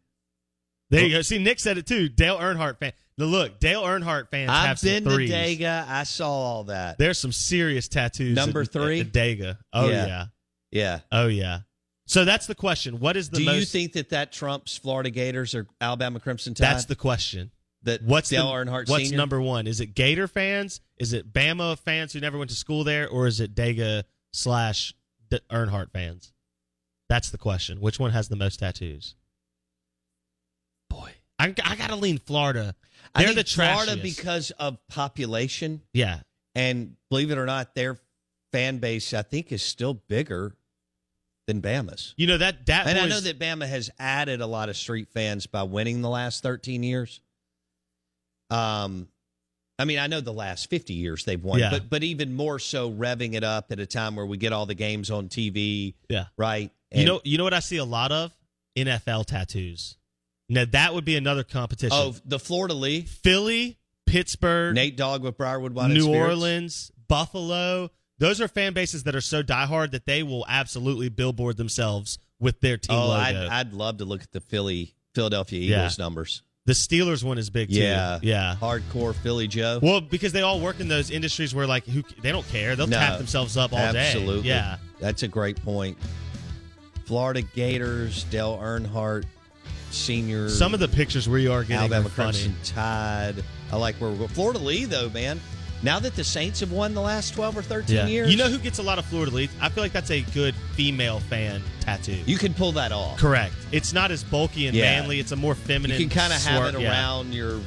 There 0.90 1.04
you 1.04 1.10
go. 1.16 1.22
See, 1.22 1.38
Nick 1.38 1.58
said 1.58 1.78
it 1.78 1.86
too. 1.86 2.08
Dale 2.08 2.38
Earnhardt 2.38 2.78
fan. 2.78 2.92
Now 3.18 3.24
look, 3.24 3.58
Dale 3.58 3.82
Earnhardt 3.82 4.30
fans 4.30 4.50
have 4.50 4.70
I've 4.70 4.78
some 4.78 4.88
been 4.88 5.04
to 5.04 5.10
threes. 5.10 5.30
Dega. 5.32 5.88
I 5.88 6.04
saw 6.04 6.30
all 6.30 6.64
that. 6.64 6.96
There's 6.98 7.18
some 7.18 7.32
serious 7.32 7.88
tattoos. 7.88 8.36
Number 8.36 8.60
at- 8.62 8.72
three? 8.72 9.00
at 9.00 9.12
Dega. 9.12 9.58
Oh 9.72 9.88
Yeah. 9.88 10.06
yeah. 10.06 10.26
Yeah. 10.70 11.00
Oh 11.10 11.26
yeah. 11.26 11.60
So 12.08 12.24
that's 12.24 12.46
the 12.46 12.54
question. 12.54 13.00
What 13.00 13.16
is 13.16 13.30
the 13.30 13.38
Do 13.38 13.44
most? 13.46 13.56
you 13.58 13.64
think 13.64 13.94
that 13.94 14.10
that 14.10 14.30
trumps 14.32 14.76
Florida 14.76 15.10
Gators 15.10 15.56
or 15.56 15.66
Alabama 15.80 16.20
Crimson 16.20 16.54
Tide? 16.54 16.64
that's 16.66 16.84
the 16.84 16.94
question. 16.94 17.50
that 17.82 18.02
What's 18.02 18.28
Dale 18.30 18.46
the, 18.46 18.52
Earnhardt 18.52 18.88
What's 18.88 19.04
Senior? 19.04 19.16
number 19.16 19.40
one? 19.40 19.66
Is 19.66 19.80
it 19.80 19.94
Gator 19.94 20.28
fans? 20.28 20.80
Is 20.98 21.12
it 21.12 21.32
Bama 21.32 21.76
fans 21.78 22.12
who 22.12 22.20
never 22.20 22.38
went 22.38 22.50
to 22.50 22.56
school 22.56 22.84
there, 22.84 23.08
or 23.08 23.26
is 23.26 23.40
it 23.40 23.54
Dega 23.56 24.04
slash 24.32 24.92
D- 25.30 25.40
Earnhardt 25.50 25.90
fans? 25.92 26.32
That's 27.08 27.30
the 27.30 27.38
question. 27.38 27.80
Which 27.80 27.98
one 27.98 28.10
has 28.10 28.28
the 28.28 28.36
most 28.36 28.58
tattoos? 28.58 29.14
Boy, 30.90 31.12
I, 31.38 31.54
I 31.64 31.76
gotta 31.76 31.96
lean 31.96 32.18
Florida. 32.18 32.74
They're 33.14 33.26
think 33.26 33.36
the 33.36 33.44
trash 33.44 33.84
Florida 33.84 34.02
because 34.02 34.50
of 34.52 34.78
population 34.88 35.82
Yeah, 35.92 36.20
and 36.54 36.96
believe 37.10 37.30
it 37.30 37.38
or 37.38 37.46
not, 37.46 37.74
their 37.74 37.98
fan 38.52 38.78
base 38.78 39.14
I 39.14 39.22
think 39.22 39.52
is 39.52 39.62
still 39.62 39.94
bigger 39.94 40.54
than 41.46 41.62
Bama's. 41.62 42.14
you 42.16 42.26
know 42.26 42.38
that 42.38 42.66
that. 42.66 42.86
And 42.86 42.98
I 42.98 43.06
know 43.06 43.20
that 43.20 43.38
Bama 43.38 43.68
has 43.68 43.90
added 43.98 44.40
a 44.40 44.46
lot 44.46 44.68
of 44.68 44.76
street 44.76 45.08
fans 45.12 45.46
by 45.46 45.62
winning 45.62 46.02
the 46.02 46.10
last 46.10 46.42
13 46.42 46.82
years. 46.82 47.20
Um, 48.50 49.08
I 49.78 49.84
mean, 49.84 49.98
I 49.98 50.06
know 50.06 50.20
the 50.20 50.32
last 50.32 50.70
50 50.70 50.94
years 50.94 51.24
they've 51.24 51.42
won, 51.42 51.58
Yeah. 51.58 51.70
but 51.70 51.90
but 51.90 52.02
even 52.02 52.34
more 52.34 52.58
so 52.58 52.90
revving 52.90 53.34
it 53.34 53.44
up 53.44 53.70
at 53.72 53.78
a 53.78 53.86
time 53.86 54.16
where 54.16 54.24
we 54.26 54.36
get 54.38 54.52
all 54.52 54.64
the 54.66 54.74
games 54.74 55.10
on 55.10 55.28
TV, 55.28 55.94
Yeah, 56.08 56.26
right? 56.36 56.70
you 56.94 57.04
know, 57.04 57.20
you 57.24 57.36
know 57.36 57.44
what 57.44 57.52
I 57.54 57.60
see 57.60 57.76
a 57.76 57.84
lot 57.84 58.10
of 58.12 58.32
NFL 58.76 59.26
tattoos. 59.26 59.96
Now 60.48 60.64
that 60.70 60.94
would 60.94 61.04
be 61.04 61.16
another 61.16 61.42
competition. 61.44 61.90
oh, 61.98 62.14
the 62.24 62.38
fleur-de-lis, 62.38 63.10
Philly, 63.22 63.78
Pittsburgh, 64.06 64.74
Nate 64.74 64.96
Dogg 64.96 65.22
with 65.22 65.36
Briarwood 65.36 65.74
Wine 65.74 65.92
New 65.92 66.14
Orleans, 66.14 66.90
Buffalo. 67.08 67.90
Those 68.18 68.40
are 68.40 68.48
fan 68.48 68.72
bases 68.72 69.02
that 69.04 69.14
are 69.14 69.20
so 69.20 69.42
diehard 69.42 69.90
that 69.90 70.06
they 70.06 70.22
will 70.22 70.46
absolutely 70.48 71.08
billboard 71.10 71.56
themselves 71.58 72.18
with 72.40 72.60
their 72.60 72.78
team 72.78 72.96
Oh, 72.96 73.10
I'd. 73.10 73.36
I'd 73.36 73.72
love 73.74 73.98
to 73.98 74.04
look 74.06 74.22
at 74.22 74.32
the 74.32 74.40
Philly 74.40 74.94
Philadelphia 75.14 75.60
Yeah. 75.60 75.80
Eagles 75.80 75.98
numbers. 75.98 76.42
The 76.66 76.72
Steelers 76.72 77.22
one 77.24 77.38
is 77.38 77.48
big 77.48 77.68
too. 77.68 77.76
Yeah. 77.76 78.18
yeah. 78.22 78.56
Hardcore 78.60 79.14
Philly 79.14 79.46
Joe. 79.48 79.78
Well, 79.80 80.00
because 80.00 80.32
they 80.32 80.42
all 80.42 80.60
work 80.60 80.80
in 80.80 80.88
those 80.88 81.10
industries 81.10 81.54
where 81.54 81.66
like 81.66 81.86
who 81.86 82.02
they 82.22 82.32
don't 82.32 82.46
care. 82.48 82.74
They'll 82.76 82.86
No. 82.88 82.98
tap 82.98 83.18
themselves 83.18 83.56
up 83.56 83.72
all 83.72 83.78
Absolutely. 83.78 84.42
day. 84.42 84.48
Yeah. 84.48 84.76
That's 85.00 85.22
a 85.22 85.28
great 85.28 85.62
point. 85.62 85.96
Florida 87.04 87.42
Gators, 87.42 88.24
Dale 88.24 88.58
Earnhardt, 88.58 89.24
senior. 89.90 90.48
Some 90.48 90.74
of 90.74 90.80
the 90.80 90.88
pictures 90.88 91.28
where 91.28 91.38
you 91.38 91.52
are 91.52 91.62
getting 91.62 91.76
Alabama 91.78 92.08
are. 92.08 92.10
Crimson 92.10 92.54
Tide. 92.64 93.44
I 93.70 93.76
like 93.76 93.94
where 93.96 94.10
we're 94.10 94.16
going. 94.16 94.28
fleur-de-lis, 94.30 94.88
though, 94.88 95.08
man. 95.10 95.40
Now 95.82 95.98
that 96.00 96.16
the 96.16 96.24
Saints 96.24 96.60
have 96.60 96.72
won 96.72 96.94
the 96.94 97.00
last 97.02 97.34
12 97.34 97.58
or 97.58 97.62
13 97.62 97.96
Yeah. 97.96 98.06
years, 98.06 98.30
You 98.30 98.36
know 98.36 98.48
who 98.48 98.58
gets 98.58 98.78
a 98.78 98.82
lot 98.82 98.98
of 98.98 99.04
fleur-de-lis? 99.06 99.50
I 99.60 99.68
feel 99.68 99.84
like 99.84 99.92
that's 99.92 100.10
a 100.10 100.22
good 100.22 100.54
female 100.74 101.20
fan 101.20 101.62
tattoo. 101.80 102.18
you 102.26 102.38
can 102.38 102.54
pull 102.54 102.72
that 102.72 102.92
off. 102.92 103.18
Correct. 103.18 103.54
It's 103.72 103.92
not 103.92 104.10
as 104.10 104.24
bulky 104.24 104.66
and 104.66 104.76
Yeah. 104.76 104.84
manly. 105.00 105.20
It's 105.20 105.32
a 105.32 105.36
more 105.36 105.54
feminine. 105.54 106.00
You 106.00 106.08
can 106.08 106.18
kind 106.18 106.32
of 106.32 106.42
have 106.44 106.74
it 106.74 106.80
yeah. 106.80 106.88
around 106.90 107.34
your. 107.34 107.60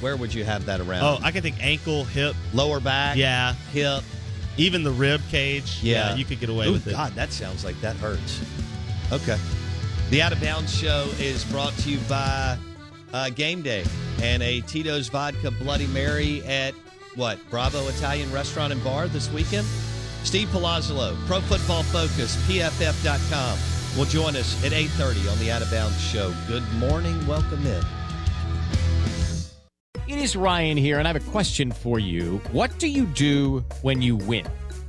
Where 0.00 0.16
would 0.16 0.34
you 0.34 0.44
have 0.44 0.66
that 0.66 0.80
around? 0.80 1.04
Oh, 1.04 1.18
I 1.22 1.30
can 1.30 1.42
think 1.42 1.56
ankle, 1.60 2.04
hip, 2.04 2.34
lower 2.52 2.80
back. 2.80 3.16
yeah, 3.16 3.54
hip. 3.72 4.02
even 4.58 4.82
the 4.82 4.90
rib 4.90 5.20
cage. 5.30 5.78
Yeah, 5.80 6.14
you 6.16 6.24
could 6.24 6.40
get 6.40 6.48
away 6.50 6.66
Ooh, 6.66 6.72
with 6.72 6.86
it. 6.88 6.90
God, 6.90 7.14
that 7.14 7.32
sounds 7.32 7.64
like 7.64 7.80
that 7.80 7.96
hurts. 7.96 8.40
Okay. 9.12 9.38
The 10.10 10.20
Out 10.20 10.32
of 10.32 10.40
Bounds 10.42 10.76
Show 10.76 11.08
is 11.18 11.44
brought 11.44 11.74
to 11.78 11.90
you 11.90 11.98
by 12.08 12.58
uh, 13.14 13.30
Game 13.30 13.62
Day 13.62 13.84
and 14.20 14.42
a 14.42 14.60
Tito's 14.62 15.08
Vodka 15.08 15.50
Bloody 15.52 15.86
Mary 15.86 16.44
at 16.44 16.74
what 17.16 17.38
Bravo 17.50 17.88
Italian 17.88 18.32
Restaurant 18.32 18.72
and 18.72 18.82
Bar 18.82 19.08
this 19.08 19.30
weekend. 19.30 19.66
Steve 20.24 20.48
Palazzolo, 20.48 21.16
Pro 21.26 21.40
Football 21.40 21.82
Focus, 21.84 22.36
PFF.com, 22.46 23.58
will 23.98 24.06
join 24.06 24.36
us 24.36 24.64
at 24.64 24.72
8:30 24.72 25.28
on 25.30 25.38
the 25.38 25.50
Out 25.50 25.62
of 25.62 25.70
Bounds 25.70 26.00
Show. 26.00 26.32
Good 26.46 26.64
morning, 26.74 27.26
welcome 27.26 27.66
in. 27.66 27.84
It 30.08 30.18
is 30.18 30.36
Ryan 30.36 30.76
here, 30.76 30.98
and 30.98 31.08
I 31.08 31.12
have 31.12 31.28
a 31.28 31.30
question 31.30 31.72
for 31.72 31.98
you. 31.98 32.40
What 32.52 32.78
do 32.78 32.86
you 32.86 33.06
do 33.06 33.64
when 33.82 34.02
you 34.02 34.16
win? 34.16 34.46